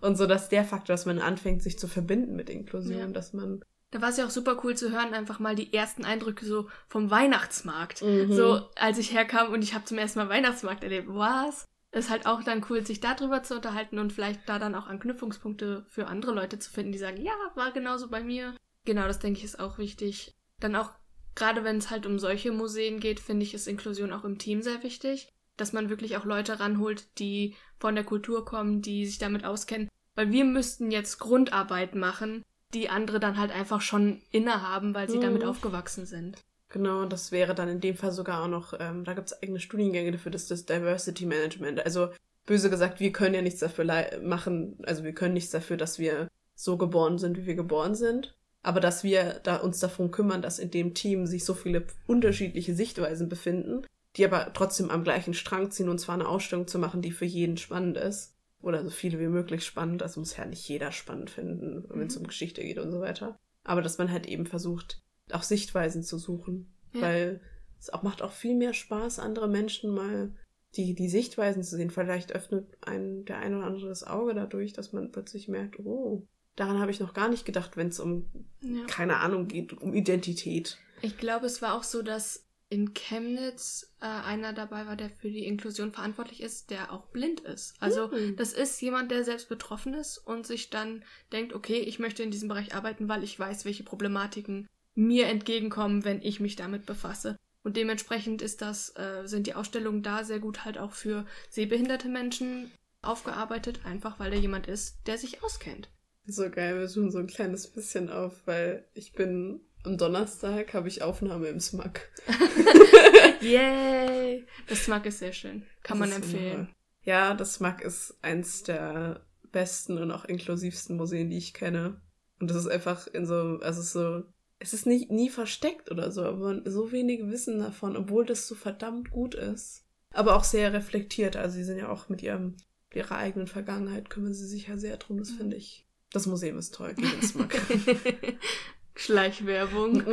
Und 0.00 0.16
so, 0.16 0.26
dass 0.26 0.48
der 0.48 0.64
Faktor, 0.64 0.94
dass 0.94 1.06
man 1.06 1.18
anfängt, 1.18 1.62
sich 1.62 1.78
zu 1.78 1.88
verbinden 1.88 2.36
mit 2.36 2.48
Inklusion, 2.48 2.98
Ja. 2.98 3.06
dass 3.08 3.32
man 3.32 3.62
Da 3.90 4.00
war 4.00 4.08
es 4.08 4.16
ja 4.16 4.24
auch 4.26 4.30
super 4.30 4.58
cool 4.64 4.76
zu 4.76 4.90
hören, 4.90 5.12
einfach 5.14 5.38
mal 5.38 5.54
die 5.54 5.72
ersten 5.74 6.04
Eindrücke 6.04 6.46
so 6.46 6.68
vom 6.88 7.10
Weihnachtsmarkt. 7.10 8.02
Mhm. 8.02 8.32
So, 8.32 8.68
als 8.76 8.98
ich 8.98 9.12
herkam 9.12 9.52
und 9.52 9.62
ich 9.62 9.74
habe 9.74 9.84
zum 9.84 9.98
ersten 9.98 10.18
Mal 10.20 10.28
Weihnachtsmarkt 10.28 10.82
erlebt. 10.84 11.08
Was? 11.10 11.66
Ist 11.90 12.08
halt 12.08 12.24
auch 12.24 12.42
dann 12.42 12.64
cool, 12.70 12.86
sich 12.86 13.00
darüber 13.00 13.42
zu 13.42 13.54
unterhalten 13.56 13.98
und 13.98 14.12
vielleicht 14.14 14.48
da 14.48 14.58
dann 14.58 14.74
auch 14.74 14.86
Anknüpfungspunkte 14.86 15.84
für 15.88 16.06
andere 16.06 16.32
Leute 16.32 16.58
zu 16.58 16.70
finden, 16.70 16.92
die 16.92 16.98
sagen, 16.98 17.20
ja, 17.20 17.34
war 17.54 17.70
genauso 17.72 18.08
bei 18.08 18.22
mir. 18.22 18.54
Genau, 18.86 19.06
das 19.06 19.18
denke 19.18 19.38
ich 19.40 19.44
ist 19.44 19.60
auch 19.60 19.76
wichtig. 19.76 20.34
Dann 20.58 20.74
auch, 20.74 20.90
gerade 21.34 21.64
wenn 21.64 21.78
es 21.78 21.90
halt 21.90 22.06
um 22.06 22.18
solche 22.18 22.52
Museen 22.52 23.00
geht, 23.00 23.20
finde 23.20 23.44
ich, 23.44 23.54
ist 23.54 23.68
Inklusion 23.68 24.12
auch 24.12 24.24
im 24.24 24.38
Team 24.38 24.62
sehr 24.62 24.82
wichtig. 24.82 25.28
Dass 25.56 25.72
man 25.72 25.90
wirklich 25.90 26.16
auch 26.16 26.24
Leute 26.24 26.60
ranholt, 26.60 27.18
die 27.18 27.54
von 27.78 27.94
der 27.94 28.04
Kultur 28.04 28.44
kommen, 28.44 28.80
die 28.80 29.04
sich 29.06 29.18
damit 29.18 29.44
auskennen. 29.44 29.88
Weil 30.14 30.30
wir 30.30 30.44
müssten 30.44 30.90
jetzt 30.90 31.18
Grundarbeit 31.18 31.94
machen, 31.94 32.42
die 32.74 32.88
andere 32.88 33.20
dann 33.20 33.38
halt 33.38 33.50
einfach 33.50 33.82
schon 33.82 34.22
innehaben, 34.30 34.94
weil 34.94 35.08
sie 35.10 35.18
Mhm. 35.18 35.22
damit 35.22 35.44
aufgewachsen 35.44 36.06
sind. 36.06 36.38
Genau, 36.70 37.04
das 37.04 37.32
wäre 37.32 37.54
dann 37.54 37.68
in 37.68 37.80
dem 37.82 37.96
Fall 37.96 38.12
sogar 38.12 38.42
auch 38.42 38.48
noch, 38.48 38.72
ähm, 38.80 39.04
da 39.04 39.12
gibt 39.12 39.26
es 39.30 39.42
eigene 39.42 39.60
Studiengänge 39.60 40.10
dafür, 40.12 40.32
das 40.32 40.42
ist 40.42 40.50
das 40.50 40.64
Diversity 40.64 41.26
Management. 41.26 41.84
Also 41.84 42.08
böse 42.46 42.70
gesagt, 42.70 42.98
wir 42.98 43.12
können 43.12 43.34
ja 43.34 43.42
nichts 43.42 43.60
dafür 43.60 43.84
machen, 44.22 44.78
also 44.84 45.04
wir 45.04 45.12
können 45.12 45.34
nichts 45.34 45.50
dafür, 45.50 45.76
dass 45.76 45.98
wir 45.98 46.28
so 46.54 46.78
geboren 46.78 47.18
sind, 47.18 47.36
wie 47.36 47.44
wir 47.46 47.54
geboren 47.56 47.94
sind. 47.94 48.34
Aber 48.62 48.80
dass 48.80 49.02
wir 49.02 49.40
da 49.42 49.56
uns 49.56 49.80
darum 49.80 50.10
kümmern, 50.10 50.42
dass 50.42 50.58
in 50.58 50.70
dem 50.70 50.94
Team 50.94 51.26
sich 51.26 51.44
so 51.44 51.54
viele 51.54 51.84
unterschiedliche 52.06 52.74
Sichtweisen 52.74 53.28
befinden, 53.28 53.84
die 54.16 54.24
aber 54.24 54.52
trotzdem 54.52 54.90
am 54.90 55.04
gleichen 55.04 55.34
Strang 55.34 55.70
ziehen, 55.70 55.88
und 55.88 55.98
zwar 55.98 56.14
eine 56.14 56.28
Ausstellung 56.28 56.68
zu 56.68 56.78
machen, 56.78 57.02
die 57.02 57.10
für 57.12 57.24
jeden 57.24 57.56
spannend 57.56 57.96
ist. 57.96 58.36
Oder 58.60 58.84
so 58.84 58.90
viele 58.90 59.18
wie 59.18 59.26
möglich 59.26 59.64
spannend. 59.64 60.00
Das 60.00 60.16
muss 60.16 60.36
ja 60.36 60.44
nicht 60.44 60.68
jeder 60.68 60.92
spannend 60.92 61.30
finden, 61.30 61.84
wenn 61.88 62.06
es 62.06 62.14
Mhm. 62.14 62.22
um 62.22 62.26
Geschichte 62.28 62.62
geht 62.62 62.78
und 62.78 62.92
so 62.92 63.00
weiter. 63.00 63.36
Aber 63.64 63.82
dass 63.82 63.98
man 63.98 64.12
halt 64.12 64.26
eben 64.26 64.46
versucht, 64.46 65.02
auch 65.32 65.42
Sichtweisen 65.42 66.04
zu 66.04 66.16
suchen. 66.18 66.72
Ja. 66.94 67.00
Weil 67.00 67.40
es 67.80 67.90
auch, 67.92 68.04
macht 68.04 68.22
auch 68.22 68.30
viel 68.30 68.54
mehr 68.54 68.74
Spaß, 68.74 69.18
andere 69.18 69.48
Menschen 69.48 69.92
mal 69.92 70.32
die, 70.76 70.94
die 70.94 71.08
Sichtweisen 71.08 71.64
zu 71.64 71.76
sehen. 71.76 71.90
Vielleicht 71.90 72.32
öffnet 72.32 72.78
ein, 72.82 73.24
der 73.24 73.38
ein 73.38 73.56
oder 73.56 73.66
andere 73.66 73.88
das 73.88 74.04
Auge 74.04 74.34
dadurch, 74.34 74.72
dass 74.72 74.92
man 74.92 75.10
plötzlich 75.10 75.48
merkt, 75.48 75.80
oh, 75.80 76.28
daran 76.56 76.78
habe 76.80 76.90
ich 76.90 77.00
noch 77.00 77.14
gar 77.14 77.28
nicht 77.28 77.44
gedacht, 77.44 77.76
wenn 77.76 77.88
es 77.88 78.00
um, 78.00 78.30
Ja. 78.60 78.84
keine 78.86 79.18
Ahnung 79.18 79.48
geht, 79.48 79.72
um 79.72 79.94
Identität. 79.94 80.78
Ich 81.02 81.18
glaube, 81.18 81.46
es 81.46 81.62
war 81.62 81.74
auch 81.74 81.82
so, 81.82 82.02
dass 82.02 82.44
in 82.68 82.94
Chemnitz 82.94 83.92
äh, 84.00 84.06
einer 84.06 84.54
dabei 84.54 84.86
war, 84.86 84.96
der 84.96 85.10
für 85.10 85.28
die 85.30 85.44
Inklusion 85.44 85.92
verantwortlich 85.92 86.42
ist, 86.42 86.70
der 86.70 86.90
auch 86.90 87.06
blind 87.08 87.40
ist. 87.40 87.74
Also 87.80 88.08
Mhm. 88.08 88.36
das 88.36 88.54
ist 88.54 88.80
jemand, 88.80 89.10
der 89.10 89.24
selbst 89.24 89.48
betroffen 89.50 89.92
ist 89.92 90.16
und 90.16 90.46
sich 90.46 90.70
dann 90.70 91.04
denkt, 91.32 91.52
okay, 91.52 91.80
ich 91.80 91.98
möchte 91.98 92.22
in 92.22 92.30
diesem 92.30 92.48
Bereich 92.48 92.74
arbeiten, 92.74 93.08
weil 93.08 93.24
ich 93.24 93.38
weiß, 93.38 93.66
welche 93.66 93.82
Problematiken 93.82 94.68
mir 94.94 95.26
entgegenkommen, 95.26 96.04
wenn 96.06 96.22
ich 96.22 96.40
mich 96.40 96.56
damit 96.56 96.86
befasse. 96.86 97.36
Und 97.62 97.76
dementsprechend 97.76 98.40
ist 98.40 98.62
das, 98.62 98.96
äh, 98.96 99.22
sind 99.26 99.46
die 99.46 99.54
Ausstellungen 99.54 100.02
da 100.02 100.24
sehr 100.24 100.40
gut 100.40 100.64
halt 100.64 100.78
auch 100.78 100.92
für 100.92 101.26
sehbehinderte 101.50 102.08
Menschen 102.08 102.70
aufgearbeitet, 103.02 103.80
einfach 103.84 104.18
weil 104.18 104.30
da 104.30 104.36
jemand 104.36 104.66
ist, 104.66 104.96
der 105.06 105.18
sich 105.18 105.42
auskennt. 105.42 105.90
So 106.26 106.48
geil, 106.50 106.78
wir 106.78 106.88
tun 106.88 107.10
so 107.10 107.18
ein 107.18 107.26
kleines 107.26 107.66
bisschen 107.68 108.08
auf, 108.10 108.46
weil 108.46 108.86
ich 108.94 109.12
bin 109.12 109.60
am 109.84 109.98
Donnerstag 109.98 110.74
habe 110.74 110.86
ich 110.88 111.02
Aufnahme 111.02 111.48
im 111.48 111.58
SMAC. 111.58 112.08
Yay! 113.40 114.46
Das 114.68 114.84
Smug 114.84 115.04
ist 115.06 115.18
sehr 115.18 115.32
schön. 115.32 115.64
Kann 115.82 115.98
man 115.98 116.10
Das 116.10 116.18
ist 116.18 116.24
empfehlen. 116.26 116.52
wunderbar. 116.52 116.74
Ja, 117.04 117.34
das 117.34 117.54
SMAC 117.54 117.82
ist 117.82 118.16
eins 118.22 118.62
der 118.62 119.26
besten 119.50 119.98
und 119.98 120.10
auch 120.12 120.24
inklusivsten 120.24 120.96
Museen, 120.96 121.30
die 121.30 121.38
ich 121.38 121.52
kenne. 121.54 122.00
Und 122.38 122.48
das 122.48 122.56
ist 122.56 122.68
einfach 122.68 123.06
in 123.08 123.26
so, 123.26 123.58
also 123.60 123.80
es 123.80 123.86
ist 123.86 123.92
so, 123.92 124.22
es 124.60 124.72
ist 124.72 124.86
nicht 124.86 125.10
nie 125.10 125.28
versteckt 125.28 125.90
oder 125.90 126.12
so, 126.12 126.22
aber 126.22 126.38
man, 126.54 126.62
so 126.70 126.92
wenige 126.92 127.28
wissen 127.30 127.58
davon, 127.58 127.96
obwohl 127.96 128.24
das 128.24 128.46
so 128.46 128.54
verdammt 128.54 129.10
gut 129.10 129.34
ist. 129.34 129.84
Aber 130.12 130.36
auch 130.36 130.44
sehr 130.44 130.72
reflektiert. 130.72 131.36
Also 131.36 131.56
sie 131.56 131.64
sind 131.64 131.78
ja 131.78 131.88
auch 131.88 132.08
mit 132.08 132.22
ihrem, 132.22 132.56
mit 132.90 132.96
ihrer 132.96 133.16
eigenen 133.16 133.48
Vergangenheit 133.48 134.10
kümmern 134.10 134.34
sie 134.34 134.46
sich 134.46 134.68
ja 134.68 134.76
sehr 134.76 134.96
drum. 134.98 135.18
Das 135.18 135.30
finde 135.32 135.56
ich. 135.56 135.86
Das 136.12 136.26
Museum 136.26 136.58
ist 136.58 136.74
toll. 136.74 136.94
Schleichwerbung. 138.94 140.06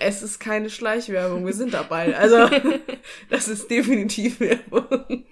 Es 0.00 0.22
ist 0.22 0.40
keine 0.40 0.68
Schleichwerbung, 0.68 1.46
wir 1.46 1.52
sind 1.52 1.72
dabei. 1.72 2.16
Also, 2.16 2.48
das 3.30 3.48
ist 3.48 3.70
definitiv 3.70 4.40
Werbung. 4.40 5.24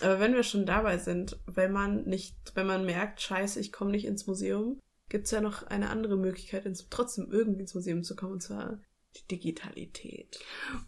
Aber 0.00 0.20
wenn 0.20 0.34
wir 0.34 0.42
schon 0.42 0.66
dabei 0.66 0.98
sind, 0.98 1.38
wenn 1.46 1.72
man 1.72 2.04
nicht, 2.04 2.36
wenn 2.54 2.66
man 2.66 2.84
merkt, 2.84 3.20
scheiße, 3.20 3.58
ich 3.58 3.72
komme 3.72 3.90
nicht 3.90 4.04
ins 4.04 4.26
Museum, 4.26 4.78
gibt's 5.08 5.30
ja 5.30 5.40
noch 5.40 5.64
eine 5.64 5.90
andere 5.90 6.16
Möglichkeit, 6.16 6.66
ins, 6.66 6.88
trotzdem 6.88 7.30
irgendwie 7.30 7.62
ins 7.62 7.74
Museum 7.74 8.04
zu 8.04 8.14
kommen, 8.14 8.32
und 8.32 8.42
zwar 8.42 8.78
die 9.16 9.26
Digitalität. 9.26 10.38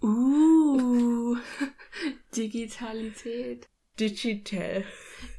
Uh, 0.02 1.36
Digitalität. 2.36 3.68
Digital. 4.00 4.84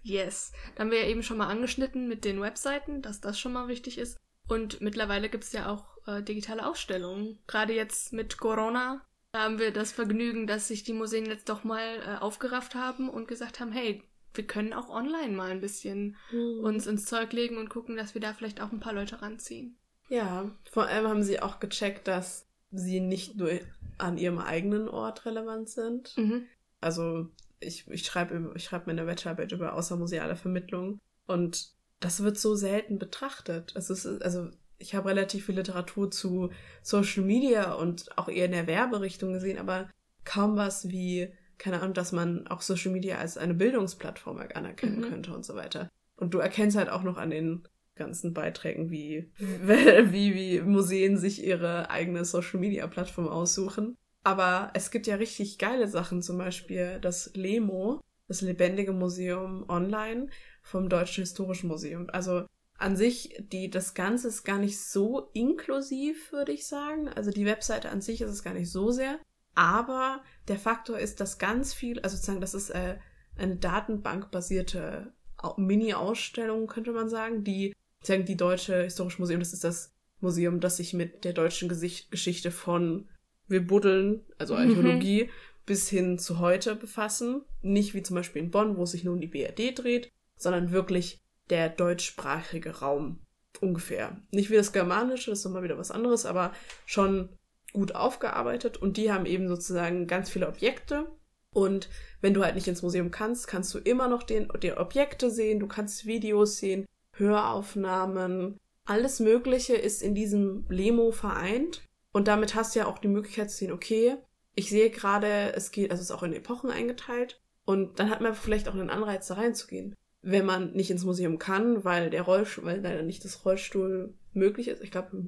Yes. 0.04 0.52
Da 0.76 0.84
haben 0.84 0.92
wir 0.92 1.02
ja 1.02 1.08
eben 1.10 1.24
schon 1.24 1.38
mal 1.38 1.48
angeschnitten 1.48 2.08
mit 2.08 2.24
den 2.26 2.40
Webseiten, 2.42 3.02
dass 3.02 3.20
das 3.22 3.40
schon 3.40 3.54
mal 3.54 3.68
wichtig 3.68 3.98
ist. 3.98 4.18
Und 4.48 4.82
mittlerweile 4.82 5.30
gibt 5.30 5.44
es 5.44 5.52
ja 5.54 5.70
auch 5.72 5.86
äh, 6.08 6.22
digitale 6.22 6.66
Ausstellungen. 6.68 7.40
Gerade 7.48 7.74
jetzt 7.74 8.14
mit 8.14 8.38
Corona 8.38 9.02
haben 9.36 9.60
wir 9.60 9.72
das 9.72 9.92
Vergnügen, 9.92 10.46
dass 10.48 10.68
sich 10.68 10.84
die 10.84 10.94
Museen 10.94 11.26
jetzt 11.26 11.50
doch 11.50 11.64
mal 11.64 11.98
äh, 12.06 12.18
aufgerafft 12.22 12.76
haben 12.76 13.10
und 13.10 13.28
gesagt 13.28 13.60
haben, 13.60 13.72
hey, 13.72 14.04
wir 14.34 14.46
können 14.46 14.74
auch 14.74 14.90
online 14.90 15.34
mal 15.34 15.52
ein 15.52 15.60
bisschen 15.62 16.16
uns 16.62 16.88
ins 16.88 17.06
Zeug 17.06 17.34
legen 17.34 17.58
und 17.58 17.70
gucken, 17.70 17.98
dass 17.98 18.14
wir 18.14 18.22
da 18.22 18.34
vielleicht 18.34 18.62
auch 18.62 18.72
ein 18.72 18.80
paar 18.80 18.94
Leute 18.94 19.22
ranziehen. 19.22 19.78
Ja, 20.08 20.50
vor 20.72 20.88
allem 20.88 21.08
haben 21.08 21.24
sie 21.24 21.42
auch 21.42 21.60
gecheckt, 21.60 22.08
dass 22.08 22.46
sie 22.72 23.02
nicht 23.02 23.36
nur 23.36 23.60
an 23.98 24.18
ihrem 24.18 24.40
eigenen 24.40 24.88
Ort 24.88 25.26
relevant 25.26 25.70
sind, 25.70 26.16
Mhm. 26.18 26.46
also 26.80 27.28
ich, 27.62 27.88
ich 27.88 28.06
schreibe 28.06 28.52
ich 28.56 28.66
schreib 28.66 28.88
meine 28.88 29.06
Bachelorarbeit 29.06 29.52
über 29.52 29.74
außermuseale 29.74 30.36
Vermittlung 30.36 31.00
und 31.28 31.70
das 32.00 32.24
wird 32.24 32.38
so 32.38 32.56
selten 32.56 32.98
betrachtet. 33.00 33.74
Es 33.76 33.90
ist, 33.90 34.06
also 34.06 34.50
ich 34.80 34.96
habe 34.96 35.10
relativ 35.10 35.46
viel 35.46 35.56
Literatur 35.56 36.10
zu 36.10 36.50
Social 36.82 37.24
Media 37.24 37.74
und 37.74 38.18
auch 38.18 38.28
eher 38.28 38.46
in 38.46 38.52
der 38.52 38.68
Werberichtung 38.68 39.34
gesehen, 39.34 39.60
aber 39.60 39.90
kaum 40.26 40.56
was 40.58 40.90
wie, 40.90 41.32
keine 41.60 41.80
Ahnung, 41.80 41.94
dass 41.94 42.12
man 42.12 42.48
auch 42.48 42.62
Social 42.62 42.92
Media 42.92 43.20
als 43.20 43.38
eine 43.38 43.54
Bildungsplattform 43.54 44.40
anerkennen 44.56 45.00
Mhm. 45.02 45.10
könnte 45.10 45.34
und 45.34 45.46
so 45.46 45.56
weiter. 45.56 45.90
Und 46.16 46.34
du 46.34 46.40
erkennst 46.40 46.76
halt 46.76 46.90
auch 46.90 47.04
noch 47.04 47.18
an 47.18 47.30
den 47.30 47.68
ganzen 47.96 48.34
Beiträgen, 48.34 48.90
wie, 48.90 49.32
wie, 49.38 50.34
wie 50.34 50.62
Museen 50.62 51.18
sich 51.18 51.44
ihre 51.44 51.92
eigene 51.92 52.26
Social 52.26 52.60
Media 52.60 52.88
Plattform 52.88 53.28
aussuchen. 53.28 53.98
Aber 54.24 54.72
es 54.74 54.92
gibt 54.92 55.08
ja 55.08 55.16
richtig 55.16 55.58
geile 55.58 55.88
Sachen, 55.88 56.22
zum 56.22 56.38
Beispiel 56.38 57.00
das 57.02 57.32
LEMO, 57.34 58.02
das 58.28 58.42
Lebendige 58.42 58.94
Museum 58.94 59.66
online 59.68 60.28
vom 60.62 60.90
Deutschen 60.90 61.24
Historischen 61.24 61.68
Museum. 61.68 62.08
Also 62.12 62.46
an 62.78 62.96
sich, 62.96 63.36
die, 63.52 63.70
das 63.70 63.94
Ganze 63.94 64.28
ist 64.28 64.44
gar 64.44 64.58
nicht 64.58 64.80
so 64.80 65.30
inklusiv, 65.34 66.32
würde 66.32 66.52
ich 66.52 66.68
sagen. 66.68 67.10
Also 67.10 67.32
die 67.32 67.46
Webseite 67.46 67.90
an 67.90 68.02
sich 68.02 68.22
ist 68.22 68.32
es 68.32 68.44
gar 68.44 68.54
nicht 68.54 68.72
so 68.72 68.92
sehr. 68.92 69.20
Aber 69.54 70.24
der 70.48 70.58
Faktor 70.58 70.98
ist, 70.98 71.20
dass 71.20 71.38
ganz 71.38 71.74
viel, 71.74 72.00
also 72.00 72.16
sozusagen, 72.16 72.42
das 72.42 72.54
ist 72.54 72.70
äh, 72.70 72.98
eine 73.38 73.58
datenbankbasierte 73.58 75.14
Au- 75.38 75.60
Mini-Ausstellung, 75.60 76.68
könnte 76.68 76.92
man 76.92 77.10
sagen, 77.10 77.44
die, 77.44 77.74
sozusagen 78.00 78.26
die 78.26 78.38
Deutsche 78.38 78.84
Historische 78.84 79.20
Museum, 79.20 79.40
das 79.40 79.54
ist 79.54 79.64
das 79.64 79.92
Museum, 80.20 80.60
das 80.60 80.78
sich 80.78 80.94
mit 80.94 81.26
der 81.26 81.34
deutschen 81.34 81.70
Geschichte 81.70 82.52
von 82.52 83.10
wir 83.52 83.66
buddeln, 83.66 84.26
also 84.38 84.56
Mhm. 84.56 84.62
Archäologie, 84.62 85.30
bis 85.66 85.90
hin 85.90 86.18
zu 86.18 86.40
heute 86.40 86.76
befassen. 86.76 87.44
Nicht 87.62 87.94
wie 87.94 88.04
zum 88.04 88.16
Beispiel 88.16 88.42
in 88.42 88.52
Bonn, 88.52 88.78
wo 88.78 88.84
es 88.84 88.92
sich 88.92 89.08
um 89.08 89.22
die 89.22 89.28
BRD 89.28 89.78
dreht, 89.78 90.10
sondern 90.38 90.72
wirklich 90.72 91.20
der 91.50 91.70
deutschsprachige 91.70 92.80
Raum 92.80 93.20
ungefähr. 93.60 94.18
Nicht 94.32 94.50
wie 94.50 94.56
das 94.56 94.74
Germanische, 94.74 95.30
das 95.30 95.40
ist 95.40 95.46
nochmal 95.46 95.64
wieder 95.64 95.78
was 95.78 95.92
anderes, 95.92 96.26
aber 96.26 96.54
schon 96.86 97.30
gut 97.74 97.94
aufgearbeitet. 97.96 98.78
Und 98.78 98.98
die 98.98 99.12
haben 99.12 99.26
eben 99.26 99.48
sozusagen 99.48 100.08
ganz 100.08 100.30
viele 100.30 100.48
Objekte. 100.48 101.08
Und 101.54 101.90
wenn 102.22 102.34
du 102.34 102.44
halt 102.44 102.56
nicht 102.56 102.68
ins 102.68 102.82
Museum 102.82 103.12
kannst, 103.12 103.48
kannst 103.48 103.74
du 103.74 103.80
immer 103.80 104.08
noch 104.08 104.24
den, 104.24 104.48
die 104.64 104.72
Objekte 104.72 105.30
sehen, 105.30 105.60
du 105.60 105.68
kannst 105.68 106.06
Videos 106.06 106.58
sehen, 106.58 106.86
Höraufnahmen, 107.18 108.58
alles 108.86 109.20
Mögliche 109.20 109.76
ist 109.76 110.02
in 110.02 110.16
diesem 110.16 110.66
Lemo 110.70 111.12
vereint. 111.12 111.82
Und 112.12 112.28
damit 112.28 112.56
hast 112.56 112.76
du 112.76 112.80
ja 112.80 112.88
auch 112.88 112.98
die 112.98 113.08
Möglichkeit 113.08 113.50
zu 113.52 113.58
sehen, 113.58 113.72
okay, 113.72 114.18
ich 114.56 114.70
sehe 114.70 114.90
gerade, 114.90 115.54
es 115.56 115.72
geht, 115.72 115.92
also 115.92 116.02
es 116.02 116.10
ist 116.10 116.16
auch 116.16 116.24
in 116.24 116.34
Epochen 116.34 116.70
eingeteilt. 116.70 117.40
Und 117.64 118.00
dann 118.00 118.10
hat 118.10 118.22
man 118.22 118.36
vielleicht 118.36 118.68
auch 118.68 118.74
einen 118.74 118.90
Anreiz, 118.90 119.28
da 119.28 119.36
reinzugehen. 119.36 119.96
Wenn 120.22 120.46
man 120.46 120.74
nicht 120.74 120.92
ins 120.92 121.06
Museum 121.06 121.40
kann, 121.40 121.84
weil 121.84 122.10
der 122.10 122.24
Rollstuhl, 122.24 122.66
weil 122.66 122.82
leider 122.82 123.02
nicht 123.02 123.24
das 123.24 123.46
Rollstuhl 123.46 124.14
möglich 124.34 124.68
ist. 124.68 124.84
Ich 124.84 124.92
glaube, 124.92 125.28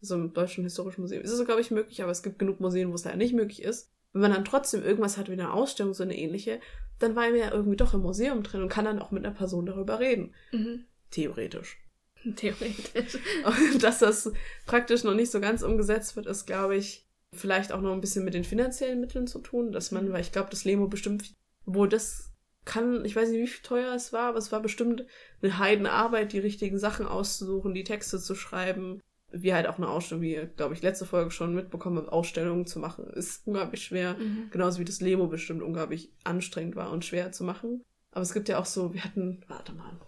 so 0.00 0.14
im 0.14 0.32
Deutschen 0.32 0.64
Historischen 0.64 1.02
Museum 1.02 1.22
ist 1.22 1.30
es, 1.30 1.44
glaube 1.44 1.60
ich, 1.60 1.70
möglich, 1.70 2.02
aber 2.02 2.10
es 2.10 2.22
gibt 2.22 2.38
genug 2.38 2.60
Museen, 2.60 2.90
wo 2.90 2.94
es 2.94 3.04
leider 3.04 3.16
nicht 3.16 3.34
möglich 3.34 3.62
ist. 3.62 3.90
Wenn 4.12 4.22
man 4.22 4.32
dann 4.32 4.44
trotzdem 4.44 4.82
irgendwas 4.82 5.16
hat 5.16 5.28
wie 5.28 5.32
eine 5.32 5.52
Ausstellung, 5.52 5.94
so 5.94 6.02
eine 6.02 6.18
ähnliche, 6.18 6.60
dann 6.98 7.14
war 7.14 7.28
man 7.28 7.36
ja 7.36 7.52
irgendwie 7.52 7.76
doch 7.76 7.94
im 7.94 8.02
Museum 8.02 8.42
drin 8.42 8.62
und 8.62 8.68
kann 8.68 8.84
dann 8.84 8.98
auch 8.98 9.10
mit 9.10 9.24
einer 9.24 9.34
Person 9.34 9.64
darüber 9.64 10.00
reden. 10.00 10.34
Mhm. 10.52 10.84
Theoretisch. 11.10 11.78
Theoretisch. 12.36 13.18
Und 13.44 13.82
dass 13.82 13.98
das 13.98 14.32
praktisch 14.66 15.04
noch 15.04 15.14
nicht 15.14 15.30
so 15.30 15.40
ganz 15.40 15.62
umgesetzt 15.62 16.16
wird, 16.16 16.26
ist, 16.26 16.46
glaube 16.46 16.76
ich, 16.76 17.06
vielleicht 17.32 17.72
auch 17.72 17.80
noch 17.80 17.92
ein 17.92 18.00
bisschen 18.00 18.24
mit 18.24 18.34
den 18.34 18.44
finanziellen 18.44 19.00
Mitteln 19.00 19.26
zu 19.26 19.38
tun, 19.38 19.72
dass 19.72 19.90
man, 19.90 20.12
weil 20.12 20.20
ich 20.20 20.32
glaube, 20.32 20.50
das 20.50 20.64
Lemo 20.64 20.86
bestimmt, 20.86 21.34
wo 21.64 21.86
das 21.86 22.30
kann, 22.64 23.04
ich 23.04 23.16
weiß 23.16 23.30
nicht, 23.30 23.40
wie 23.40 23.46
viel 23.46 23.62
teuer 23.62 23.94
es 23.94 24.12
war, 24.12 24.28
aber 24.28 24.38
es 24.38 24.52
war 24.52 24.60
bestimmt 24.60 25.04
eine 25.42 25.58
Heidenarbeit, 25.58 26.32
die 26.32 26.38
richtigen 26.38 26.78
Sachen 26.78 27.06
auszusuchen, 27.06 27.74
die 27.74 27.84
Texte 27.84 28.20
zu 28.20 28.34
schreiben. 28.34 29.00
Wie 29.34 29.54
halt 29.54 29.66
auch 29.66 29.78
eine 29.78 29.88
Ausstellung, 29.88 30.22
wie, 30.22 30.46
glaube 30.56 30.74
ich, 30.74 30.82
letzte 30.82 31.06
Folge 31.06 31.30
schon 31.30 31.54
mitbekommen 31.54 31.96
habe, 31.96 32.12
Ausstellungen 32.12 32.66
zu 32.66 32.78
machen, 32.78 33.06
ist 33.06 33.46
unglaublich 33.46 33.82
schwer. 33.82 34.14
Mhm. 34.18 34.50
Genauso 34.50 34.78
wie 34.78 34.84
das 34.84 35.00
Lemo 35.00 35.26
bestimmt 35.26 35.62
unglaublich 35.62 36.12
anstrengend 36.22 36.76
war 36.76 36.92
und 36.92 37.06
schwer 37.06 37.32
zu 37.32 37.42
machen. 37.42 37.82
Aber 38.10 38.20
es 38.20 38.34
gibt 38.34 38.50
ja 38.50 38.58
auch 38.58 38.66
so, 38.66 38.92
wir 38.92 39.02
hatten, 39.02 39.42
warte 39.48 39.72
mal, 39.72 39.98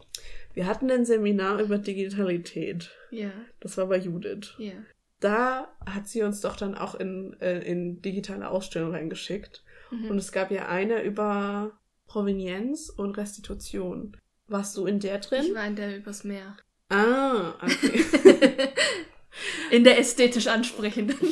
wir 0.55 0.67
hatten 0.67 0.90
ein 0.90 1.05
Seminar 1.05 1.61
über 1.61 1.79
Digitalität. 1.79 2.90
Ja, 3.11 3.31
Das 3.61 3.77
war 3.77 3.87
bei 3.87 3.99
Judith. 3.99 4.55
ja. 4.59 4.73
Da 5.21 5.69
hat 5.87 6.07
sie 6.07 6.23
uns 6.23 6.43
doch 6.43 6.55
dann 6.57 6.75
auch 6.75 6.95
in, 6.97 7.35
äh, 7.40 7.61
in 7.61 8.03
digitale 8.03 8.51
Ausstellungen 8.51 8.95
reingeschickt. 8.95 9.64
Mhm. 9.90 10.11
Und 10.11 10.19
es 10.19 10.33
gab 10.33 10.51
ja 10.51 10.69
eine 10.69 11.03
über 11.03 11.79
Provenienz 12.07 12.90
und 12.90 13.17
Restitution. 13.17 14.17
Warst 14.49 14.77
du 14.77 14.85
in 14.85 15.01
der 15.01 15.21
ich 15.21 15.27
drin? 15.27 15.55
war 15.55 15.67
in 15.67 15.77
der 15.77 15.97
übers 15.97 16.25
Meer. 16.25 16.57
Ah, 16.90 17.55
okay. 17.62 18.05
in 19.71 19.83
der 19.85 19.99
ästhetisch 19.99 20.47
ansprechenden. 20.49 21.17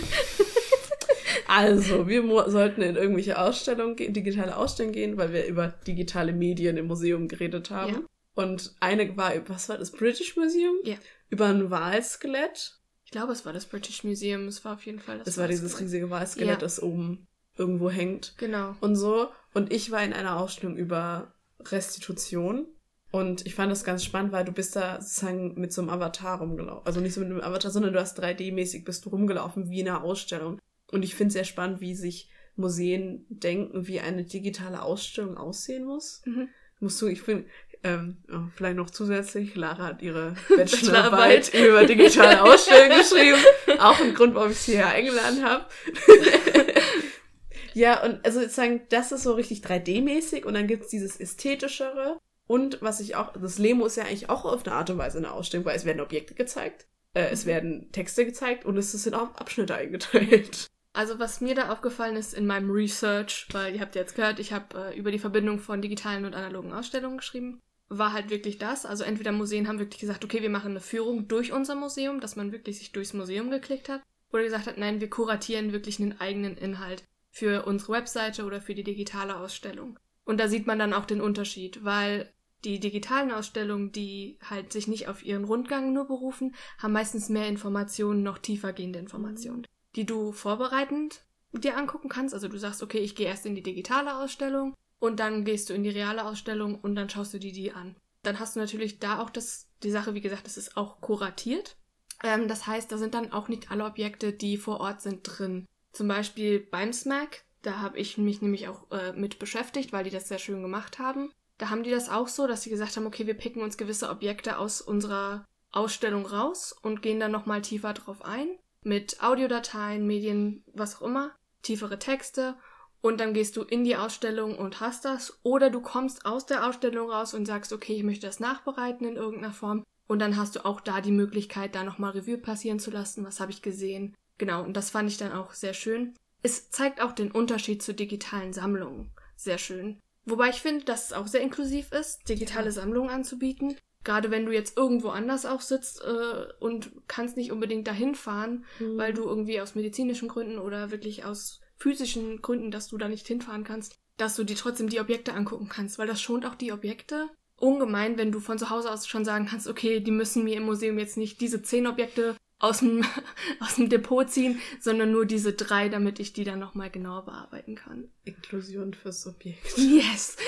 Also, 1.48 2.08
wir 2.08 2.22
sollten 2.50 2.80
in 2.80 2.96
irgendwelche 2.96 3.38
Ausstellungen, 3.38 3.96
ge- 3.96 4.10
digitale 4.10 4.56
Ausstellungen 4.56 4.94
gehen, 4.94 5.16
weil 5.18 5.34
wir 5.34 5.44
über 5.44 5.68
digitale 5.86 6.32
Medien 6.32 6.78
im 6.78 6.86
Museum 6.86 7.28
geredet 7.28 7.70
haben. 7.70 7.92
Ja. 7.92 8.00
Und 8.34 8.74
eine 8.80 9.16
war, 9.16 9.32
was 9.48 9.68
war 9.68 9.78
das, 9.78 9.90
British 9.90 10.36
Museum? 10.36 10.76
Ja. 10.84 10.96
Über 11.28 11.46
ein 11.46 11.70
Walskelett. 11.70 12.78
Ich 13.04 13.10
glaube, 13.10 13.32
es 13.32 13.44
war 13.44 13.52
das 13.52 13.66
British 13.66 14.04
Museum. 14.04 14.46
Es 14.48 14.64
war 14.64 14.74
auf 14.74 14.86
jeden 14.86 14.98
Fall 15.00 15.18
das. 15.18 15.26
Das 15.26 15.38
war 15.38 15.48
dieses 15.48 15.78
riesige 15.80 16.08
Walskelett, 16.10 16.48
Ja. 16.54 16.56
das 16.56 16.82
oben 16.82 17.26
irgendwo 17.56 17.90
hängt. 17.90 18.34
Genau. 18.38 18.74
und 18.80 18.96
so. 18.96 19.28
Und 19.52 19.72
ich 19.72 19.90
war 19.90 20.02
in 20.02 20.14
einer 20.14 20.38
Ausstellung 20.40 20.76
über 20.76 21.34
Restitution. 21.60 22.66
Und 23.10 23.44
ich 23.44 23.54
fand 23.54 23.70
das 23.70 23.84
ganz 23.84 24.02
spannend, 24.04 24.32
weil 24.32 24.46
du 24.46 24.52
bist 24.52 24.74
da 24.74 24.98
sozusagen 25.02 25.60
mit 25.60 25.70
so 25.74 25.82
einem 25.82 25.90
Avatar 25.90 26.38
rumgelaufen. 26.38 26.86
Also 26.86 27.00
nicht 27.00 27.12
so 27.12 27.20
mit 27.20 27.28
einem 27.30 27.42
Avatar, 27.42 27.70
sondern 27.70 27.92
du 27.92 28.00
hast 28.00 28.18
3D-mäßig 28.18 28.84
bist 28.86 29.04
du 29.04 29.10
rumgelaufen 29.10 29.68
wie 29.68 29.80
in 29.80 29.88
einer 29.88 30.02
Ausstellung. 30.02 30.58
Und 30.90 31.02
ich 31.04 31.14
finde 31.14 31.28
es 31.28 31.34
sehr 31.34 31.44
spannend, 31.44 31.82
wie 31.82 31.94
sich 31.94 32.30
Museen 32.56 33.26
denken, 33.28 33.86
wie 33.86 34.00
eine 34.00 34.24
digitale 34.24 34.80
Ausstellung 34.80 35.36
aussehen 35.36 35.84
muss. 35.84 36.22
Mhm. 36.24 36.48
Musst 36.80 37.00
du, 37.02 37.06
ich 37.06 37.22
bin, 37.24 37.44
ähm, 37.84 38.18
oh, 38.32 38.48
vielleicht 38.54 38.76
noch 38.76 38.90
zusätzlich, 38.90 39.56
Lara 39.56 39.84
hat 39.84 40.02
ihre 40.02 40.36
Bachelorarbeit 40.56 41.52
über 41.52 41.84
digitale 41.84 42.42
Ausstellungen 42.52 42.98
geschrieben. 42.98 43.38
Auch 43.80 44.00
ein 44.00 44.14
Grund, 44.14 44.34
warum 44.34 44.52
ich 44.52 44.58
sie 44.58 44.72
hier 44.72 44.86
eingeladen 44.86 45.44
habe. 45.44 45.64
ja, 47.74 48.02
und 48.04 48.24
also 48.24 48.40
sozusagen, 48.40 48.82
das 48.90 49.10
ist 49.10 49.24
so 49.24 49.32
richtig 49.32 49.62
3D-mäßig 49.62 50.44
und 50.44 50.54
dann 50.54 50.68
gibt's 50.68 50.88
dieses 50.88 51.18
ästhetischere. 51.18 52.18
Und 52.46 52.80
was 52.82 53.00
ich 53.00 53.16
auch, 53.16 53.32
das 53.32 53.58
Lemo 53.58 53.86
ist 53.86 53.96
ja 53.96 54.04
eigentlich 54.04 54.28
auch 54.28 54.44
auf 54.44 54.64
eine 54.64 54.74
Art 54.76 54.90
und 54.90 54.98
Weise 54.98 55.18
eine 55.18 55.32
Ausstellung, 55.32 55.66
weil 55.66 55.76
es 55.76 55.84
werden 55.84 56.00
Objekte 56.00 56.34
gezeigt, 56.34 56.86
äh, 57.14 57.30
es 57.30 57.44
mhm. 57.44 57.50
werden 57.50 57.92
Texte 57.92 58.24
gezeigt 58.24 58.64
und 58.64 58.76
es 58.76 58.92
sind 58.92 59.14
auch 59.14 59.34
Abschnitte 59.34 59.74
eingeteilt. 59.74 60.68
Also 60.94 61.18
was 61.18 61.40
mir 61.40 61.54
da 61.54 61.72
aufgefallen 61.72 62.16
ist 62.16 62.34
in 62.34 62.46
meinem 62.46 62.70
Research, 62.70 63.48
weil 63.52 63.74
ihr 63.74 63.80
habt 63.80 63.94
jetzt 63.94 64.14
gehört, 64.14 64.38
ich 64.38 64.52
habe 64.52 64.92
äh, 64.92 64.98
über 64.98 65.10
die 65.10 65.18
Verbindung 65.18 65.58
von 65.58 65.80
digitalen 65.80 66.26
und 66.26 66.34
analogen 66.34 66.72
Ausstellungen 66.72 67.16
geschrieben, 67.16 67.60
war 67.98 68.12
halt 68.12 68.30
wirklich 68.30 68.58
das. 68.58 68.86
Also 68.86 69.04
entweder 69.04 69.32
Museen 69.32 69.68
haben 69.68 69.78
wirklich 69.78 70.00
gesagt, 70.00 70.24
okay, 70.24 70.42
wir 70.42 70.50
machen 70.50 70.72
eine 70.72 70.80
Führung 70.80 71.28
durch 71.28 71.52
unser 71.52 71.74
Museum, 71.74 72.20
dass 72.20 72.36
man 72.36 72.52
wirklich 72.52 72.78
sich 72.78 72.92
durchs 72.92 73.14
Museum 73.14 73.50
geklickt 73.50 73.88
hat, 73.88 74.02
oder 74.32 74.42
gesagt 74.42 74.66
hat, 74.66 74.78
nein, 74.78 75.00
wir 75.00 75.10
kuratieren 75.10 75.72
wirklich 75.72 76.00
einen 76.00 76.18
eigenen 76.18 76.56
Inhalt 76.56 77.04
für 77.30 77.66
unsere 77.66 77.92
Webseite 77.92 78.44
oder 78.44 78.60
für 78.60 78.74
die 78.74 78.84
digitale 78.84 79.36
Ausstellung. 79.36 79.98
Und 80.24 80.40
da 80.40 80.48
sieht 80.48 80.66
man 80.66 80.78
dann 80.78 80.94
auch 80.94 81.04
den 81.04 81.20
Unterschied, 81.20 81.84
weil 81.84 82.32
die 82.64 82.80
digitalen 82.80 83.32
Ausstellungen, 83.32 83.92
die 83.92 84.38
halt 84.48 84.72
sich 84.72 84.86
nicht 84.86 85.08
auf 85.08 85.24
ihren 85.24 85.44
Rundgang 85.44 85.92
nur 85.92 86.06
berufen, 86.06 86.54
haben 86.78 86.92
meistens 86.92 87.28
mehr 87.28 87.48
Informationen, 87.48 88.22
noch 88.22 88.38
tiefergehende 88.38 89.00
Informationen 89.00 89.66
die 89.96 90.06
du 90.06 90.32
vorbereitend 90.32 91.24
dir 91.52 91.76
angucken 91.76 92.08
kannst. 92.08 92.34
Also 92.34 92.48
du 92.48 92.58
sagst, 92.58 92.82
okay, 92.82 92.98
ich 92.98 93.14
gehe 93.14 93.26
erst 93.26 93.46
in 93.46 93.54
die 93.54 93.62
digitale 93.62 94.16
Ausstellung 94.16 94.74
und 95.02 95.18
dann 95.18 95.44
gehst 95.44 95.68
du 95.68 95.74
in 95.74 95.82
die 95.82 95.90
reale 95.90 96.24
Ausstellung 96.24 96.78
und 96.78 96.94
dann 96.94 97.10
schaust 97.10 97.34
du 97.34 97.40
dir 97.40 97.52
die 97.52 97.72
an. 97.72 97.96
Dann 98.22 98.38
hast 98.38 98.54
du 98.54 98.60
natürlich 98.60 99.00
da 99.00 99.20
auch 99.20 99.30
das, 99.30 99.66
die 99.82 99.90
Sache, 99.90 100.14
wie 100.14 100.20
gesagt, 100.20 100.46
das 100.46 100.56
ist 100.56 100.76
auch 100.76 101.00
kuratiert. 101.00 101.76
Ähm, 102.22 102.46
das 102.46 102.68
heißt, 102.68 102.92
da 102.92 102.96
sind 102.96 103.14
dann 103.14 103.32
auch 103.32 103.48
nicht 103.48 103.72
alle 103.72 103.84
Objekte, 103.84 104.32
die 104.32 104.56
vor 104.56 104.78
Ort 104.78 105.00
sind, 105.00 105.22
drin. 105.24 105.66
Zum 105.90 106.06
Beispiel 106.06 106.60
beim 106.60 106.92
SMAC, 106.92 107.42
da 107.62 107.80
habe 107.80 107.98
ich 107.98 108.16
mich 108.16 108.42
nämlich 108.42 108.68
auch 108.68 108.92
äh, 108.92 109.12
mit 109.12 109.40
beschäftigt, 109.40 109.92
weil 109.92 110.04
die 110.04 110.10
das 110.10 110.28
sehr 110.28 110.38
schön 110.38 110.62
gemacht 110.62 111.00
haben. 111.00 111.32
Da 111.58 111.68
haben 111.68 111.82
die 111.82 111.90
das 111.90 112.08
auch 112.08 112.28
so, 112.28 112.46
dass 112.46 112.62
sie 112.62 112.70
gesagt 112.70 112.96
haben, 112.96 113.06
okay, 113.06 113.26
wir 113.26 113.34
picken 113.34 113.60
uns 113.60 113.76
gewisse 113.76 114.08
Objekte 114.08 114.56
aus 114.56 114.80
unserer 114.80 115.48
Ausstellung 115.72 116.26
raus 116.26 116.76
und 116.80 117.02
gehen 117.02 117.18
dann 117.18 117.32
nochmal 117.32 117.62
tiefer 117.62 117.92
drauf 117.92 118.24
ein 118.24 118.46
mit 118.84 119.20
Audiodateien, 119.20 120.06
Medien, 120.06 120.62
was 120.72 120.96
auch 120.96 121.02
immer, 121.02 121.32
tiefere 121.62 121.98
Texte 121.98 122.56
und 123.02 123.20
dann 123.20 123.34
gehst 123.34 123.56
du 123.56 123.62
in 123.62 123.84
die 123.84 123.96
Ausstellung 123.96 124.56
und 124.56 124.80
hast 124.80 125.04
das 125.04 125.38
oder 125.42 125.68
du 125.68 125.80
kommst 125.82 126.24
aus 126.24 126.46
der 126.46 126.66
Ausstellung 126.66 127.10
raus 127.10 127.34
und 127.34 127.44
sagst, 127.44 127.72
okay, 127.72 127.94
ich 127.94 128.04
möchte 128.04 128.26
das 128.26 128.40
nachbereiten 128.40 129.06
in 129.06 129.16
irgendeiner 129.16 129.52
Form 129.52 129.84
und 130.08 130.20
dann 130.20 130.36
hast 130.36 130.56
du 130.56 130.64
auch 130.64 130.80
da 130.80 131.00
die 131.00 131.12
Möglichkeit, 131.12 131.74
da 131.74 131.84
nochmal 131.84 132.12
Revue 132.12 132.38
passieren 132.38 132.78
zu 132.78 132.90
lassen, 132.90 133.24
was 133.24 133.40
habe 133.40 133.50
ich 133.52 133.60
gesehen. 133.60 134.14
Genau, 134.38 134.62
und 134.62 134.76
das 134.76 134.90
fand 134.90 135.10
ich 135.10 135.18
dann 135.18 135.32
auch 135.32 135.52
sehr 135.52 135.74
schön. 135.74 136.14
Es 136.42 136.70
zeigt 136.70 137.00
auch 137.00 137.12
den 137.12 137.30
Unterschied 137.30 137.82
zu 137.82 137.94
digitalen 137.94 138.52
Sammlungen. 138.52 139.10
Sehr 139.36 139.58
schön. 139.58 140.00
Wobei 140.24 140.50
ich 140.50 140.60
finde, 140.60 140.84
dass 140.84 141.06
es 141.06 141.12
auch 141.12 141.26
sehr 141.26 141.40
inklusiv 141.40 141.92
ist, 141.92 142.28
digitale 142.28 142.66
ja. 142.66 142.72
Sammlungen 142.72 143.10
anzubieten. 143.10 143.76
Gerade 144.04 144.30
wenn 144.30 144.46
du 144.46 144.52
jetzt 144.52 144.76
irgendwo 144.76 145.08
anders 145.08 145.46
auch 145.46 145.60
sitzt 145.60 146.02
äh, 146.02 146.52
und 146.60 146.92
kannst 147.06 147.36
nicht 147.36 147.52
unbedingt 147.52 147.86
dahin 147.86 148.14
fahren, 148.14 148.64
mhm. 148.80 148.98
weil 148.98 149.14
du 149.14 149.22
irgendwie 149.22 149.60
aus 149.60 149.74
medizinischen 149.74 150.28
Gründen 150.28 150.58
oder 150.58 150.90
wirklich 150.90 151.24
aus 151.24 151.61
physischen 151.82 152.40
Gründen, 152.40 152.70
dass 152.70 152.88
du 152.88 152.96
da 152.96 153.08
nicht 153.08 153.26
hinfahren 153.26 153.64
kannst, 153.64 153.96
dass 154.16 154.36
du 154.36 154.44
dir 154.44 154.54
trotzdem 154.54 154.88
die 154.88 155.00
Objekte 155.00 155.34
angucken 155.34 155.68
kannst, 155.68 155.98
weil 155.98 156.06
das 156.06 156.22
schont 156.22 156.46
auch 156.46 156.54
die 156.54 156.72
Objekte 156.72 157.28
ungemein, 157.56 158.18
wenn 158.18 158.30
du 158.30 158.38
von 158.38 158.58
zu 158.58 158.70
Hause 158.70 158.90
aus 158.90 159.06
schon 159.08 159.24
sagen 159.24 159.46
kannst, 159.46 159.66
okay, 159.66 160.00
die 160.00 160.10
müssen 160.12 160.44
mir 160.44 160.56
im 160.56 160.64
Museum 160.64 160.98
jetzt 160.98 161.16
nicht 161.16 161.40
diese 161.40 161.62
zehn 161.62 161.88
Objekte 161.88 162.36
aus 162.60 162.78
dem, 162.78 163.04
aus 163.60 163.76
dem 163.76 163.88
Depot 163.88 164.30
ziehen, 164.30 164.60
sondern 164.80 165.10
nur 165.10 165.26
diese 165.26 165.54
drei, 165.54 165.88
damit 165.88 166.20
ich 166.20 166.32
die 166.32 166.44
dann 166.44 166.60
nochmal 166.60 166.90
genauer 166.90 167.24
bearbeiten 167.24 167.74
kann. 167.74 168.08
Inklusion 168.24 168.94
fürs 168.94 169.26
Objekt. 169.26 169.76
Yes! 169.76 170.36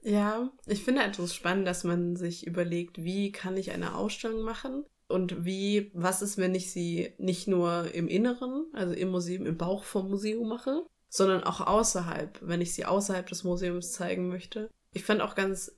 Ja, 0.00 0.50
ich 0.64 0.84
finde 0.84 1.12
so 1.14 1.26
spannend, 1.26 1.66
dass 1.66 1.84
man 1.84 2.16
sich 2.16 2.46
überlegt, 2.46 3.04
wie 3.04 3.30
kann 3.30 3.58
ich 3.58 3.72
eine 3.72 3.94
Ausstellung 3.94 4.40
machen 4.40 4.86
und 5.08 5.44
wie, 5.44 5.90
was 5.94 6.22
ist, 6.22 6.36
wenn 6.38 6.54
ich 6.54 6.70
sie 6.70 7.14
nicht 7.18 7.48
nur 7.48 7.92
im 7.94 8.08
Inneren, 8.08 8.66
also 8.74 8.94
im 8.94 9.10
Museum, 9.10 9.46
im 9.46 9.56
Bauch 9.56 9.84
vom 9.84 10.10
Museum 10.10 10.46
mache, 10.48 10.84
sondern 11.08 11.44
auch 11.44 11.60
außerhalb, 11.60 12.38
wenn 12.42 12.60
ich 12.60 12.74
sie 12.74 12.84
außerhalb 12.84 13.26
des 13.26 13.42
Museums 13.42 13.92
zeigen 13.92 14.28
möchte. 14.28 14.70
Ich 14.92 15.04
fand 15.04 15.22
auch 15.22 15.34
ganz 15.34 15.76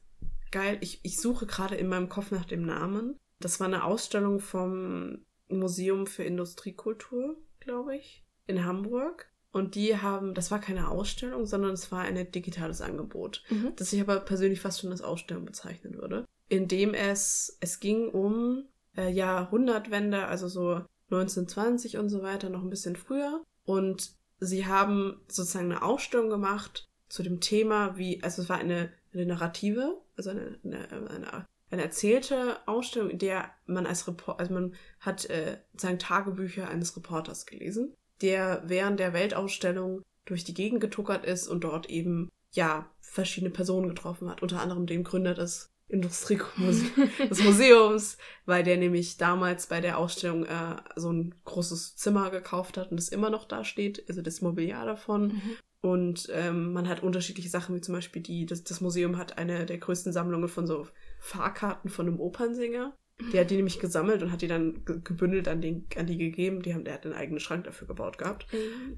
geil, 0.51 0.78
ich, 0.81 1.01
ich 1.05 1.20
suche 1.20 1.47
gerade 1.47 1.76
in 1.76 1.87
meinem 1.87 2.09
Kopf 2.09 2.33
nach 2.33 2.45
dem 2.45 2.62
Namen. 2.66 3.16
Das 3.39 3.61
war 3.61 3.68
eine 3.68 3.85
Ausstellung 3.85 4.41
vom 4.41 5.24
Museum 5.49 6.07
für 6.07 6.24
Industriekultur, 6.24 7.37
glaube 7.61 7.97
ich, 7.97 8.24
in 8.47 8.64
Hamburg. 8.64 9.31
Und 9.53 9.74
die 9.74 9.97
haben, 9.97 10.35
das 10.35 10.51
war 10.51 10.61
keine 10.61 10.89
Ausstellung, 10.89 11.45
sondern 11.45 11.72
es 11.72 11.91
war 11.91 12.03
ein 12.03 12.31
digitales 12.31 12.81
Angebot, 12.81 13.43
mhm. 13.51 13.72
das 13.76 13.93
ich 13.93 14.01
aber 14.01 14.20
persönlich 14.20 14.61
fast 14.61 14.81
schon 14.81 14.93
als 14.93 15.03
Ausstellung 15.03 15.45
bezeichnen 15.45 15.95
würde. 15.95 16.24
In 16.49 16.68
dem 16.68 16.95
es, 16.95 17.57
es 17.61 17.81
ging 17.81 18.09
um 18.09 18.64
äh, 18.97 19.11
Jahrhundertwende, 19.11 20.26
also 20.26 20.49
so 20.49 20.82
1920 21.11 21.99
und 21.99 22.09
so 22.09 22.22
weiter, 22.22 22.51
noch 22.51 22.62
ein 22.62 22.70
bisschen 22.70 22.97
früher. 22.97 23.43
Und 23.64 24.12
sie 24.38 24.66
haben 24.66 25.20
sozusagen 25.28 25.72
eine 25.72 25.82
Ausstellung 25.82 26.30
gemacht 26.30 26.88
zu 27.09 27.22
dem 27.22 27.41
Thema, 27.41 27.97
wie, 27.97 28.22
also 28.22 28.43
es 28.43 28.49
war 28.49 28.59
eine, 28.59 28.91
eine 29.12 29.26
Narrative, 29.26 30.01
also 30.16 30.30
eine, 30.30 30.59
eine, 30.64 31.11
eine, 31.11 31.47
eine 31.70 31.82
erzählte 31.82 32.57
Ausstellung, 32.66 33.11
in 33.11 33.18
der 33.18 33.51
man 33.66 33.86
als 33.86 34.07
Reporter, 34.07 34.41
also 34.41 34.55
man 34.55 34.74
hat 35.01 35.26
äh, 35.26 35.59
sozusagen 35.72 35.99
Tagebücher 35.99 36.68
eines 36.68 36.97
Reporters 36.97 37.47
gelesen 37.47 37.95
der 38.20 38.62
während 38.66 39.01
der 39.01 39.12
Weltausstellung 39.12 40.03
durch 40.24 40.45
die 40.45 40.55
Gegend 40.55 40.80
getuckert 40.80 41.24
ist 41.24 41.49
und 41.49 41.64
dort 41.64 41.88
eben, 41.88 42.30
ja, 42.53 42.88
verschiedene 43.01 43.51
Personen 43.51 43.88
getroffen 43.88 44.28
hat. 44.28 44.43
Unter 44.43 44.61
anderem 44.61 44.86
den 44.86 45.05
Gründer 45.05 45.34
des 45.34 45.70
Industriemuseums, 45.91 46.93
des 47.30 47.45
Museums, 47.45 48.18
weil 48.47 48.62
der 48.62 48.76
nämlich 48.76 49.16
damals 49.16 49.66
bei 49.66 49.80
der 49.80 49.99
Ausstellung 49.99 50.45
äh, 50.45 50.76
so 50.97 51.12
ein 51.12 51.34
großes 51.45 51.97
Zimmer 51.97 52.30
gekauft 52.30 52.76
hat 52.76 52.91
und 52.91 52.99
es 52.99 53.09
immer 53.09 53.30
noch 53.30 53.45
da 53.45 53.64
steht, 53.64 54.05
also 54.09 54.22
das 54.22 54.41
Mobiliar 54.41 54.86
davon. 54.86 55.28
Mhm. 55.28 55.57
Und 55.82 56.28
ähm, 56.32 56.72
man 56.72 56.88
hat 56.88 57.03
unterschiedliche 57.03 57.49
Sachen, 57.49 57.74
wie 57.74 57.80
zum 57.80 57.95
Beispiel 57.95 58.22
die, 58.22 58.45
das, 58.45 58.64
das 58.64 58.80
Museum 58.80 59.16
hat 59.16 59.38
eine 59.38 59.64
der 59.64 59.78
größten 59.78 60.12
Sammlungen 60.12 60.49
von 60.49 60.66
so 60.66 60.86
Fahrkarten 61.20 61.91
von 61.91 62.07
einem 62.07 62.20
Opernsänger. 62.20 62.95
Der 63.32 63.43
hat 63.43 63.51
die 63.51 63.57
nämlich 63.57 63.80
gesammelt 63.80 64.22
und 64.22 64.32
hat 64.32 64.41
die 64.43 64.49
dann 64.49 64.82
gebündelt 64.84 65.47
an, 65.49 65.61
den, 65.61 65.86
an 65.97 66.07
die 66.07 66.16
gegeben. 66.16 66.62
Die 66.62 66.74
haben, 66.74 66.84
der 66.84 66.95
hat 66.95 67.05
einen 67.05 67.14
eigenen 67.14 67.41
Schrank 67.41 67.64
dafür 67.64 67.86
gebaut 67.86 68.18
gehabt. 68.18 68.47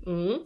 Mhm. 0.04 0.12
Mhm. 0.12 0.38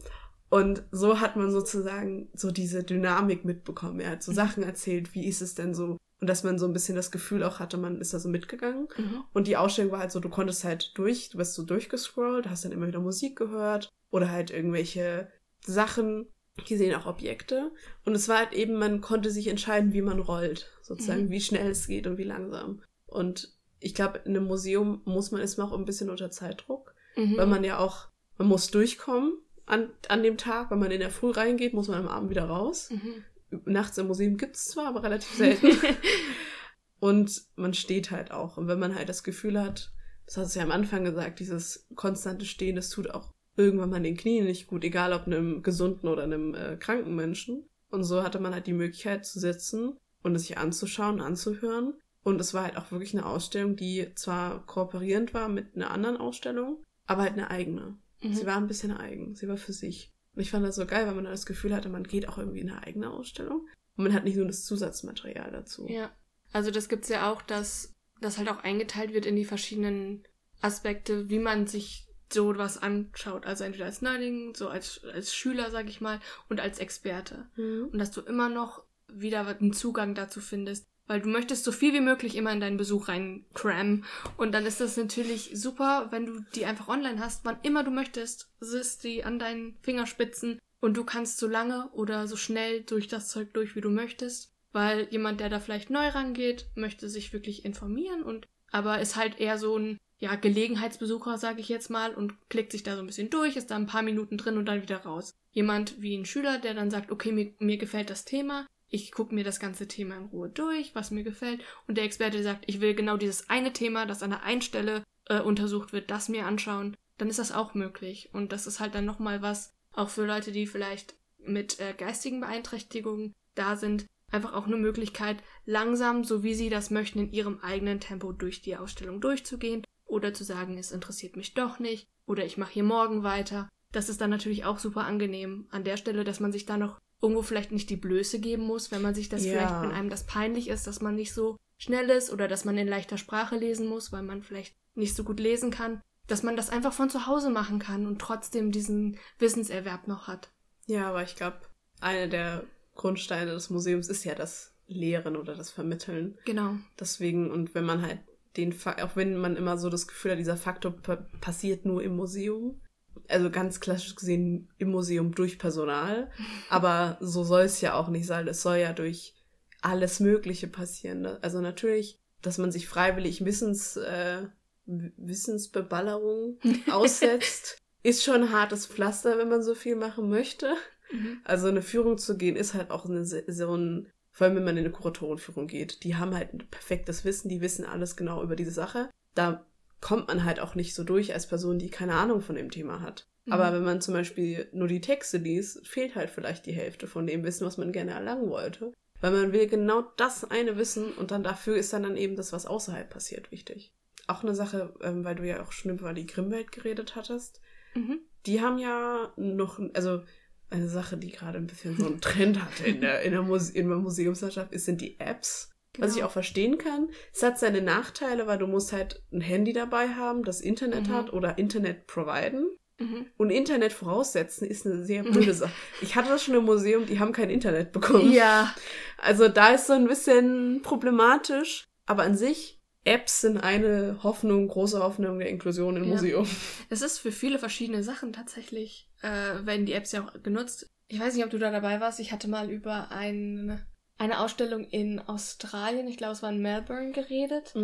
Und 0.48 0.84
so 0.92 1.20
hat 1.20 1.36
man 1.36 1.50
sozusagen 1.50 2.28
so 2.34 2.50
diese 2.50 2.84
Dynamik 2.84 3.44
mitbekommen. 3.44 4.00
Er 4.00 4.12
hat 4.12 4.22
so 4.22 4.32
mhm. 4.32 4.36
Sachen 4.36 4.62
erzählt, 4.62 5.14
wie 5.14 5.26
ist 5.26 5.42
es 5.42 5.54
denn 5.54 5.74
so? 5.74 5.96
Und 6.20 6.28
dass 6.28 6.44
man 6.44 6.58
so 6.58 6.66
ein 6.66 6.72
bisschen 6.72 6.96
das 6.96 7.10
Gefühl 7.10 7.42
auch 7.42 7.58
hatte, 7.58 7.76
man 7.76 8.00
ist 8.00 8.14
da 8.14 8.18
so 8.18 8.28
mitgegangen. 8.28 8.88
Mhm. 8.96 9.24
Und 9.34 9.46
die 9.46 9.56
Ausstellung 9.56 9.92
war 9.92 10.00
halt 10.00 10.12
so, 10.12 10.20
du 10.20 10.30
konntest 10.30 10.64
halt 10.64 10.92
durch, 10.94 11.28
du 11.28 11.38
bist 11.38 11.54
so 11.54 11.62
durchgescrollt, 11.62 12.48
hast 12.48 12.64
dann 12.64 12.72
immer 12.72 12.86
wieder 12.86 13.00
Musik 13.00 13.36
gehört 13.36 13.90
oder 14.10 14.30
halt 14.30 14.50
irgendwelche 14.50 15.28
Sachen, 15.64 16.26
die 16.68 16.76
sehen 16.76 16.94
auch 16.94 17.06
Objekte. 17.06 17.70
Und 18.06 18.14
es 18.14 18.28
war 18.28 18.38
halt 18.38 18.54
eben, 18.54 18.78
man 18.78 19.02
konnte 19.02 19.30
sich 19.30 19.48
entscheiden, 19.48 19.92
wie 19.92 20.00
man 20.00 20.18
rollt, 20.18 20.70
sozusagen, 20.80 21.26
mhm. 21.26 21.30
wie 21.30 21.40
schnell 21.40 21.70
es 21.70 21.86
geht 21.86 22.06
und 22.06 22.16
wie 22.16 22.24
langsam. 22.24 22.80
Und 23.06 23.54
ich 23.78 23.94
glaube, 23.94 24.20
in 24.24 24.34
einem 24.34 24.46
Museum 24.46 25.02
muss 25.04 25.30
man, 25.32 25.42
ist 25.42 25.58
man 25.58 25.68
auch 25.68 25.72
ein 25.72 25.84
bisschen 25.84 26.08
unter 26.08 26.30
Zeitdruck, 26.30 26.94
mhm. 27.16 27.36
weil 27.36 27.46
man 27.46 27.62
ja 27.62 27.78
auch, 27.78 28.08
man 28.38 28.48
muss 28.48 28.70
durchkommen 28.70 29.34
an, 29.66 29.90
an 30.08 30.22
dem 30.22 30.38
Tag. 30.38 30.70
Wenn 30.70 30.78
man 30.78 30.90
in 30.90 31.00
der 31.00 31.10
Früh 31.10 31.30
reingeht, 31.30 31.74
muss 31.74 31.88
man 31.88 32.00
am 32.00 32.08
Abend 32.08 32.30
wieder 32.30 32.44
raus. 32.44 32.90
Mhm. 32.90 33.24
Nachts 33.64 33.98
im 33.98 34.08
Museum 34.08 34.36
gibt 34.36 34.56
es 34.56 34.66
zwar, 34.66 34.88
aber 34.88 35.02
relativ 35.02 35.34
selten. 35.36 35.68
und 37.00 37.42
man 37.54 37.74
steht 37.74 38.10
halt 38.10 38.30
auch. 38.30 38.56
Und 38.56 38.68
wenn 38.68 38.78
man 38.78 38.94
halt 38.94 39.08
das 39.08 39.22
Gefühl 39.22 39.60
hat, 39.60 39.92
das 40.24 40.36
hast 40.36 40.54
du 40.54 40.58
ja 40.58 40.64
am 40.64 40.72
Anfang 40.72 41.04
gesagt, 41.04 41.40
dieses 41.40 41.86
konstante 41.94 42.44
Stehen, 42.44 42.76
das 42.76 42.90
tut 42.90 43.10
auch 43.10 43.32
irgendwann 43.56 43.90
mal 43.90 44.02
den 44.02 44.16
Knien 44.16 44.44
nicht 44.44 44.66
gut, 44.66 44.84
egal 44.84 45.12
ob 45.12 45.26
einem 45.26 45.62
gesunden 45.62 46.08
oder 46.08 46.24
einem 46.24 46.54
äh, 46.54 46.76
kranken 46.76 47.14
Menschen. 47.14 47.68
Und 47.90 48.04
so 48.04 48.22
hatte 48.22 48.40
man 48.40 48.52
halt 48.52 48.66
die 48.66 48.72
Möglichkeit 48.72 49.24
zu 49.24 49.38
sitzen 49.38 49.96
und 50.22 50.34
es 50.34 50.42
sich 50.42 50.58
anzuschauen, 50.58 51.20
anzuhören 51.20 51.94
und 52.26 52.40
es 52.40 52.54
war 52.54 52.64
halt 52.64 52.76
auch 52.76 52.90
wirklich 52.90 53.14
eine 53.14 53.24
Ausstellung, 53.24 53.76
die 53.76 54.12
zwar 54.16 54.66
kooperierend 54.66 55.32
war 55.32 55.48
mit 55.48 55.76
einer 55.76 55.92
anderen 55.92 56.16
Ausstellung, 56.16 56.82
aber 57.06 57.22
halt 57.22 57.34
eine 57.34 57.52
eigene. 57.52 57.98
Mhm. 58.20 58.34
Sie 58.34 58.44
war 58.46 58.56
ein 58.56 58.66
bisschen 58.66 58.90
eigen. 58.90 59.36
Sie 59.36 59.46
war 59.46 59.56
für 59.56 59.72
sich. 59.72 60.12
Und 60.36 60.42
ich 60.42 60.50
fand 60.50 60.64
das 60.66 60.76
so 60.76 60.86
geil, 60.86 61.06
weil 61.06 61.14
man 61.14 61.24
das 61.24 61.46
Gefühl 61.46 61.74
hatte, 61.74 61.88
man 61.88 62.04
geht 62.04 62.28
auch 62.28 62.36
irgendwie 62.36 62.60
in 62.60 62.70
eine 62.70 62.82
eigene 62.82 63.10
Ausstellung. 63.10 63.66
Und 63.96 64.04
man 64.04 64.12
hat 64.12 64.24
nicht 64.24 64.36
nur 64.36 64.46
das 64.46 64.64
Zusatzmaterial 64.64 65.50
dazu. 65.50 65.86
Ja. 65.88 66.10
Also 66.52 66.70
das 66.70 66.88
gibt's 66.88 67.08
ja 67.08 67.32
auch, 67.32 67.40
dass 67.42 67.94
das 68.20 68.38
halt 68.38 68.48
auch 68.50 68.62
eingeteilt 68.62 69.14
wird 69.14 69.26
in 69.26 69.34
die 69.34 69.46
verschiedenen 69.46 70.24
Aspekte, 70.60 71.30
wie 71.30 71.38
man 71.38 71.66
sich 71.66 72.06
so 72.32 72.56
was 72.56 72.76
anschaut. 72.76 73.46
Also 73.46 73.64
entweder 73.64 73.86
als 73.86 74.02
Neuling, 74.02 74.54
so 74.54 74.68
als, 74.68 75.02
als 75.04 75.34
Schüler, 75.34 75.70
sag 75.70 75.88
ich 75.88 76.02
mal, 76.02 76.20
und 76.48 76.60
als 76.60 76.78
Experte. 76.78 77.48
Mhm. 77.56 77.88
Und 77.92 77.98
dass 77.98 78.10
du 78.10 78.20
immer 78.20 78.48
noch 78.48 78.82
wieder 79.08 79.46
einen 79.46 79.72
Zugang 79.72 80.14
dazu 80.14 80.40
findest. 80.40 80.86
Weil 81.06 81.20
du 81.20 81.28
möchtest 81.28 81.64
so 81.64 81.72
viel 81.72 81.92
wie 81.92 82.00
möglich 82.00 82.36
immer 82.36 82.52
in 82.52 82.60
deinen 82.60 82.76
Besuch 82.76 83.08
reincrammen. 83.08 84.04
Und 84.36 84.52
dann 84.52 84.66
ist 84.66 84.80
das 84.80 84.96
natürlich 84.96 85.50
super, 85.54 86.08
wenn 86.10 86.26
du 86.26 86.40
die 86.54 86.66
einfach 86.66 86.88
online 86.88 87.20
hast, 87.20 87.44
wann 87.44 87.58
immer 87.62 87.84
du 87.84 87.90
möchtest, 87.90 88.50
siehst 88.60 89.04
die 89.04 89.24
an 89.24 89.38
deinen 89.38 89.76
Fingerspitzen 89.82 90.58
und 90.80 90.96
du 90.96 91.04
kannst 91.04 91.38
so 91.38 91.46
lange 91.46 91.88
oder 91.92 92.26
so 92.26 92.36
schnell 92.36 92.82
durch 92.82 93.08
das 93.08 93.28
Zeug 93.28 93.52
durch, 93.54 93.76
wie 93.76 93.80
du 93.80 93.90
möchtest. 93.90 94.52
Weil 94.72 95.08
jemand, 95.10 95.40
der 95.40 95.48
da 95.48 95.60
vielleicht 95.60 95.90
neu 95.90 96.08
rangeht, 96.08 96.66
möchte 96.74 97.08
sich 97.08 97.32
wirklich 97.32 97.64
informieren 97.64 98.22
und 98.22 98.46
aber 98.72 99.00
ist 99.00 99.16
halt 99.16 99.40
eher 99.40 99.58
so 99.58 99.78
ein 99.78 99.98
ja, 100.18 100.34
Gelegenheitsbesucher, 100.34 101.38
sage 101.38 101.60
ich 101.60 101.68
jetzt 101.68 101.90
mal, 101.90 102.14
und 102.14 102.34
klickt 102.48 102.72
sich 102.72 102.82
da 102.82 102.94
so 102.96 103.02
ein 103.02 103.06
bisschen 103.06 103.30
durch, 103.30 103.56
ist 103.56 103.70
da 103.70 103.76
ein 103.76 103.86
paar 103.86 104.02
Minuten 104.02 104.38
drin 104.38 104.56
und 104.56 104.66
dann 104.66 104.82
wieder 104.82 104.98
raus. 104.98 105.34
Jemand 105.50 106.00
wie 106.00 106.16
ein 106.16 106.24
Schüler, 106.24 106.58
der 106.58 106.74
dann 106.74 106.90
sagt, 106.90 107.10
okay, 107.10 107.32
mir, 107.32 107.54
mir 107.58 107.76
gefällt 107.76 108.10
das 108.10 108.24
Thema, 108.24 108.66
ich 108.88 109.12
gucke 109.12 109.34
mir 109.34 109.44
das 109.44 109.60
ganze 109.60 109.88
Thema 109.88 110.16
in 110.16 110.26
Ruhe 110.26 110.48
durch, 110.48 110.94
was 110.94 111.10
mir 111.10 111.24
gefällt, 111.24 111.62
und 111.86 111.96
der 111.96 112.04
Experte 112.04 112.42
sagt, 112.42 112.64
ich 112.66 112.80
will 112.80 112.94
genau 112.94 113.16
dieses 113.16 113.50
eine 113.50 113.72
Thema, 113.72 114.06
das 114.06 114.22
an 114.22 114.30
der 114.30 114.42
einen 114.42 114.62
Stelle 114.62 115.02
äh, 115.26 115.40
untersucht 115.40 115.92
wird, 115.92 116.10
das 116.10 116.28
mir 116.28 116.46
anschauen, 116.46 116.96
dann 117.18 117.28
ist 117.28 117.38
das 117.38 117.52
auch 117.52 117.74
möglich. 117.74 118.30
Und 118.32 118.52
das 118.52 118.66
ist 118.66 118.80
halt 118.80 118.94
dann 118.94 119.04
nochmal 119.04 119.42
was, 119.42 119.72
auch 119.92 120.08
für 120.08 120.26
Leute, 120.26 120.52
die 120.52 120.66
vielleicht 120.66 121.14
mit 121.38 121.80
äh, 121.80 121.94
geistigen 121.96 122.40
Beeinträchtigungen 122.40 123.34
da 123.54 123.76
sind, 123.76 124.06
einfach 124.30 124.54
auch 124.54 124.66
eine 124.66 124.76
Möglichkeit, 124.76 125.42
langsam, 125.64 126.24
so 126.24 126.42
wie 126.42 126.54
sie 126.54 126.68
das 126.68 126.90
möchten, 126.90 127.20
in 127.20 127.32
ihrem 127.32 127.60
eigenen 127.60 128.00
Tempo 128.00 128.32
durch 128.32 128.62
die 128.62 128.76
Ausstellung 128.76 129.20
durchzugehen 129.20 129.84
oder 130.04 130.34
zu 130.34 130.44
sagen, 130.44 130.78
es 130.78 130.92
interessiert 130.92 131.36
mich 131.36 131.54
doch 131.54 131.78
nicht 131.78 132.06
oder 132.26 132.44
ich 132.44 132.56
mache 132.56 132.72
hier 132.72 132.84
morgen 132.84 133.22
weiter. 133.22 133.68
Das 133.92 134.08
ist 134.08 134.20
dann 134.20 134.30
natürlich 134.30 134.64
auch 134.64 134.78
super 134.78 135.04
angenehm 135.04 135.68
an 135.70 135.84
der 135.84 135.96
Stelle, 135.96 136.24
dass 136.24 136.40
man 136.40 136.52
sich 136.52 136.66
da 136.66 136.76
noch 136.76 136.98
irgendwo 137.26 137.42
vielleicht 137.42 137.72
nicht 137.72 137.90
die 137.90 137.96
Blöße 137.96 138.38
geben 138.40 138.62
muss, 138.64 138.90
wenn 138.90 139.02
man 139.02 139.14
sich 139.14 139.28
das 139.28 139.44
Ja. 139.44 139.52
vielleicht, 139.52 139.82
wenn 139.82 139.90
einem 139.92 140.10
das 140.10 140.24
peinlich 140.26 140.68
ist, 140.68 140.86
dass 140.86 141.00
man 141.00 141.14
nicht 141.14 141.32
so 141.32 141.56
schnell 141.78 142.08
ist 142.10 142.32
oder 142.32 142.48
dass 142.48 142.64
man 142.64 142.78
in 142.78 142.88
leichter 142.88 143.18
Sprache 143.18 143.56
lesen 143.56 143.86
muss, 143.88 144.12
weil 144.12 144.22
man 144.22 144.42
vielleicht 144.42 144.74
nicht 144.94 145.14
so 145.14 145.24
gut 145.24 145.40
lesen 145.40 145.70
kann, 145.70 146.00
dass 146.26 146.42
man 146.42 146.56
das 146.56 146.70
einfach 146.70 146.92
von 146.92 147.10
zu 147.10 147.26
Hause 147.26 147.50
machen 147.50 147.78
kann 147.78 148.06
und 148.06 148.20
trotzdem 148.20 148.72
diesen 148.72 149.18
Wissenserwerb 149.38 150.08
noch 150.08 150.26
hat. 150.26 150.50
Ja, 150.86 151.08
aber 151.10 151.22
ich 151.22 151.36
glaube, 151.36 151.58
eine 152.00 152.28
der 152.28 152.64
Grundsteine 152.94 153.52
des 153.52 153.70
Museums 153.70 154.08
ist 154.08 154.24
ja 154.24 154.34
das 154.34 154.72
Lehren 154.86 155.36
oder 155.36 155.54
das 155.54 155.70
Vermitteln. 155.70 156.38
Genau. 156.44 156.76
Deswegen, 156.98 157.50
und 157.50 157.74
wenn 157.74 157.84
man 157.84 158.02
halt 158.02 158.20
den, 158.56 158.72
Fa 158.72 158.96
auch 159.04 159.16
wenn 159.16 159.36
man 159.36 159.56
immer 159.56 159.76
so 159.76 159.90
das 159.90 160.06
Gefühl 160.06 160.32
hat, 160.32 160.38
dieser 160.38 160.56
Faktor 160.56 160.92
pa 160.92 161.16
passiert 161.40 161.84
nur 161.84 162.02
im 162.02 162.16
Museum, 162.16 162.80
also 163.28 163.50
ganz 163.50 163.80
klassisch 163.80 164.14
gesehen 164.14 164.68
im 164.78 164.90
Museum 164.90 165.34
durch 165.34 165.58
Personal, 165.58 166.30
aber 166.68 167.18
so 167.20 167.44
soll 167.44 167.62
es 167.62 167.80
ja 167.80 167.94
auch 167.94 168.08
nicht 168.08 168.26
sein. 168.26 168.48
Es 168.48 168.62
soll 168.62 168.76
ja 168.76 168.92
durch 168.92 169.34
alles 169.82 170.20
Mögliche 170.20 170.66
passieren. 170.66 171.22
ne? 171.22 171.38
Also 171.42 171.60
natürlich, 171.60 172.18
dass 172.42 172.58
man 172.58 172.72
sich 172.72 172.88
freiwillig 172.88 173.44
Wissens, 173.44 173.96
äh, 173.96 174.42
Wissensbeballerung 174.86 176.58
aussetzt, 176.90 177.78
ist 178.02 178.22
schon 178.24 178.42
ein 178.42 178.52
hartes 178.52 178.86
Pflaster, 178.86 179.38
wenn 179.38 179.48
man 179.48 179.62
so 179.62 179.74
viel 179.74 179.96
machen 179.96 180.28
möchte. 180.28 180.74
Mhm. 181.12 181.40
Also 181.44 181.68
eine 181.68 181.82
Führung 181.82 182.18
zu 182.18 182.36
gehen 182.36 182.56
ist 182.56 182.74
halt 182.74 182.90
auch 182.90 183.04
eine, 183.06 183.24
so 183.24 183.76
ein, 183.76 184.08
vor 184.30 184.46
allem 184.46 184.56
wenn 184.56 184.64
man 184.64 184.76
in 184.76 184.84
eine 184.84 184.92
Kuratorenführung 184.92 185.66
geht, 185.66 186.04
die 186.04 186.16
haben 186.16 186.34
halt 186.34 186.52
ein 186.52 186.68
perfektes 186.70 187.24
Wissen, 187.24 187.48
die 187.48 187.60
wissen 187.60 187.84
alles 187.84 188.16
genau 188.16 188.42
über 188.42 188.56
diese 188.56 188.70
Sache. 188.70 189.10
Da 189.34 189.66
kommt 190.06 190.28
man 190.28 190.44
halt 190.44 190.60
auch 190.60 190.76
nicht 190.76 190.94
so 190.94 191.02
durch 191.02 191.34
als 191.34 191.48
Person, 191.48 191.80
die 191.80 191.90
keine 191.90 192.14
Ahnung 192.14 192.40
von 192.40 192.54
dem 192.54 192.70
Thema 192.70 193.00
hat. 193.00 193.26
Mhm. 193.44 193.52
Aber 193.54 193.72
wenn 193.72 193.82
man 193.82 194.00
zum 194.00 194.14
Beispiel 194.14 194.68
nur 194.70 194.86
die 194.86 195.00
Texte 195.00 195.38
liest, 195.38 195.84
fehlt 195.84 196.14
halt 196.14 196.30
vielleicht 196.30 196.64
die 196.66 196.74
Hälfte 196.74 197.08
von 197.08 197.26
dem 197.26 197.42
Wissen, 197.42 197.66
was 197.66 197.76
man 197.76 197.90
gerne 197.90 198.12
erlangen 198.12 198.48
wollte. 198.48 198.92
Weil 199.20 199.32
man 199.32 199.52
will 199.52 199.66
genau 199.66 200.02
das 200.16 200.48
eine 200.48 200.76
wissen 200.76 201.10
und 201.14 201.32
dann 201.32 201.42
dafür 201.42 201.74
ist 201.76 201.92
dann, 201.92 202.04
dann 202.04 202.16
eben 202.16 202.36
das, 202.36 202.52
was 202.52 202.66
außerhalb 202.66 203.10
passiert, 203.10 203.50
wichtig. 203.50 203.92
Auch 204.28 204.44
eine 204.44 204.54
Sache, 204.54 204.94
ähm, 205.00 205.24
weil 205.24 205.34
du 205.34 205.44
ja 205.44 205.60
auch 205.60 205.72
schon 205.72 205.98
über 205.98 206.14
die 206.14 206.26
Grimmwelt 206.26 206.70
geredet 206.70 207.16
hattest. 207.16 207.60
Mhm. 207.96 208.20
Die 208.46 208.60
haben 208.60 208.78
ja 208.78 209.32
noch, 209.34 209.80
also 209.94 210.22
eine 210.70 210.88
Sache, 210.88 211.16
die 211.16 211.32
gerade 211.32 211.58
ein 211.58 211.66
bisschen 211.66 211.96
so 211.96 212.06
einen 212.06 212.20
Trend 212.20 212.62
hatte 212.62 212.84
in 212.86 213.00
der, 213.00 213.22
in 213.22 213.32
der, 213.32 213.42
Muse 213.42 213.72
in 213.76 213.88
der 213.88 213.98
Museumslandschaft, 213.98 214.72
ist, 214.72 214.84
sind 214.84 215.00
die 215.00 215.18
Apps. 215.18 215.72
Was 215.98 216.10
ich 216.10 216.16
Genau. 216.16 216.26
auch 216.28 216.32
verstehen 216.32 216.78
kann. 216.78 217.08
Es 217.32 217.42
hat 217.42 217.58
seine 217.58 217.82
Nachteile, 217.82 218.46
weil 218.46 218.58
du 218.58 218.66
musst 218.66 218.92
halt 218.92 219.22
ein 219.32 219.40
Handy 219.40 219.72
dabei 219.72 220.08
haben, 220.08 220.44
das 220.44 220.60
Internet 220.60 221.08
Mhm. 221.08 221.12
hat 221.12 221.32
oder 221.32 221.58
Internet 221.58 222.06
providen. 222.06 222.68
Mhm. 222.98 223.26
Und 223.36 223.50
Internet 223.50 223.92
voraussetzen 223.92 224.66
ist 224.66 224.86
eine 224.86 225.04
sehr 225.04 225.22
blöde 225.22 225.52
Sache. 225.54 225.72
Ich 226.00 226.16
hatte 226.16 226.30
das 226.30 226.42
schon 226.44 226.54
im 226.54 226.64
Museum, 226.64 227.04
die 227.06 227.20
haben 227.20 227.32
kein 227.32 227.50
Internet 227.50 227.92
bekommen. 227.92 228.32
Ja, 228.32 228.74
Also 229.18 229.48
da 229.48 229.70
ist 229.74 229.86
so 229.86 229.92
ein 229.92 230.06
bisschen 230.08 230.80
problematisch. 230.82 231.84
Aber 232.06 232.22
an 232.22 232.36
sich, 232.36 232.80
Apps 233.04 233.40
sind 233.42 233.58
eine 233.58 234.18
Hoffnung, 234.22 234.66
große 234.68 235.02
Hoffnung 235.02 235.38
der 235.38 235.48
Inklusion 235.48 235.96
im 235.96 236.04
Ja. 236.04 236.10
Museum. 236.10 236.46
es 236.88 237.02
ist 237.02 237.18
für 237.18 237.32
viele 237.32 237.58
verschiedene 237.58 238.02
Sachen 238.02 238.32
tatsächlich, 238.32 239.08
äh, 239.22 239.28
werden 239.66 239.86
die 239.86 239.92
Apps 239.92 240.12
ja 240.12 240.24
auch 240.24 240.42
genutzt. 240.42 240.86
Ich 241.08 241.20
weiß 241.20 241.34
nicht, 241.34 241.44
ob 241.44 241.50
du 241.50 241.58
da 241.58 241.70
dabei 241.70 242.00
warst. 242.00 242.18
Ich 242.20 242.32
hatte 242.32 242.48
mal 242.48 242.70
über 242.70 243.10
ein, 243.10 243.80
eine 244.18 244.40
Ausstellung 244.40 244.84
in 244.84 245.20
Australien, 245.20 246.08
ich 246.08 246.16
glaube 246.16 246.32
es 246.32 246.42
war 246.42 246.50
in 246.50 246.62
Melbourne, 246.62 247.12
geredet. 247.12 247.74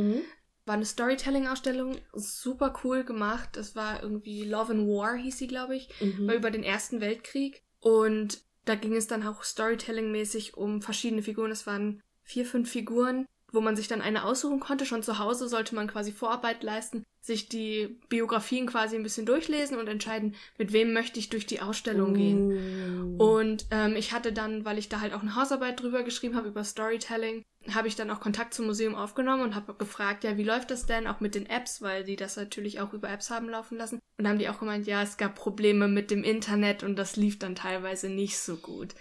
War 0.64 0.74
eine 0.74 0.84
Storytelling-Ausstellung, 0.84 1.96
super 2.12 2.72
cool 2.84 3.02
gemacht. 3.04 3.56
Es 3.56 3.74
war 3.74 4.02
irgendwie 4.02 4.44
Love 4.44 4.72
and 4.72 4.86
War, 4.86 5.16
hieß 5.16 5.36
sie, 5.36 5.48
glaube 5.48 5.74
ich. 5.74 5.88
Mhm. 6.00 6.28
war 6.28 6.34
über 6.34 6.50
den 6.50 6.62
Ersten 6.62 7.00
Weltkrieg. 7.00 7.62
Und 7.80 8.42
da 8.64 8.76
ging 8.76 8.94
es 8.94 9.08
dann 9.08 9.26
auch 9.26 9.42
Storytelling-mäßig 9.42 10.54
um 10.54 10.80
verschiedene 10.80 11.22
Figuren. 11.22 11.50
Es 11.50 11.66
waren 11.66 12.00
vier, 12.22 12.46
fünf 12.46 12.70
Figuren, 12.70 13.26
wo 13.52 13.60
man 13.60 13.76
sich 13.76 13.86
dann 13.86 14.00
eine 14.00 14.24
aussuchen 14.24 14.60
konnte. 14.60 14.86
Schon 14.86 15.02
zu 15.02 15.18
Hause 15.18 15.48
sollte 15.48 15.74
man 15.74 15.86
quasi 15.86 16.10
Vorarbeit 16.10 16.62
leisten, 16.62 17.04
sich 17.20 17.48
die 17.48 18.00
Biografien 18.08 18.66
quasi 18.66 18.96
ein 18.96 19.02
bisschen 19.02 19.26
durchlesen 19.26 19.78
und 19.78 19.86
entscheiden, 19.86 20.34
mit 20.58 20.72
wem 20.72 20.92
möchte 20.92 21.20
ich 21.20 21.28
durch 21.28 21.46
die 21.46 21.60
Ausstellung 21.60 22.14
gehen. 22.14 23.16
Oh. 23.18 23.38
Und 23.38 23.66
ähm, 23.70 23.94
ich 23.94 24.12
hatte 24.12 24.32
dann, 24.32 24.64
weil 24.64 24.78
ich 24.78 24.88
da 24.88 25.00
halt 25.00 25.12
auch 25.12 25.22
eine 25.22 25.36
Hausarbeit 25.36 25.80
drüber 25.80 26.02
geschrieben 26.02 26.34
habe, 26.34 26.48
über 26.48 26.64
Storytelling, 26.64 27.44
habe 27.70 27.86
ich 27.86 27.94
dann 27.94 28.10
auch 28.10 28.20
Kontakt 28.20 28.54
zum 28.54 28.66
Museum 28.66 28.96
aufgenommen 28.96 29.42
und 29.42 29.54
habe 29.54 29.74
gefragt, 29.74 30.24
ja, 30.24 30.36
wie 30.36 30.42
läuft 30.42 30.70
das 30.70 30.86
denn 30.86 31.06
auch 31.06 31.20
mit 31.20 31.34
den 31.34 31.46
Apps, 31.46 31.80
weil 31.80 32.02
die 32.02 32.16
das 32.16 32.36
natürlich 32.36 32.80
auch 32.80 32.92
über 32.92 33.08
Apps 33.08 33.30
haben 33.30 33.48
laufen 33.48 33.78
lassen. 33.78 34.00
Und 34.18 34.26
haben 34.26 34.38
die 34.38 34.48
auch 34.48 34.58
gemeint, 34.58 34.86
ja, 34.86 35.02
es 35.02 35.16
gab 35.16 35.36
Probleme 35.36 35.88
mit 35.88 36.10
dem 36.10 36.24
Internet 36.24 36.82
und 36.82 36.96
das 36.96 37.16
lief 37.16 37.38
dann 37.38 37.54
teilweise 37.54 38.08
nicht 38.08 38.38
so 38.38 38.56
gut. 38.56 38.94